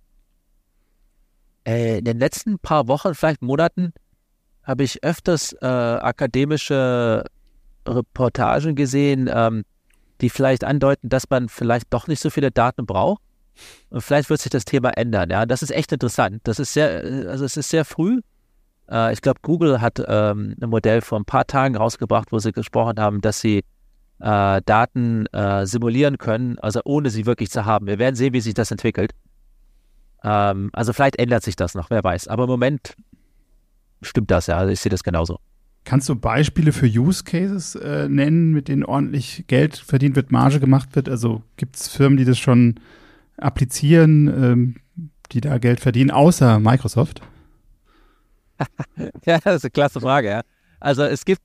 äh, 1.66 1.98
in 1.98 2.06
den 2.06 2.20
letzten 2.20 2.60
paar 2.60 2.88
Wochen, 2.88 3.16
vielleicht 3.16 3.42
Monaten, 3.42 3.94
habe 4.62 4.84
ich 4.84 5.04
öfters 5.04 5.54
äh, 5.54 5.66
akademische 5.66 7.26
Reportagen 7.88 8.76
gesehen, 8.76 9.28
ähm, 9.34 9.64
die 10.22 10.30
vielleicht 10.30 10.64
andeuten, 10.64 11.10
dass 11.10 11.30
man 11.32 11.50
vielleicht 11.50 11.88
doch 11.90 12.08
nicht 12.08 12.20
so 12.20 12.30
viele 12.30 12.52
Daten 12.52 12.86
braucht. 12.86 13.24
Und 13.90 14.02
vielleicht 14.02 14.30
wird 14.30 14.42
sich 14.42 14.52
das 14.52 14.66
Thema 14.66 14.90
ändern. 14.90 15.32
Ja, 15.32 15.48
das 15.48 15.64
ist 15.64 15.72
echt 15.72 15.92
interessant. 15.92 16.42
Das 16.44 16.60
ist 16.60 16.74
sehr, 16.74 17.28
also 17.28 17.44
es 17.44 17.58
ist 17.58 17.70
sehr 17.70 17.86
früh. 17.86 18.22
Äh, 18.90 19.14
ich 19.14 19.22
glaube, 19.22 19.40
Google 19.42 19.82
hat 19.82 20.02
ähm, 20.08 20.56
ein 20.62 20.70
Modell 20.70 21.02
vor 21.02 21.20
ein 21.20 21.26
paar 21.26 21.46
Tagen 21.46 21.76
rausgebracht, 21.76 22.32
wo 22.32 22.40
sie 22.40 22.52
gesprochen 22.52 23.00
haben, 23.00 23.22
dass 23.22 23.40
sie 23.40 23.64
äh, 24.20 24.62
Daten 24.66 25.26
äh, 25.28 25.66
simulieren 25.66 26.18
können, 26.18 26.58
also 26.60 26.82
ohne 26.86 27.10
sie 27.10 27.26
wirklich 27.26 27.52
zu 27.52 27.66
haben. 27.66 27.88
Wir 27.88 28.00
werden 28.00 28.16
sehen, 28.16 28.34
wie 28.34 28.42
sich 28.42 28.54
das 28.54 28.72
entwickelt. 28.72 29.12
Ähm, 30.24 30.70
also 30.74 30.94
vielleicht 30.94 31.18
ändert 31.18 31.44
sich 31.44 31.56
das 31.56 31.76
noch, 31.76 31.90
wer 31.90 32.04
weiß. 32.04 32.28
Aber 32.28 32.44
im 32.44 32.50
Moment 32.50 32.96
stimmt 34.02 34.32
das 34.32 34.48
ja. 34.48 34.58
Also 34.58 34.72
ich 34.72 34.80
sehe 34.80 34.90
das 34.90 35.04
genauso. 35.04 35.40
Kannst 35.84 36.10
du 36.10 36.16
Beispiele 36.16 36.74
für 36.74 36.86
Use 36.86 37.24
Cases 37.24 37.76
äh, 37.76 38.10
nennen, 38.10 38.52
mit 38.52 38.68
denen 38.68 38.84
ordentlich 38.84 39.46
Geld 39.48 39.78
verdient 39.78 40.16
wird, 40.16 40.32
Marge 40.32 40.60
gemacht 40.60 40.96
wird? 40.96 41.08
Also 41.08 41.44
gibt 41.56 41.78
es 41.78 41.88
Firmen, 41.88 42.18
die 42.18 42.26
das 42.26 42.38
schon 42.38 42.76
applizieren, 43.38 44.28
ähm, 44.28 44.76
die 45.32 45.40
da 45.40 45.58
Geld 45.60 45.80
verdienen, 45.80 46.12
außer 46.12 46.60
Microsoft? 46.60 47.22
ja, 49.26 49.40
das 49.40 49.56
ist 49.58 49.66
eine 49.66 49.72
klasse 49.72 50.02
Frage, 50.02 50.30
ja. 50.30 50.42
Also 50.80 51.04
es 51.04 51.26
gibt, 51.26 51.42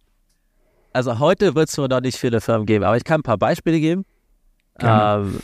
also 0.92 1.18
heute 1.18 1.54
wird 1.54 1.68
es 1.68 1.76
noch 1.76 2.00
nicht 2.00 2.18
viele 2.18 2.40
Firmen 2.40 2.66
geben, 2.66 2.84
aber 2.84 2.96
ich 2.96 3.04
kann 3.04 3.20
ein 3.20 3.24
paar 3.24 3.38
Beispiele 3.38 3.80
geben. 3.80 4.04
Ähm, 4.80 5.40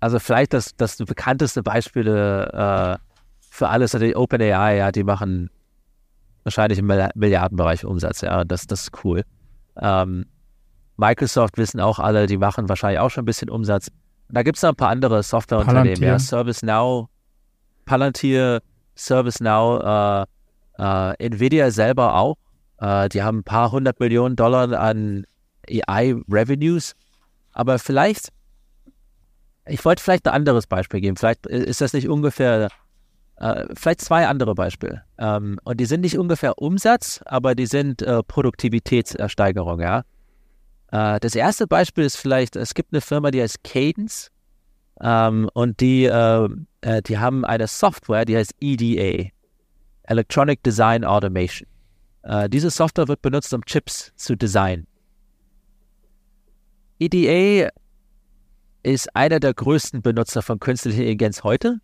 also 0.00 0.18
vielleicht 0.18 0.52
das, 0.52 0.74
das 0.76 0.96
bekannteste 0.96 1.62
Beispiel 1.62 2.06
äh, 2.06 2.96
für 3.40 3.68
alles 3.68 3.92
natürlich 3.92 4.16
OpenAI, 4.16 4.76
ja, 4.76 4.92
die 4.92 5.04
machen 5.04 5.50
wahrscheinlich 6.44 6.78
im 6.78 6.86
Milliardenbereich 7.14 7.84
Umsatz, 7.84 8.22
ja, 8.22 8.44
das, 8.44 8.66
das 8.66 8.82
ist 8.82 9.04
cool. 9.04 9.22
Ähm, 9.76 10.26
Microsoft 10.96 11.56
wissen 11.58 11.80
auch 11.80 11.98
alle, 11.98 12.26
die 12.26 12.36
machen 12.36 12.68
wahrscheinlich 12.68 13.00
auch 13.00 13.10
schon 13.10 13.22
ein 13.22 13.26
bisschen 13.26 13.50
Umsatz. 13.50 13.88
Da 14.28 14.42
gibt 14.42 14.56
es 14.56 14.62
noch 14.62 14.70
ein 14.70 14.76
paar 14.76 14.88
andere 14.88 15.22
Softwareunternehmen, 15.22 16.02
ja. 16.02 16.18
ServiceNow, 16.18 17.08
Palantir, 17.84 18.60
ServiceNow, 18.94 19.82
äh, 19.82 20.26
äh, 20.78 21.26
Nvidia 21.26 21.70
selber 21.70 22.14
auch. 22.14 22.36
Äh, 22.80 23.08
die 23.08 23.22
haben 23.22 23.38
ein 23.38 23.44
paar 23.44 23.72
hundert 23.72 24.00
Millionen 24.00 24.36
Dollar 24.36 24.72
an 24.78 25.24
AI-Revenues. 25.68 26.94
Aber 27.52 27.78
vielleicht, 27.78 28.28
ich 29.66 29.84
wollte 29.84 30.02
vielleicht 30.02 30.26
ein 30.26 30.34
anderes 30.34 30.66
Beispiel 30.66 31.00
geben. 31.00 31.16
Vielleicht 31.16 31.46
ist 31.46 31.80
das 31.80 31.92
nicht 31.92 32.08
ungefähr, 32.08 32.68
äh, 33.36 33.66
vielleicht 33.74 34.00
zwei 34.00 34.26
andere 34.26 34.54
Beispiele. 34.54 35.04
Ähm, 35.18 35.58
und 35.64 35.78
die 35.78 35.84
sind 35.84 36.00
nicht 36.00 36.18
ungefähr 36.18 36.58
Umsatz, 36.58 37.20
aber 37.26 37.54
die 37.54 37.66
sind 37.66 38.02
äh, 38.02 38.22
Produktivitätssteigerung, 38.22 39.80
ja. 39.80 40.04
Äh, 40.92 41.20
das 41.20 41.34
erste 41.34 41.66
Beispiel 41.66 42.04
ist 42.04 42.16
vielleicht, 42.16 42.56
es 42.56 42.74
gibt 42.74 42.92
eine 42.92 43.00
Firma, 43.00 43.30
die 43.30 43.42
heißt 43.42 43.64
Cadence. 43.64 44.30
Ähm, 45.00 45.48
und 45.54 45.80
die, 45.80 46.04
äh, 46.04 46.48
äh, 46.82 47.02
die 47.02 47.18
haben 47.18 47.44
eine 47.44 47.66
Software, 47.66 48.24
die 48.24 48.36
heißt 48.36 48.54
EDA, 48.60 49.30
Electronic 50.12 50.62
Design 50.62 51.04
Automation. 51.04 51.66
Äh, 52.22 52.48
diese 52.48 52.70
Software 52.70 53.08
wird 53.08 53.22
benutzt, 53.22 53.52
um 53.54 53.64
Chips 53.64 54.12
zu 54.16 54.36
designen. 54.36 54.86
EDA 56.98 57.70
ist 58.82 59.14
einer 59.16 59.40
der 59.40 59.54
größten 59.54 60.02
Benutzer 60.02 60.42
von 60.42 60.60
künstlicher 60.60 60.98
Intelligenz 60.98 61.42
heute, 61.42 61.80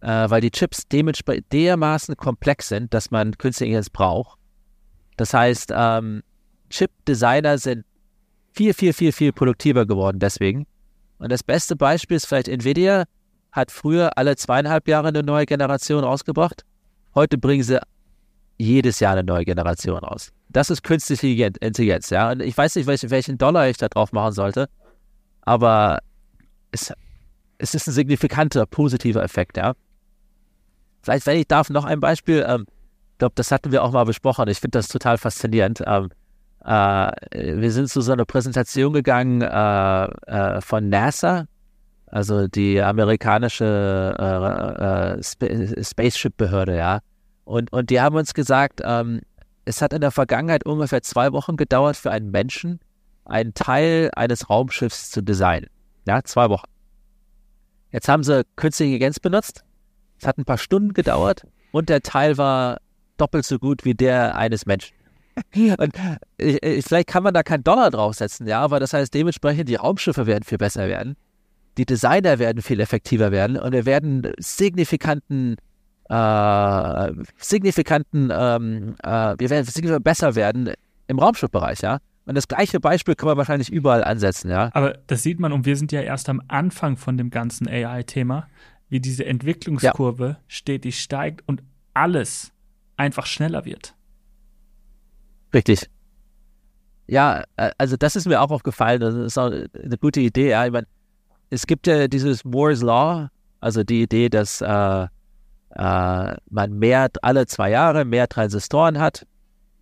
äh, 0.00 0.28
weil 0.28 0.40
die 0.40 0.50
Chips 0.50 0.86
dementsprechend 0.88 1.52
dermaßen 1.52 2.16
komplex 2.16 2.68
sind, 2.68 2.92
dass 2.92 3.10
man 3.10 3.38
künstliche 3.38 3.68
Intelligenz 3.70 3.90
braucht. 3.90 4.38
Das 5.16 5.32
heißt, 5.32 5.72
ähm, 5.74 6.22
Chip-Designer 6.70 7.58
sind 7.58 7.84
viel, 8.52 8.74
viel, 8.74 8.92
viel, 8.92 9.12
viel 9.12 9.32
produktiver 9.32 9.86
geworden 9.86 10.18
deswegen. 10.18 10.66
Und 11.18 11.30
das 11.30 11.42
beste 11.42 11.76
Beispiel 11.76 12.16
ist 12.16 12.26
vielleicht 12.26 12.48
Nvidia, 12.48 13.04
hat 13.52 13.70
früher 13.70 14.18
alle 14.18 14.36
zweieinhalb 14.36 14.88
Jahre 14.88 15.08
eine 15.08 15.22
neue 15.22 15.46
Generation 15.46 16.02
rausgebracht. 16.02 16.64
Heute 17.14 17.38
bringen 17.38 17.62
sie 17.62 17.80
jedes 18.58 19.00
Jahr 19.00 19.12
eine 19.12 19.24
neue 19.24 19.44
Generation 19.44 19.98
raus. 19.98 20.32
Das 20.48 20.70
ist 20.70 20.82
künstliche 20.82 21.50
Intelligenz, 21.60 22.10
ja. 22.10 22.30
Und 22.30 22.42
ich 22.42 22.56
weiß 22.56 22.76
nicht, 22.76 22.86
welchen, 22.86 23.10
welchen 23.10 23.38
Dollar 23.38 23.68
ich 23.68 23.76
da 23.76 23.88
drauf 23.88 24.12
machen 24.12 24.32
sollte, 24.32 24.68
aber 25.42 25.98
es, 26.70 26.92
es 27.58 27.74
ist 27.74 27.88
ein 27.88 27.92
signifikanter, 27.92 28.66
positiver 28.66 29.22
Effekt, 29.22 29.56
ja. 29.56 29.74
Vielleicht, 31.02 31.26
wenn 31.26 31.38
ich 31.38 31.48
darf, 31.48 31.70
noch 31.70 31.84
ein 31.84 32.00
Beispiel. 32.00 32.44
Ähm, 32.48 32.66
ich 33.12 33.18
glaube, 33.18 33.34
das 33.36 33.50
hatten 33.50 33.72
wir 33.72 33.84
auch 33.84 33.92
mal 33.92 34.04
besprochen. 34.04 34.48
Ich 34.48 34.58
finde 34.58 34.78
das 34.78 34.88
total 34.88 35.18
faszinierend. 35.18 35.82
Ähm, 35.86 36.10
äh, 36.64 37.12
wir 37.30 37.70
sind 37.70 37.88
zu 37.90 38.00
so 38.00 38.12
einer 38.12 38.24
Präsentation 38.24 38.92
gegangen 38.92 39.42
äh, 39.42 40.04
äh, 40.04 40.60
von 40.62 40.88
NASA, 40.88 41.46
also 42.06 42.46
die 42.46 42.80
amerikanische 42.80 44.14
äh, 44.18 45.16
äh, 45.16 45.20
Sp 45.22 45.44
Spaceship-Behörde, 45.82 46.76
ja. 46.76 47.00
Und, 47.44 47.72
und 47.72 47.90
die 47.90 48.00
haben 48.00 48.16
uns 48.16 48.34
gesagt, 48.34 48.80
ähm, 48.84 49.20
es 49.64 49.82
hat 49.82 49.92
in 49.92 50.00
der 50.00 50.10
Vergangenheit 50.10 50.64
ungefähr 50.66 51.02
zwei 51.02 51.32
Wochen 51.32 51.56
gedauert 51.56 51.96
für 51.96 52.10
einen 52.10 52.30
Menschen, 52.30 52.80
einen 53.24 53.54
Teil 53.54 54.10
eines 54.14 54.50
Raumschiffs 54.50 55.10
zu 55.10 55.22
designen. 55.22 55.68
Ja, 56.06 56.22
zwei 56.22 56.50
Wochen. 56.50 56.68
Jetzt 57.90 58.08
haben 58.08 58.22
sie 58.22 58.44
künstliche 58.56 58.88
Intelligenz 58.88 59.20
benutzt. 59.20 59.64
Es 60.20 60.26
hat 60.26 60.38
ein 60.38 60.44
paar 60.44 60.58
Stunden 60.58 60.92
gedauert 60.92 61.46
und 61.72 61.88
der 61.88 62.02
Teil 62.02 62.38
war 62.38 62.78
doppelt 63.16 63.44
so 63.44 63.58
gut 63.58 63.84
wie 63.84 63.94
der 63.94 64.36
eines 64.36 64.66
Menschen. 64.66 64.96
Und 65.78 65.92
ich, 66.38 66.62
ich, 66.62 66.84
vielleicht 66.84 67.08
kann 67.08 67.24
man 67.24 67.34
da 67.34 67.42
keinen 67.42 67.64
Dollar 67.64 67.90
draufsetzen, 67.90 68.46
ja, 68.46 68.60
aber 68.60 68.78
das 68.78 68.92
heißt 68.92 69.12
dementsprechend, 69.12 69.68
die 69.68 69.74
Raumschiffe 69.74 70.26
werden 70.26 70.44
viel 70.44 70.58
besser 70.58 70.86
werden, 70.86 71.16
die 71.76 71.86
Designer 71.86 72.38
werden 72.38 72.62
viel 72.62 72.80
effektiver 72.80 73.32
werden 73.32 73.56
und 73.56 73.72
wir 73.72 73.86
werden 73.86 74.32
signifikanten, 74.38 75.56
äh, 76.08 77.12
signifikanten, 77.38 78.30
ähm, 78.32 78.94
äh, 79.02 79.34
wir 79.38 79.50
werden 79.50 79.64
signifikant 79.64 80.04
besser 80.04 80.34
werden 80.34 80.72
im 81.08 81.18
Raumschiffbereich, 81.18 81.80
ja. 81.80 81.98
Und 82.26 82.36
das 82.36 82.48
gleiche 82.48 82.80
Beispiel 82.80 83.14
kann 83.14 83.26
man 83.26 83.36
wahrscheinlich 83.36 83.70
überall 83.70 84.02
ansetzen, 84.02 84.50
ja. 84.50 84.70
Aber 84.72 84.98
das 85.06 85.22
sieht 85.22 85.40
man, 85.40 85.52
und 85.52 85.66
wir 85.66 85.76
sind 85.76 85.92
ja 85.92 86.00
erst 86.00 86.28
am 86.28 86.42
Anfang 86.48 86.96
von 86.96 87.18
dem 87.18 87.30
ganzen 87.30 87.68
AI-Thema, 87.68 88.48
wie 88.88 89.00
diese 89.00 89.24
Entwicklungskurve 89.26 90.26
ja. 90.26 90.36
stetig 90.48 91.00
steigt 91.00 91.42
und 91.46 91.62
alles 91.92 92.52
einfach 92.96 93.26
schneller 93.26 93.64
wird. 93.64 93.94
Richtig. 95.52 95.88
Ja, 97.06 97.44
äh, 97.56 97.70
also 97.78 97.96
das 97.96 98.16
ist 98.16 98.26
mir 98.26 98.40
auch 98.40 98.50
aufgefallen. 98.50 99.00
Das 99.00 99.14
ist 99.14 99.38
auch 99.38 99.50
eine 99.50 99.98
gute 100.00 100.20
Idee. 100.20 100.50
Ja. 100.50 100.66
Ich 100.66 100.72
meine, 100.72 100.86
es 101.54 101.66
gibt 101.66 101.86
ja 101.86 102.08
dieses 102.08 102.44
Moore's 102.44 102.82
Law, 102.82 103.30
also 103.60 103.84
die 103.84 104.02
Idee, 104.02 104.28
dass 104.28 104.60
äh, 104.60 104.66
äh, 105.04 106.36
man 106.50 106.72
mehr 106.72 107.08
alle 107.22 107.46
zwei 107.46 107.70
Jahre 107.70 108.04
mehr 108.04 108.28
Transistoren 108.28 108.98
hat. 108.98 109.24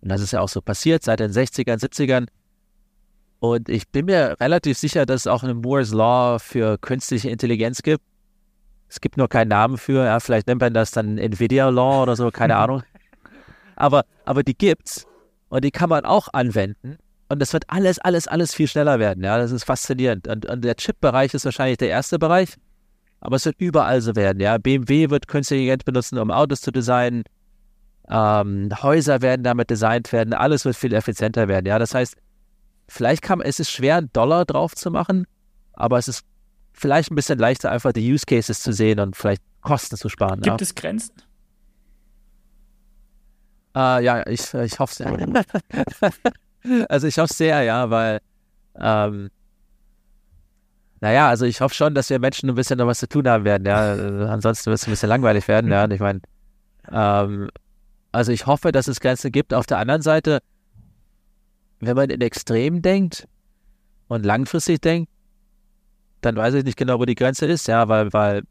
Und 0.01 0.09
das 0.09 0.21
ist 0.21 0.33
ja 0.33 0.41
auch 0.41 0.49
so 0.49 0.61
passiert 0.61 1.03
seit 1.03 1.19
den 1.19 1.31
60ern, 1.31 1.83
70ern. 1.83 2.27
Und 3.39 3.69
ich 3.69 3.89
bin 3.89 4.05
mir 4.05 4.35
relativ 4.39 4.77
sicher, 4.77 5.05
dass 5.05 5.21
es 5.21 5.27
auch 5.27 5.43
einen 5.43 5.61
Moore's 5.61 5.91
Law 5.91 6.37
für 6.39 6.77
künstliche 6.77 7.29
Intelligenz 7.29 7.81
gibt. 7.81 8.03
Es 8.87 9.01
gibt 9.01 9.17
nur 9.17 9.27
keinen 9.27 9.49
Namen 9.49 9.77
für, 9.77 10.05
ja, 10.05 10.19
vielleicht 10.19 10.47
nennt 10.47 10.61
man 10.61 10.73
das 10.73 10.91
dann 10.91 11.17
Nvidia 11.17 11.69
Law 11.69 12.03
oder 12.03 12.15
so, 12.15 12.29
keine 12.29 12.55
Ahnung. 12.57 12.83
Aber, 13.75 14.05
aber 14.25 14.43
die 14.43 14.55
gibt's. 14.55 15.07
Und 15.49 15.63
die 15.63 15.71
kann 15.71 15.89
man 15.89 16.05
auch 16.05 16.27
anwenden. 16.33 16.97
Und 17.33 17.39
das 17.39 17.51
wird 17.51 17.63
alles, 17.67 17.97
alles, 17.97 18.27
alles 18.27 18.53
viel 18.53 18.67
schneller 18.67 18.99
werden. 18.99 19.23
Ja, 19.23 19.39
das 19.39 19.51
ist 19.51 19.63
faszinierend. 19.63 20.27
Und, 20.27 20.45
und 20.45 20.63
der 20.63 20.75
Chip-Bereich 20.75 21.33
ist 21.33 21.45
wahrscheinlich 21.45 21.79
der 21.79 21.89
erste 21.89 22.19
Bereich. 22.19 22.57
Aber 23.21 23.37
es 23.37 23.45
wird 23.45 23.59
überall 23.59 24.01
so 24.01 24.15
werden. 24.15 24.39
Ja, 24.39 24.59
BMW 24.59 25.09
wird 25.09 25.27
künstliche 25.27 25.61
Intelligenz 25.61 25.83
benutzen, 25.83 26.19
um 26.19 26.29
Autos 26.29 26.61
zu 26.61 26.69
designen. 26.69 27.23
Ähm, 28.07 28.69
Häuser 28.83 29.23
werden 29.23 29.41
damit 29.41 29.71
designt 29.71 30.11
werden. 30.13 30.35
Alles 30.35 30.63
wird 30.63 30.75
viel 30.75 30.93
effizienter 30.93 31.47
werden. 31.47 31.65
Ja, 31.65 31.79
das 31.79 31.95
heißt, 31.95 32.15
vielleicht 32.87 33.23
kann 33.23 33.41
es 33.41 33.59
ist 33.59 33.71
schwer, 33.71 33.97
einen 33.97 34.13
Dollar 34.13 34.45
drauf 34.45 34.75
zu 34.75 34.91
machen, 34.91 35.25
aber 35.73 35.97
es 35.97 36.07
ist 36.07 36.23
vielleicht 36.71 37.11
ein 37.11 37.15
bisschen 37.15 37.39
leichter, 37.39 37.71
einfach 37.71 37.93
die 37.93 38.13
Use 38.13 38.27
Cases 38.27 38.59
zu 38.59 38.73
sehen 38.73 38.99
und 38.99 39.15
vielleicht 39.15 39.41
Kosten 39.61 39.97
zu 39.97 40.07
sparen. 40.07 40.41
Gibt 40.41 40.61
ja. 40.61 40.63
es 40.63 40.75
Grenzen? 40.75 41.15
Äh, 43.75 44.03
ja, 44.03 44.27
ich, 44.27 44.53
ich 44.53 44.77
hoffe 44.77 44.93
sehr. 44.93 45.17
also 46.89 47.07
ich 47.07 47.17
hoffe 47.17 47.33
sehr, 47.33 47.63
ja, 47.63 47.89
weil 47.89 48.19
ähm, 48.79 49.29
naja, 51.03 51.27
also 51.27 51.45
ich 51.45 51.59
hoffe 51.59 51.75
schon, 51.75 51.95
dass 51.95 52.09
wir 52.09 52.17
Menschen 52.17 52.49
ein 52.49 52.55
bisschen 52.55 52.77
noch 52.77 52.87
was 52.87 52.99
zu 52.99 53.09
tun 53.09 53.27
haben 53.27 53.43
werden, 53.43 53.65
ja. 53.65 53.93
Äh, 53.95 54.25
ansonsten 54.29 54.67
wird 54.67 54.79
es 54.79 54.87
ein 54.87 54.91
bisschen 54.91 55.09
langweilig 55.09 55.49
werden, 55.49 55.69
ja. 55.69 55.83
Und 55.83 55.91
ich 55.91 55.99
meine, 55.99 56.21
ähm, 56.89 57.49
also 58.13 58.31
ich 58.31 58.47
hoffe, 58.47 58.71
dass 58.71 58.87
es 58.87 59.01
Grenzen 59.01 59.31
gibt. 59.33 59.53
Auf 59.53 59.65
der 59.65 59.79
anderen 59.79 60.01
Seite, 60.01 60.39
wenn 61.81 61.97
man 61.97 62.09
in 62.09 62.21
Extremen 62.21 62.81
denkt 62.81 63.27
und 64.07 64.25
langfristig 64.25 64.79
denkt, 64.79 65.11
dann 66.21 66.37
weiß 66.37 66.53
ich 66.53 66.63
nicht 66.63 66.77
genau, 66.77 66.99
wo 66.99 67.05
die 67.05 67.15
Grenze 67.15 67.47
ist, 67.47 67.67
ja, 67.67 67.89
weil, 67.89 68.13
weil 68.13 68.43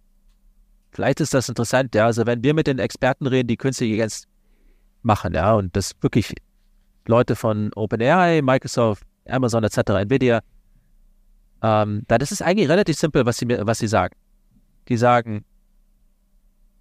vielleicht 0.90 1.20
ist 1.20 1.32
das 1.32 1.48
interessant, 1.48 1.94
ja. 1.94 2.04
Also 2.04 2.26
wenn 2.26 2.44
wir 2.44 2.52
mit 2.52 2.66
den 2.66 2.78
Experten 2.78 3.26
reden, 3.26 3.48
die 3.48 3.56
künstliche 3.56 3.94
Intelligenz 3.94 4.26
machen, 5.00 5.32
ja, 5.32 5.54
und 5.54 5.74
das 5.74 5.92
wirklich 6.02 6.34
Leute 7.07 7.36
von 7.36 7.70
OpenAI, 7.74 8.42
Microsoft, 8.42 9.05
Amazon 9.28 9.64
etc., 9.64 9.78
Nvidia, 9.90 10.40
ähm, 11.62 12.03
dann 12.09 12.20
ist 12.20 12.32
es 12.32 12.42
eigentlich 12.42 12.68
relativ 12.68 12.96
simpel, 12.96 13.24
was 13.24 13.38
sie, 13.38 13.48
was 13.48 13.78
sie 13.78 13.86
sagen. 13.86 14.14
Die 14.88 14.96
sagen, 14.96 15.44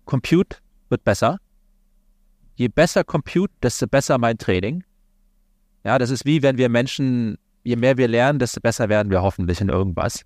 Compute 0.05 0.57
wird 0.89 1.03
besser. 1.03 1.37
Je 2.55 2.67
besser 2.67 3.03
Compute, 3.03 3.53
desto 3.61 3.87
besser 3.87 4.17
mein 4.17 4.37
Training. 4.37 4.83
Ja, 5.83 5.97
das 5.97 6.09
ist 6.09 6.25
wie 6.25 6.41
wenn 6.41 6.57
wir 6.57 6.69
Menschen, 6.69 7.37
je 7.63 7.75
mehr 7.75 7.97
wir 7.97 8.07
lernen, 8.07 8.39
desto 8.39 8.59
besser 8.59 8.89
werden 8.89 9.11
wir 9.11 9.21
hoffentlich 9.21 9.61
in 9.61 9.69
irgendwas. 9.69 10.23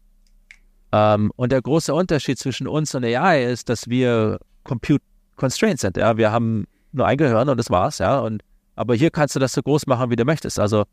Ähm, 0.92 1.32
und 1.36 1.52
der 1.52 1.62
große 1.62 1.94
Unterschied 1.94 2.40
zwischen 2.40 2.68
uns 2.68 2.96
und 2.96 3.04
AI 3.04 3.44
ist, 3.44 3.70
dass 3.70 3.90
wir 3.90 4.40
Compute 4.64 5.04
constrained 5.36 5.80
sind. 5.80 5.98
Ja, 5.98 6.18
wir 6.18 6.32
haben 6.32 6.66
nur 6.94 7.06
ein 7.06 7.18
Gehirn 7.18 7.50
und 7.50 7.58
das 7.58 7.70
war's, 7.70 8.00
ja. 8.00 8.20
Und, 8.20 8.42
aber 8.76 8.96
hier 8.96 9.12
kannst 9.12 9.36
du 9.36 9.40
das 9.40 9.54
so 9.54 9.62
groß 9.62 9.88
machen, 9.88 10.10
wie 10.10 10.16
du 10.16 10.26
möchtest. 10.26 10.60
Also 10.60 10.86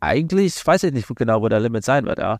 eigentlich 0.00 0.66
weiß 0.66 0.84
ich 0.84 0.92
nicht 0.92 1.08
genau, 1.14 1.42
wo 1.42 1.48
der 1.48 1.60
Limit 1.60 1.84
sein 1.84 2.04
wird, 2.04 2.18
ja. 2.18 2.38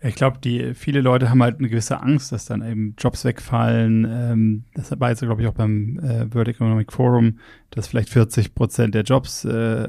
Ich 0.00 0.16
glaube, 0.16 0.38
die 0.38 0.74
viele 0.74 1.00
Leute 1.00 1.30
haben 1.30 1.42
halt 1.42 1.58
eine 1.58 1.68
gewisse 1.70 2.02
Angst, 2.02 2.30
dass 2.30 2.44
dann 2.44 2.62
eben 2.62 2.94
Jobs 2.98 3.24
wegfallen. 3.24 4.06
Ähm, 4.06 4.64
das 4.74 4.92
war 5.00 5.08
jetzt, 5.08 5.20
glaube 5.20 5.40
ich, 5.40 5.48
auch 5.48 5.54
beim 5.54 5.98
äh, 5.98 6.32
World 6.34 6.48
Economic 6.48 6.92
Forum, 6.92 7.38
dass 7.70 7.88
vielleicht 7.88 8.10
40 8.10 8.54
Prozent 8.54 8.94
der 8.94 9.04
Jobs 9.04 9.46
äh, 9.46 9.88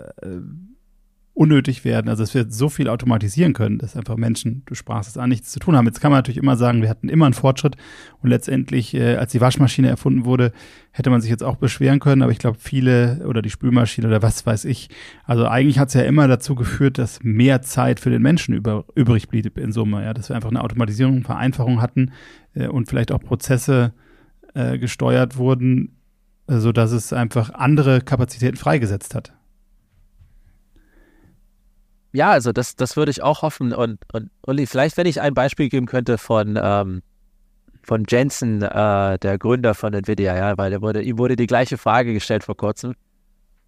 unnötig 1.36 1.83
werden. 1.83 2.07
Also 2.07 2.23
dass 2.23 2.33
wir 2.33 2.45
so 2.49 2.69
viel 2.69 2.88
automatisieren 2.88 3.53
können, 3.53 3.77
dass 3.77 3.97
einfach 3.97 4.15
Menschen, 4.15 4.63
du 4.65 4.73
sprachst 4.73 5.09
es 5.09 5.17
an, 5.17 5.29
nichts 5.29 5.51
zu 5.51 5.59
tun 5.59 5.75
haben. 5.75 5.86
Jetzt 5.86 5.99
kann 5.99 6.09
man 6.09 6.19
natürlich 6.19 6.38
immer 6.38 6.55
sagen, 6.55 6.81
wir 6.81 6.89
hatten 6.89 7.09
immer 7.09 7.25
einen 7.25 7.33
Fortschritt 7.33 7.75
und 8.23 8.29
letztendlich, 8.29 8.93
äh, 8.93 9.17
als 9.17 9.33
die 9.33 9.41
Waschmaschine 9.41 9.89
erfunden 9.89 10.23
wurde, 10.23 10.53
hätte 10.91 11.09
man 11.09 11.19
sich 11.19 11.29
jetzt 11.29 11.43
auch 11.43 11.57
beschweren 11.57 11.99
können, 11.99 12.21
aber 12.21 12.31
ich 12.31 12.39
glaube, 12.39 12.57
viele 12.59 13.27
oder 13.27 13.41
die 13.41 13.49
Spülmaschine 13.49 14.07
oder 14.07 14.21
was 14.21 14.45
weiß 14.45 14.63
ich. 14.63 14.89
Also 15.25 15.45
eigentlich 15.45 15.77
hat 15.77 15.89
es 15.89 15.93
ja 15.93 16.03
immer 16.03 16.29
dazu 16.29 16.55
geführt, 16.55 16.97
dass 16.97 17.21
mehr 17.21 17.61
Zeit 17.61 17.99
für 17.99 18.09
den 18.09 18.21
Menschen 18.21 18.55
über, 18.55 18.86
übrig 18.95 19.27
blieb 19.27 19.57
in 19.57 19.73
Summe, 19.73 20.03
ja, 20.05 20.13
dass 20.13 20.29
wir 20.29 20.38
einfach 20.38 20.49
eine 20.49 20.63
Automatisierung, 20.63 21.23
Vereinfachung 21.23 21.81
hatten 21.81 22.13
äh, 22.53 22.67
und 22.67 22.88
vielleicht 22.88 23.11
auch 23.11 23.19
Prozesse 23.19 23.93
äh, 24.53 24.77
gesteuert 24.77 25.36
wurden, 25.36 25.97
äh, 26.47 26.59
so 26.59 26.71
dass 26.71 26.93
es 26.93 27.11
einfach 27.11 27.53
andere 27.53 27.99
Kapazitäten 27.99 28.55
freigesetzt 28.55 29.15
hat 29.15 29.33
ja, 32.16 32.32
also 32.32 32.51
das, 32.51 32.76
das 32.76 32.95
würde 32.95 33.11
ich 33.11 33.22
auch 33.22 33.41
hoffen. 33.41 33.74
Und, 33.74 33.99
und 34.13 34.30
Uli, 34.45 34.66
vielleicht, 34.66 34.97
wenn 34.97 35.05
ich 35.05 35.22
ein 35.22 35.34
Beispiel 35.34 35.70
geben 35.70 35.86
könnte 35.86 36.18
von, 36.18 36.59
ähm, 36.61 37.01
von 37.84 38.05
Jensen, 38.07 38.61
äh, 38.61 39.20
der 39.20 39.38
Gründer 39.38 39.76
von 39.76 39.93
Nvidia, 39.93 40.36
ja, 40.36 40.57
weil 40.57 40.74
er 40.74 40.82
wurde, 40.82 41.01
ihm 41.01 41.18
wurde 41.18 41.36
die 41.36 41.47
gleiche 41.47 41.78
Frage 41.78 42.13
gestellt 42.13 42.43
vor 42.43 42.57
kurzem. 42.57 42.95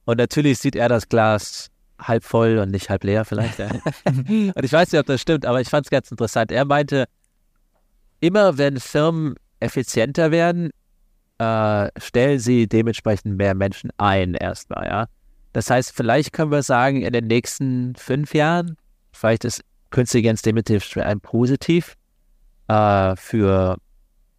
Und 0.05 0.17
natürlich 0.17 0.59
sieht 0.59 0.75
er 0.75 0.89
das 0.89 1.09
Glas 1.09 1.69
halb 1.99 2.23
voll 2.23 2.57
und 2.59 2.71
nicht 2.71 2.89
halb 2.89 3.03
leer 3.03 3.25
vielleicht. 3.25 3.59
Ja. 3.59 3.69
und 4.05 4.63
ich 4.63 4.71
weiß 4.71 4.91
nicht, 4.91 4.99
ob 4.99 5.07
das 5.07 5.21
stimmt, 5.21 5.45
aber 5.45 5.61
ich 5.61 5.69
fand 5.69 5.85
es 5.85 5.89
ganz 5.89 6.09
interessant. 6.09 6.51
Er 6.51 6.65
meinte, 6.65 7.05
immer 8.19 8.57
wenn 8.57 8.79
Firmen 8.79 9.35
effizienter 9.59 10.31
werden, 10.31 10.71
äh, 11.39 11.89
stellen 11.99 12.39
sie 12.39 12.67
dementsprechend 12.67 13.37
mehr 13.37 13.53
Menschen 13.53 13.91
ein 13.97 14.33
erstmal, 14.33 14.87
ja. 14.87 15.07
Das 15.57 15.71
heißt, 15.71 15.91
vielleicht 15.91 16.33
können 16.33 16.51
wir 16.51 16.61
sagen, 16.61 17.01
in 17.01 17.13
den 17.13 17.25
nächsten 17.25 17.95
fünf 17.95 18.35
Jahren, 18.35 18.77
vielleicht 19.11 19.43
ist 19.43 19.63
künstliche 19.89 20.29
Intelligenz 20.29 20.95
ein 20.97 21.19
Positiv 21.19 21.95
äh, 22.67 23.15
für 23.15 23.79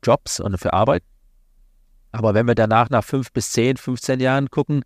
Jobs 0.01 0.39
und 0.39 0.57
für 0.59 0.73
Arbeit. 0.73 1.03
Aber 2.13 2.35
wenn 2.35 2.47
wir 2.47 2.55
danach 2.55 2.89
nach 2.91 3.03
fünf 3.03 3.33
bis 3.33 3.51
zehn, 3.51 3.77
15 3.77 4.21
Jahren 4.21 4.49
gucken, 4.49 4.85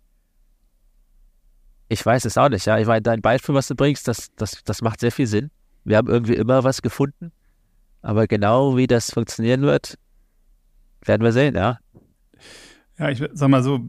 ich 1.87 2.03
weiß 2.03 2.25
es 2.25 2.35
auch 2.35 2.49
nicht, 2.49 2.65
ja. 2.65 2.79
Ich 2.79 2.87
meine, 2.87 3.03
dein 3.03 3.21
Beispiel, 3.21 3.53
was 3.53 3.67
du 3.67 3.75
bringst, 3.75 4.07
das, 4.07 4.33
das, 4.35 4.63
das 4.63 4.81
macht 4.81 5.01
sehr 5.01 5.11
viel 5.11 5.27
Sinn. 5.27 5.51
Wir 5.83 5.97
haben 5.97 6.07
irgendwie 6.07 6.33
immer 6.33 6.63
was 6.63 6.81
gefunden. 6.81 7.31
Aber 8.01 8.25
genau 8.25 8.75
wie 8.75 8.87
das 8.87 9.11
funktionieren 9.11 9.61
wird, 9.61 9.99
werden 11.05 11.21
wir 11.21 11.31
sehen, 11.31 11.53
ja. 11.53 11.77
Ja, 13.03 13.09
ich 13.09 13.21
sag 13.33 13.49
mal 13.49 13.61
so, 13.61 13.81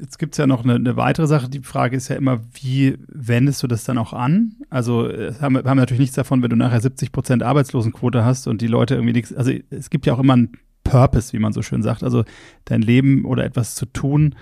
jetzt 0.00 0.18
gibt 0.18 0.34
es 0.34 0.38
ja 0.38 0.48
noch 0.48 0.64
eine, 0.64 0.74
eine, 0.74 0.96
weitere 0.96 1.28
Sache. 1.28 1.48
Die 1.48 1.60
Frage 1.60 1.96
ist 1.96 2.08
ja 2.08 2.16
immer, 2.16 2.40
wie 2.60 2.98
wendest 3.06 3.62
du 3.62 3.68
das 3.68 3.84
dann 3.84 3.96
auch 3.96 4.12
an? 4.12 4.56
Also 4.70 5.08
haben, 5.40 5.56
haben 5.56 5.76
natürlich 5.76 6.00
nichts 6.00 6.16
davon, 6.16 6.42
wenn 6.42 6.50
du 6.50 6.56
nachher 6.56 6.80
70 6.80 7.12
Prozent 7.12 7.44
Arbeitslosenquote 7.44 8.24
hast 8.24 8.48
und 8.48 8.60
die 8.60 8.66
Leute 8.66 8.94
irgendwie 8.94 9.12
nichts. 9.12 9.32
Also 9.32 9.52
es 9.70 9.88
gibt 9.88 10.06
ja 10.06 10.14
auch 10.14 10.18
immer 10.18 10.32
einen 10.32 10.52
Purpose, 10.82 11.32
wie 11.32 11.38
man 11.38 11.52
so 11.52 11.62
schön 11.62 11.82
sagt. 11.82 12.02
Also 12.02 12.24
dein 12.64 12.82
Leben 12.82 13.24
oder 13.24 13.44
etwas 13.44 13.76
zu 13.76 13.86
tun 13.86 14.34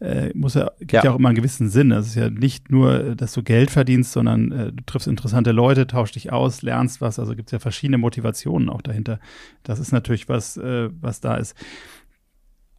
äh, 0.00 0.30
muss 0.34 0.54
ja, 0.54 0.70
gibt 0.78 0.92
ja. 0.92 1.04
ja. 1.04 1.10
auch 1.12 1.18
immer 1.18 1.28
einen 1.28 1.36
gewissen 1.36 1.68
Sinn. 1.68 1.92
Es 1.92 2.08
ist 2.08 2.14
ja 2.14 2.30
nicht 2.30 2.70
nur, 2.70 3.14
dass 3.14 3.32
du 3.32 3.42
Geld 3.42 3.70
verdienst, 3.70 4.12
sondern 4.12 4.50
äh, 4.50 4.72
du 4.72 4.82
triffst 4.84 5.06
interessante 5.06 5.52
Leute, 5.52 5.86
tauschst 5.86 6.14
dich 6.14 6.32
aus, 6.32 6.62
lernst 6.62 7.00
was. 7.00 7.18
Also 7.18 7.36
gibt 7.36 7.48
es 7.48 7.52
ja 7.52 7.58
verschiedene 7.58 7.98
Motivationen 7.98 8.70
auch 8.70 8.80
dahinter. 8.80 9.20
Das 9.62 9.78
ist 9.78 9.92
natürlich 9.92 10.28
was, 10.28 10.56
äh, 10.56 10.88
was 11.00 11.20
da 11.20 11.36
ist. 11.36 11.54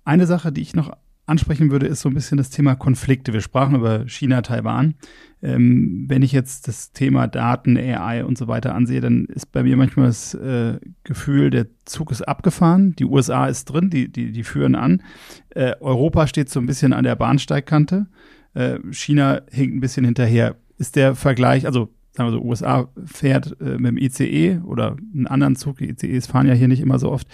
Eine 0.04 0.26
Sache, 0.26 0.52
die 0.52 0.62
ich 0.62 0.76
noch 0.76 0.92
ansprechen 1.26 1.72
würde, 1.72 1.88
ist 1.88 2.02
so 2.02 2.10
ein 2.10 2.14
bisschen 2.14 2.38
das 2.38 2.50
Thema 2.50 2.76
Konflikte. 2.76 3.34
Wir 3.34 3.42
sprachen 3.42 3.76
über 3.76 4.08
China, 4.08 4.42
Taiwan. 4.42 4.96
Ähm, 5.42 6.06
wenn 6.08 6.22
ich 6.22 6.32
jetzt 6.32 6.68
das 6.68 6.92
Thema 6.92 7.28
Daten, 7.28 7.78
AI 7.78 8.26
und 8.26 8.38
so 8.38 8.48
weiter 8.48 8.76
ansehe, 8.76 9.02
dann 9.02 9.26
ist 9.26 9.52
bei 9.52 9.64
mir 9.64 9.78
manchmal 9.78 10.08
das 10.08 10.34
äh, 10.34 10.80
Gefühl, 11.04 11.50
der 11.50 11.68
Zug 11.86 12.12
ist 12.12 12.22
abgefahren, 12.22 12.96
die 12.98 13.06
USA 13.06 13.48
ist 13.48 13.66
drin, 13.66 13.90
die, 13.90 14.12
die, 14.12 14.32
die 14.32 14.44
führen 14.44 14.76
an. 14.76 15.02
Äh, 15.50 15.76
Europa 15.80 16.28
steht 16.28 16.50
so 16.50 16.60
ein 16.60 16.66
bisschen 16.66 16.94
an 16.94 17.04
der 17.04 17.16
Bahnsteigkante. 17.16 18.08
Äh, 18.54 18.80
China 18.92 19.42
hinkt 19.50 19.76
ein 19.76 19.82
bisschen 19.82 20.06
hinterher. 20.06 20.58
Ist 20.78 20.96
der 20.96 21.16
Vergleich, 21.16 21.66
also 21.66 21.94
sagen 22.14 22.30
wir 22.30 22.38
so, 22.38 22.44
USA 22.44 22.90
fährt 23.06 23.56
äh, 23.62 23.78
mit 23.78 23.92
dem 23.92 23.98
ICE 23.98 24.60
oder 24.66 24.98
einen 25.14 25.28
anderen 25.28 25.56
Zug, 25.56 25.78
die 25.78 25.90
ICEs 25.90 26.28
fahren 26.28 26.48
ja 26.48 26.54
hier 26.54 26.68
nicht 26.68 26.82
immer 26.82 27.00
so 27.00 27.12
oft 27.12 27.28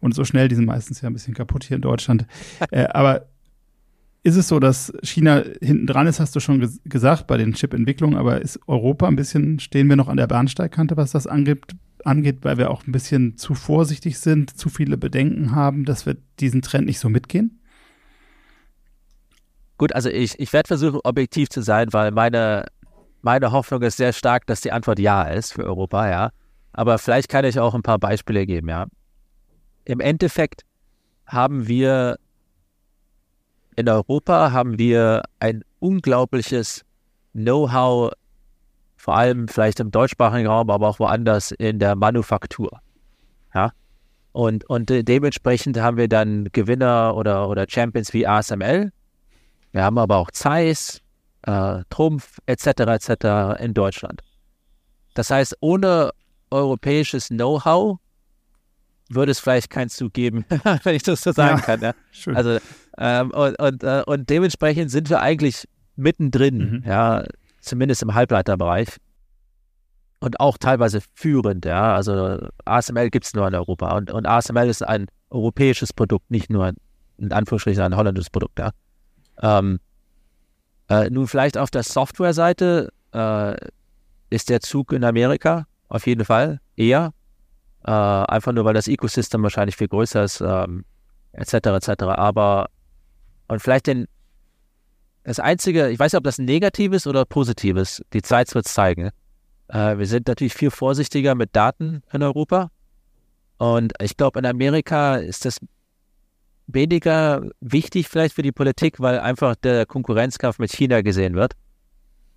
und 0.00 0.14
so 0.14 0.24
schnell, 0.24 0.48
die 0.48 0.56
sind 0.56 0.64
meistens 0.64 1.00
ja 1.00 1.08
ein 1.08 1.12
bisschen 1.12 1.34
kaputt 1.34 1.64
hier 1.64 1.76
in 1.76 1.82
Deutschland. 1.82 2.26
Äh, 2.70 2.86
aber 2.86 3.26
ist 4.22 4.36
es 4.36 4.48
so, 4.48 4.58
dass 4.58 4.92
China 5.02 5.44
hinten 5.60 5.86
dran 5.86 6.06
ist, 6.06 6.18
hast 6.18 6.34
du 6.34 6.40
schon 6.40 6.60
ges 6.60 6.80
gesagt, 6.84 7.26
bei 7.26 7.36
den 7.36 7.52
Chip-Entwicklungen, 7.52 8.16
aber 8.16 8.40
ist 8.40 8.58
Europa 8.66 9.06
ein 9.06 9.16
bisschen, 9.16 9.60
stehen 9.60 9.88
wir 9.88 9.96
noch 9.96 10.08
an 10.08 10.16
der 10.16 10.26
Bahnsteigkante, 10.26 10.96
was 10.96 11.12
das 11.12 11.26
angeht, 11.26 11.60
angeht, 12.04 12.38
weil 12.42 12.56
wir 12.56 12.70
auch 12.70 12.86
ein 12.86 12.92
bisschen 12.92 13.36
zu 13.36 13.54
vorsichtig 13.54 14.18
sind, 14.18 14.56
zu 14.56 14.70
viele 14.70 14.96
Bedenken 14.96 15.54
haben, 15.54 15.84
dass 15.84 16.06
wir 16.06 16.16
diesen 16.40 16.62
Trend 16.62 16.86
nicht 16.86 17.00
so 17.00 17.10
mitgehen? 17.10 17.60
Gut, 19.76 19.94
also 19.94 20.08
ich, 20.08 20.38
ich 20.38 20.52
werde 20.52 20.68
versuchen, 20.68 21.00
objektiv 21.04 21.50
zu 21.50 21.60
sein, 21.60 21.88
weil 21.92 22.10
meine 22.10 22.66
meine 23.24 23.52
Hoffnung 23.52 23.82
ist 23.82 23.96
sehr 23.96 24.12
stark, 24.12 24.46
dass 24.46 24.60
die 24.60 24.72
Antwort 24.72 24.98
ja 24.98 25.22
ist 25.22 25.52
für 25.52 25.64
Europa, 25.64 26.08
ja. 26.08 26.30
Aber 26.72 26.98
vielleicht 26.98 27.28
kann 27.28 27.44
ich 27.44 27.58
auch 27.58 27.74
ein 27.74 27.82
paar 27.82 27.98
Beispiele 27.98 28.46
geben, 28.46 28.68
ja. 28.68 28.86
Im 29.84 30.00
Endeffekt 30.00 30.62
haben 31.26 31.66
wir 31.66 32.18
in 33.76 33.88
Europa 33.88 34.52
haben 34.52 34.78
wir 34.78 35.22
ein 35.40 35.64
unglaubliches 35.80 36.84
Know-how, 37.32 38.12
vor 38.96 39.16
allem 39.16 39.48
vielleicht 39.48 39.80
im 39.80 39.90
deutschsprachigen 39.90 40.46
Raum, 40.46 40.70
aber 40.70 40.88
auch 40.88 40.98
woanders 41.00 41.50
in 41.50 41.78
der 41.78 41.96
Manufaktur. 41.96 42.80
Ja. 43.54 43.72
Und, 44.32 44.68
und 44.68 44.90
dementsprechend 44.90 45.80
haben 45.80 45.96
wir 45.96 46.08
dann 46.08 46.48
Gewinner 46.52 47.16
oder, 47.16 47.48
oder 47.48 47.66
Champions 47.68 48.12
wie 48.12 48.26
ASML. 48.26 48.92
Wir 49.72 49.82
haben 49.82 49.98
aber 49.98 50.16
auch 50.16 50.30
Zeiss, 50.30 51.00
äh, 51.46 51.82
Trumpf 51.90 52.38
etc. 52.46 52.66
etc. 52.66 53.60
in 53.60 53.74
Deutschland. 53.74 54.22
Das 55.14 55.30
heißt, 55.30 55.56
ohne 55.60 56.12
europäisches 56.50 57.28
Know-how 57.28 57.98
würde 59.08 59.32
es 59.32 59.40
vielleicht 59.40 59.70
keinen 59.70 59.90
Zug 59.90 60.12
geben, 60.12 60.44
wenn 60.82 60.94
ich 60.94 61.02
das 61.02 61.22
so 61.22 61.32
sagen 61.32 61.58
ja, 61.58 61.64
kann. 61.64 61.80
Ja. 61.80 61.94
Also 62.34 62.58
ähm, 62.96 63.30
und, 63.32 63.58
und, 63.58 63.82
äh, 63.82 64.02
und 64.06 64.30
dementsprechend 64.30 64.90
sind 64.90 65.10
wir 65.10 65.20
eigentlich 65.20 65.68
mittendrin, 65.96 66.58
mhm. 66.58 66.84
ja, 66.86 67.24
zumindest 67.60 68.02
im 68.02 68.14
Halbleiterbereich. 68.14 68.88
Und 70.20 70.40
auch 70.40 70.56
teilweise 70.56 71.00
führend, 71.12 71.66
ja. 71.66 71.94
Also 71.94 72.48
ASML 72.64 73.10
gibt 73.10 73.26
es 73.26 73.34
nur 73.34 73.46
in 73.46 73.54
Europa. 73.54 73.94
Und, 73.94 74.10
und 74.10 74.26
ASML 74.26 74.68
ist 74.68 74.82
ein 74.82 75.06
europäisches 75.28 75.92
Produkt, 75.92 76.30
nicht 76.30 76.48
nur 76.50 76.72
in 77.18 77.32
Anführungsstrichen 77.32 77.82
ein 77.82 77.96
holländisches 77.96 78.30
Produkt, 78.30 78.58
ja. 78.58 78.70
Ähm, 79.42 79.80
äh, 80.88 81.10
nun, 81.10 81.26
vielleicht 81.26 81.56
auf 81.58 81.70
der 81.70 81.82
Software-Seite 81.82 82.92
äh, 83.12 83.56
ist 84.30 84.50
der 84.50 84.60
Zug 84.60 84.92
in 84.92 85.04
Amerika 85.04 85.66
auf 85.88 86.06
jeden 86.06 86.24
Fall 86.24 86.60
eher. 86.76 87.12
Äh, 87.84 87.90
einfach 87.90 88.52
nur, 88.52 88.64
weil 88.64 88.74
das 88.74 88.88
Ecosystem 88.88 89.42
wahrscheinlich 89.42 89.76
viel 89.76 89.88
größer 89.88 90.24
ist, 90.24 90.40
ähm, 90.40 90.84
etc. 91.32 91.54
etc. 91.54 92.02
Aber 92.04 92.68
und 93.48 93.60
vielleicht 93.60 93.86
den 93.86 94.06
das 95.24 95.40
einzige, 95.40 95.88
ich 95.88 95.98
weiß 95.98 96.12
nicht, 96.12 96.18
ob 96.18 96.24
das 96.24 96.38
negatives 96.38 97.06
oder 97.06 97.24
positives, 97.24 98.02
die 98.12 98.20
Zeit 98.20 98.54
wird 98.54 98.66
es 98.66 98.74
zeigen. 98.74 99.10
Äh, 99.68 99.96
wir 99.96 100.06
sind 100.06 100.28
natürlich 100.28 100.52
viel 100.52 100.70
vorsichtiger 100.70 101.34
mit 101.34 101.56
Daten 101.56 102.02
in 102.12 102.22
Europa. 102.22 102.70
Und 103.56 103.94
ich 104.02 104.18
glaube, 104.18 104.38
in 104.38 104.46
Amerika 104.46 105.16
ist 105.16 105.46
das 105.46 105.58
weniger 106.66 107.48
wichtig 107.60 108.08
vielleicht 108.08 108.34
für 108.34 108.42
die 108.42 108.52
Politik, 108.52 109.00
weil 109.00 109.18
einfach 109.18 109.54
der 109.56 109.86
Konkurrenzkampf 109.86 110.58
mit 110.58 110.72
China 110.72 111.02
gesehen 111.02 111.34
wird. 111.34 111.54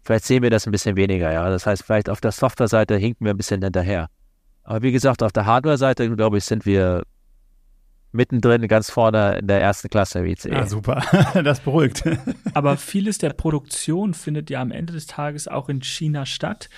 Vielleicht 0.03 0.25
sehen 0.25 0.43
wir 0.43 0.49
das 0.49 0.65
ein 0.65 0.71
bisschen 0.71 0.95
weniger, 0.95 1.31
ja. 1.31 1.49
Das 1.49 1.65
heißt, 1.65 1.83
vielleicht 1.83 2.09
auf 2.09 2.21
der 2.21 2.31
Software-Seite 2.31 2.95
hinken 2.95 3.25
wir 3.25 3.33
ein 3.33 3.37
bisschen 3.37 3.61
hinterher. 3.61 4.09
Aber 4.63 4.81
wie 4.81 4.91
gesagt, 4.91 5.23
auf 5.23 5.31
der 5.31 5.45
Hardware-Seite, 5.45 6.09
glaube 6.15 6.37
ich, 6.37 6.45
sind 6.45 6.65
wir 6.65 7.03
mittendrin, 8.11 8.67
ganz 8.67 8.89
vorne 8.89 9.37
in 9.39 9.47
der 9.47 9.61
ersten 9.61 9.89
Klasse 9.89 10.23
WCE. 10.23 10.53
Ah, 10.53 10.65
super. 10.65 11.03
Das 11.43 11.59
beruhigt. 11.59 12.03
Aber 12.53 12.77
vieles 12.77 13.17
der 13.17 13.31
Produktion 13.31 14.13
findet 14.13 14.49
ja 14.49 14.61
am 14.61 14.71
Ende 14.71 14.93
des 14.93 15.07
Tages 15.07 15.47
auch 15.47 15.69
in 15.69 15.81
China 15.81 16.25
statt. 16.25 16.69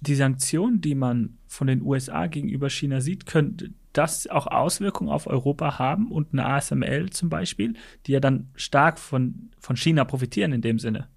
Die 0.00 0.14
Sanktionen, 0.14 0.80
die 0.80 0.94
man 0.94 1.38
von 1.46 1.66
den 1.66 1.82
USA 1.82 2.26
gegenüber 2.26 2.70
China 2.70 3.00
sieht, 3.00 3.26
können 3.26 3.74
das 3.92 4.26
auch 4.26 4.46
Auswirkungen 4.46 5.10
auf 5.10 5.26
Europa 5.26 5.78
haben 5.78 6.10
und 6.10 6.32
eine 6.32 6.46
ASML 6.46 7.10
zum 7.10 7.28
Beispiel, 7.28 7.74
die 8.06 8.12
ja 8.12 8.20
dann 8.20 8.50
stark 8.54 8.98
von, 8.98 9.50
von 9.58 9.76
China 9.76 10.04
profitieren 10.04 10.52
in 10.52 10.62
dem 10.62 10.78
Sinne? 10.78 11.08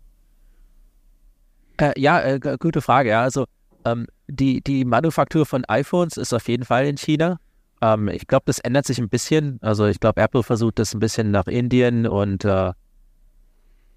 Äh, 1.78 2.00
ja, 2.00 2.22
äh, 2.22 2.40
gute 2.60 2.82
Frage. 2.82 3.10
Ja. 3.10 3.22
Also 3.22 3.46
ähm, 3.86 4.08
die, 4.28 4.62
die 4.62 4.86
Manufaktur 4.86 5.46
von 5.46 5.66
iPhones 5.66 6.18
ist 6.18 6.34
auf 6.34 6.48
jeden 6.48 6.66
Fall 6.66 6.86
in 6.86 6.98
China. 6.98 7.40
Ähm, 7.82 8.08
ich 8.08 8.28
glaube, 8.28 8.44
das 8.46 8.60
ändert 8.60 8.86
sich 8.86 9.00
ein 9.00 9.10
bisschen. 9.10 9.60
Also 9.62 9.86
ich 9.86 10.00
glaube, 10.00 10.22
Apple 10.22 10.44
versucht 10.44 10.80
das 10.80 10.94
ein 10.94 11.00
bisschen 11.00 11.32
nach 11.32 11.48
Indien 11.48 12.08
und 12.08 12.46
äh, 12.46 12.72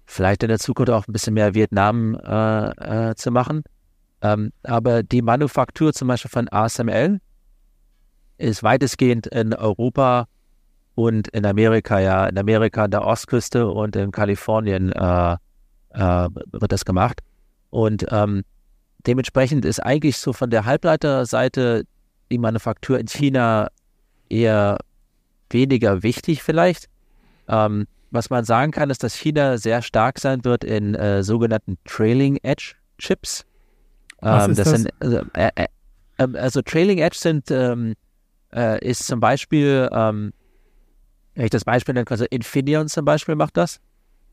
vielleicht 0.05 0.43
in 0.43 0.49
der 0.49 0.59
Zukunft 0.59 0.91
auch 0.91 1.07
ein 1.07 1.13
bisschen 1.13 1.33
mehr 1.33 1.53
Vietnam 1.53 2.15
äh, 2.15 3.09
äh, 3.09 3.15
zu 3.15 3.31
machen. 3.31 3.63
Ähm, 4.21 4.51
aber 4.63 5.03
die 5.03 5.21
Manufaktur 5.21 5.93
zum 5.93 6.07
Beispiel 6.07 6.31
von 6.31 6.49
ASML 6.49 7.19
ist 8.37 8.63
weitestgehend 8.63 9.27
in 9.27 9.53
Europa 9.53 10.27
und 10.95 11.27
in 11.29 11.45
Amerika, 11.45 11.99
ja, 11.99 12.27
in 12.27 12.37
Amerika 12.37 12.85
an 12.85 12.91
der 12.91 13.05
Ostküste 13.05 13.67
und 13.67 13.95
in 13.95 14.11
Kalifornien 14.11 14.91
äh, 14.91 15.37
äh, 15.91 16.29
wird 16.51 16.71
das 16.71 16.85
gemacht. 16.85 17.21
Und 17.69 18.05
ähm, 18.09 18.43
dementsprechend 19.05 19.65
ist 19.65 19.79
eigentlich 19.79 20.17
so 20.17 20.33
von 20.33 20.49
der 20.49 20.65
Halbleiterseite 20.65 21.83
die 22.31 22.37
Manufaktur 22.37 22.99
in 22.99 23.07
China 23.07 23.69
eher 24.29 24.77
weniger 25.49 26.03
wichtig 26.03 26.43
vielleicht. 26.43 26.89
Ähm, 27.47 27.87
was 28.11 28.29
man 28.29 28.45
sagen 28.45 28.71
kann, 28.71 28.89
ist, 28.89 29.03
dass 29.03 29.15
China 29.15 29.57
sehr 29.57 29.81
stark 29.81 30.19
sein 30.19 30.43
wird 30.43 30.63
in 30.63 30.95
äh, 30.95 31.23
sogenannten 31.23 31.77
Trailing 31.85 32.37
Edge 32.41 32.75
Chips. 32.97 33.45
Ähm, 34.21 34.55
das, 34.55 34.57
das? 34.57 34.69
Sind, 34.69 34.89
also, 34.99 35.21
äh, 35.33 35.51
äh, 35.55 35.67
ähm, 36.17 36.35
also, 36.35 36.61
Trailing 36.61 36.99
Edge 36.99 37.17
sind 37.17 37.51
ähm, 37.51 37.93
äh, 38.57 38.79
ist 38.85 39.05
zum 39.05 39.19
Beispiel, 39.19 39.87
ähm, 39.91 40.33
wenn 41.35 41.45
ich 41.45 41.51
das 41.51 41.63
Beispiel 41.63 41.93
nenne, 41.93 42.09
also 42.09 42.25
Infineon 42.29 42.87
zum 42.87 43.05
Beispiel 43.05 43.35
macht 43.35 43.55
das. 43.55 43.79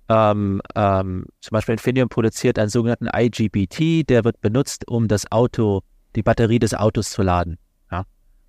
Ähm, 0.09 0.61
ähm, 0.75 1.27
zum 1.41 1.55
Beispiel 1.55 1.75
Infineon 1.75 2.09
produziert 2.09 2.59
einen 2.59 2.70
sogenannten 2.70 3.09
IGBT, 3.14 4.09
der 4.09 4.25
wird 4.25 4.41
benutzt, 4.41 4.89
um 4.89 5.09
das 5.09 5.31
Auto, 5.31 5.83
die 6.16 6.22
Batterie 6.22 6.59
des 6.59 6.75
Autos 6.75 7.11
zu 7.11 7.22
laden. 7.22 7.59
Ja? 7.91 8.05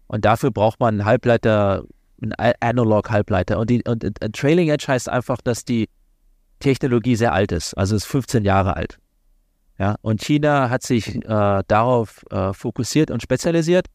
Und 0.07 0.26
dafür 0.26 0.51
braucht 0.51 0.80
man 0.80 0.95
einen 0.95 1.05
Halbleiter, 1.05 1.84
einen 2.21 2.34
Analog-Halbleiter. 2.59 3.59
Und, 3.59 3.69
die, 3.69 3.84
und, 3.88 4.03
und 4.03 4.36
Trailing 4.36 4.69
Edge 4.69 4.86
heißt 4.88 5.09
einfach, 5.09 5.41
dass 5.41 5.65
die 5.65 5.89
Technologie 6.59 7.15
sehr 7.15 7.34
alt 7.34 7.51
ist, 7.51 7.73
also 7.73 7.95
ist 7.95 8.05
15 8.05 8.43
Jahre 8.45 8.76
alt. 8.76 8.97
Ja, 9.78 9.95
und 10.01 10.21
China 10.21 10.69
hat 10.69 10.84
sich 10.84 11.15
äh, 11.15 11.63
darauf 11.67 12.23
äh, 12.32 12.53
fokussiert 12.53 13.11
und 13.11 13.21
spezialisiert 13.21 13.88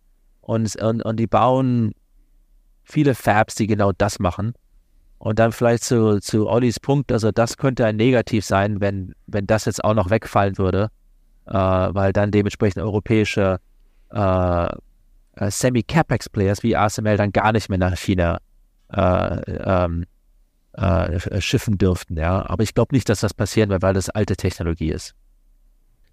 und, 0.50 0.74
und, 0.82 1.00
und 1.02 1.16
die 1.16 1.28
bauen 1.28 1.92
viele 2.82 3.14
Fabs, 3.14 3.54
die 3.54 3.68
genau 3.68 3.92
das 3.92 4.18
machen. 4.18 4.54
Und 5.18 5.38
dann 5.38 5.52
vielleicht 5.52 5.84
zu, 5.84 6.18
zu 6.18 6.48
Ollis 6.48 6.80
Punkt, 6.80 7.12
also 7.12 7.30
das 7.30 7.56
könnte 7.56 7.86
ein 7.86 7.94
Negativ 7.94 8.44
sein, 8.44 8.80
wenn, 8.80 9.14
wenn 9.28 9.46
das 9.46 9.66
jetzt 9.66 9.84
auch 9.84 9.94
noch 9.94 10.10
wegfallen 10.10 10.58
würde, 10.58 10.90
äh, 11.46 11.52
weil 11.54 12.12
dann 12.12 12.32
dementsprechend 12.32 12.82
europäische 12.82 13.60
äh, 14.12 14.64
äh, 14.64 15.50
Semi-Capex-Players 15.50 16.64
wie 16.64 16.74
ASML 16.74 17.16
dann 17.16 17.30
gar 17.30 17.52
nicht 17.52 17.68
mehr 17.68 17.78
nach 17.78 17.96
China 17.96 18.40
äh, 18.92 19.40
ähm, 19.46 20.04
äh, 20.72 21.40
schiffen 21.40 21.78
dürften. 21.78 22.16
Ja? 22.16 22.44
Aber 22.50 22.64
ich 22.64 22.74
glaube 22.74 22.92
nicht, 22.92 23.08
dass 23.08 23.20
das 23.20 23.34
passieren 23.34 23.70
wird, 23.70 23.82
weil 23.82 23.94
das 23.94 24.10
alte 24.10 24.34
Technologie 24.34 24.90
ist. 24.90 25.14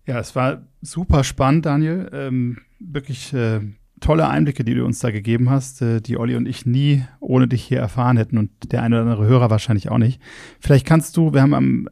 Ja, 0.05 0.19
es 0.19 0.35
war 0.35 0.61
super 0.83 1.23
spannend, 1.23 1.65
Daniel. 1.65 2.07
Ähm, 2.13 2.59
wirklich 2.79 3.33
äh, 3.33 3.61
tolle 3.99 4.27
Einblicke, 4.27 4.63
die 4.63 4.75
du 4.75 4.85
uns 4.85 4.99
da 4.99 5.11
gegeben 5.11 5.49
hast, 5.49 5.81
äh, 5.81 6.01
die 6.01 6.17
Olli 6.17 6.35
und 6.35 6.47
ich 6.47 6.65
nie 6.65 7.05
ohne 7.19 7.47
dich 7.47 7.63
hier 7.63 7.79
erfahren 7.79 8.17
hätten 8.17 8.37
und 8.37 8.71
der 8.71 8.83
eine 8.83 8.95
oder 8.95 9.11
andere 9.11 9.27
Hörer 9.27 9.49
wahrscheinlich 9.49 9.89
auch 9.89 9.97
nicht. 9.97 10.21
Vielleicht 10.59 10.85
kannst 10.85 11.17
du, 11.17 11.33
wir 11.33 11.41
haben 11.41 11.53
am 11.53 11.89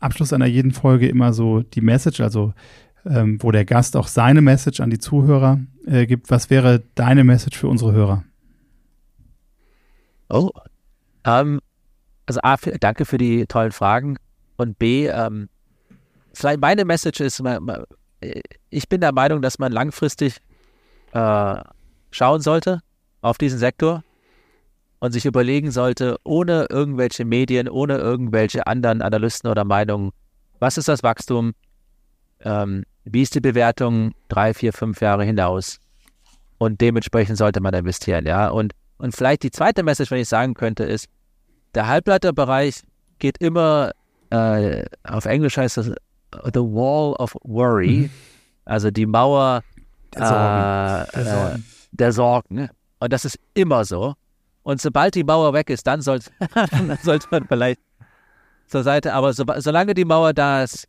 Abschluss 0.00 0.32
einer 0.32 0.46
jeden 0.46 0.72
Folge 0.72 1.08
immer 1.08 1.32
so 1.32 1.62
die 1.62 1.80
Message, 1.80 2.20
also 2.20 2.52
ähm, 3.06 3.38
wo 3.40 3.50
der 3.50 3.64
Gast 3.64 3.96
auch 3.96 4.08
seine 4.08 4.40
Message 4.40 4.80
an 4.80 4.90
die 4.90 4.98
Zuhörer 4.98 5.60
äh, 5.86 6.06
gibt. 6.06 6.30
Was 6.30 6.50
wäre 6.50 6.82
deine 6.94 7.24
Message 7.24 7.58
für 7.58 7.68
unsere 7.68 7.92
Hörer? 7.92 8.24
Oh, 10.28 10.50
ähm, 11.24 11.60
also 12.26 12.40
A, 12.42 12.56
danke 12.80 13.04
für 13.04 13.18
die 13.18 13.46
tollen 13.46 13.72
Fragen 13.72 14.16
und 14.56 14.78
B, 14.78 15.06
ähm, 15.06 15.48
vielleicht 16.32 16.60
meine 16.60 16.84
Message 16.84 17.20
ist, 17.20 17.42
ich 18.70 18.88
bin 18.88 19.00
der 19.00 19.12
Meinung, 19.12 19.42
dass 19.42 19.58
man 19.58 19.72
langfristig 19.72 20.40
äh, 21.14 21.62
schauen 22.10 22.40
sollte 22.40 22.80
auf 23.22 23.38
diesen 23.38 23.58
Sektor 23.58 24.02
und 24.98 25.12
sich 25.12 25.24
überlegen 25.24 25.70
sollte, 25.70 26.18
ohne 26.24 26.66
irgendwelche 26.70 27.24
Medien, 27.24 27.68
ohne 27.68 27.96
irgendwelche 27.98 28.66
anderen 28.66 29.00
Analysten 29.00 29.50
oder 29.50 29.64
Meinungen, 29.64 30.10
was 30.58 30.76
ist 30.76 30.88
das 30.88 31.02
Wachstum, 31.02 31.54
ähm, 32.40 32.84
wie 33.04 33.22
ist 33.22 33.34
die 33.34 33.40
Bewertung 33.40 34.12
drei, 34.28 34.54
vier, 34.54 34.72
fünf 34.72 35.00
Jahre 35.00 35.24
hinaus 35.24 35.78
und 36.58 36.80
dementsprechend 36.80 37.38
sollte 37.38 37.60
man 37.60 37.74
investieren, 37.74 38.26
ja. 38.26 38.48
Und, 38.48 38.72
und 38.98 39.14
vielleicht 39.14 39.42
die 39.42 39.50
zweite 39.50 39.82
Message, 39.82 40.10
wenn 40.10 40.20
ich 40.20 40.28
sagen 40.28 40.54
könnte, 40.54 40.84
ist, 40.84 41.06
der 41.74 41.86
Halbleiterbereich 41.86 42.82
geht 43.18 43.38
immer, 43.38 43.92
äh, 44.30 44.84
auf 45.04 45.26
Englisch 45.26 45.56
heißt 45.56 45.76
das 45.76 45.92
The 46.52 46.60
Wall 46.60 47.14
of 47.14 47.36
Worry, 47.42 48.08
mhm. 48.08 48.10
also 48.64 48.90
die 48.90 49.06
Mauer 49.06 49.62
der 50.14 50.26
Sorgen. 50.26 51.08
Äh, 51.08 51.24
der, 51.24 51.24
Sorgen. 51.24 51.56
Äh, 51.56 51.62
der 51.92 52.12
Sorgen. 52.12 52.68
Und 53.00 53.12
das 53.12 53.24
ist 53.24 53.38
immer 53.54 53.84
so. 53.84 54.14
Und 54.62 54.80
sobald 54.80 55.14
die 55.14 55.24
Mauer 55.24 55.52
weg 55.52 55.70
ist, 55.70 55.86
dann, 55.86 56.00
soll, 56.00 56.20
dann 56.54 56.98
sollte 57.02 57.26
man 57.30 57.46
vielleicht 57.46 57.80
zur 58.66 58.82
Seite. 58.82 59.12
Aber 59.12 59.32
so, 59.32 59.44
solange 59.58 59.94
die 59.94 60.04
Mauer 60.04 60.32
da 60.32 60.62
ist, 60.62 60.88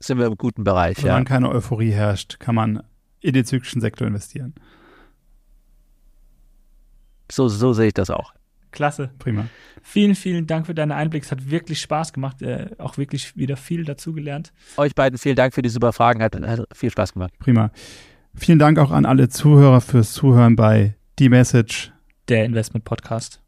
sind 0.00 0.18
wir 0.18 0.26
im 0.26 0.36
guten 0.36 0.64
Bereich. 0.64 0.98
Solange 0.98 1.20
ja. 1.20 1.24
keine 1.24 1.48
Euphorie 1.48 1.92
herrscht, 1.92 2.40
kann 2.40 2.54
man 2.54 2.82
in 3.20 3.32
den 3.34 3.44
zyklischen 3.44 3.80
Sektor 3.80 4.06
investieren. 4.06 4.54
So, 7.30 7.48
so 7.48 7.72
sehe 7.72 7.88
ich 7.88 7.94
das 7.94 8.10
auch. 8.10 8.34
Klasse. 8.72 9.10
Prima. 9.18 9.46
Vielen, 9.82 10.14
vielen 10.14 10.46
Dank 10.46 10.66
für 10.66 10.74
deine 10.74 10.94
Einblicke. 10.96 11.24
Es 11.24 11.32
hat 11.32 11.50
wirklich 11.50 11.80
Spaß 11.80 12.12
gemacht. 12.12 12.42
Äh, 12.42 12.70
auch 12.78 12.98
wirklich 12.98 13.36
wieder 13.36 13.56
viel 13.56 13.84
dazugelernt. 13.84 14.52
Euch 14.76 14.94
beiden 14.94 15.18
vielen 15.18 15.36
Dank 15.36 15.54
für 15.54 15.62
die 15.62 15.68
super 15.68 15.92
Fragen. 15.92 16.22
Hat, 16.22 16.34
hat 16.34 16.66
viel 16.74 16.90
Spaß 16.90 17.12
gemacht. 17.12 17.32
Prima. 17.38 17.70
Vielen 18.34 18.58
Dank 18.58 18.78
auch 18.78 18.90
an 18.90 19.04
alle 19.04 19.28
Zuhörer 19.28 19.80
fürs 19.80 20.12
Zuhören 20.12 20.56
bei 20.56 20.96
Die 21.18 21.28
Message, 21.28 21.92
der 22.28 22.44
Investment 22.46 22.84
Podcast. 22.84 23.42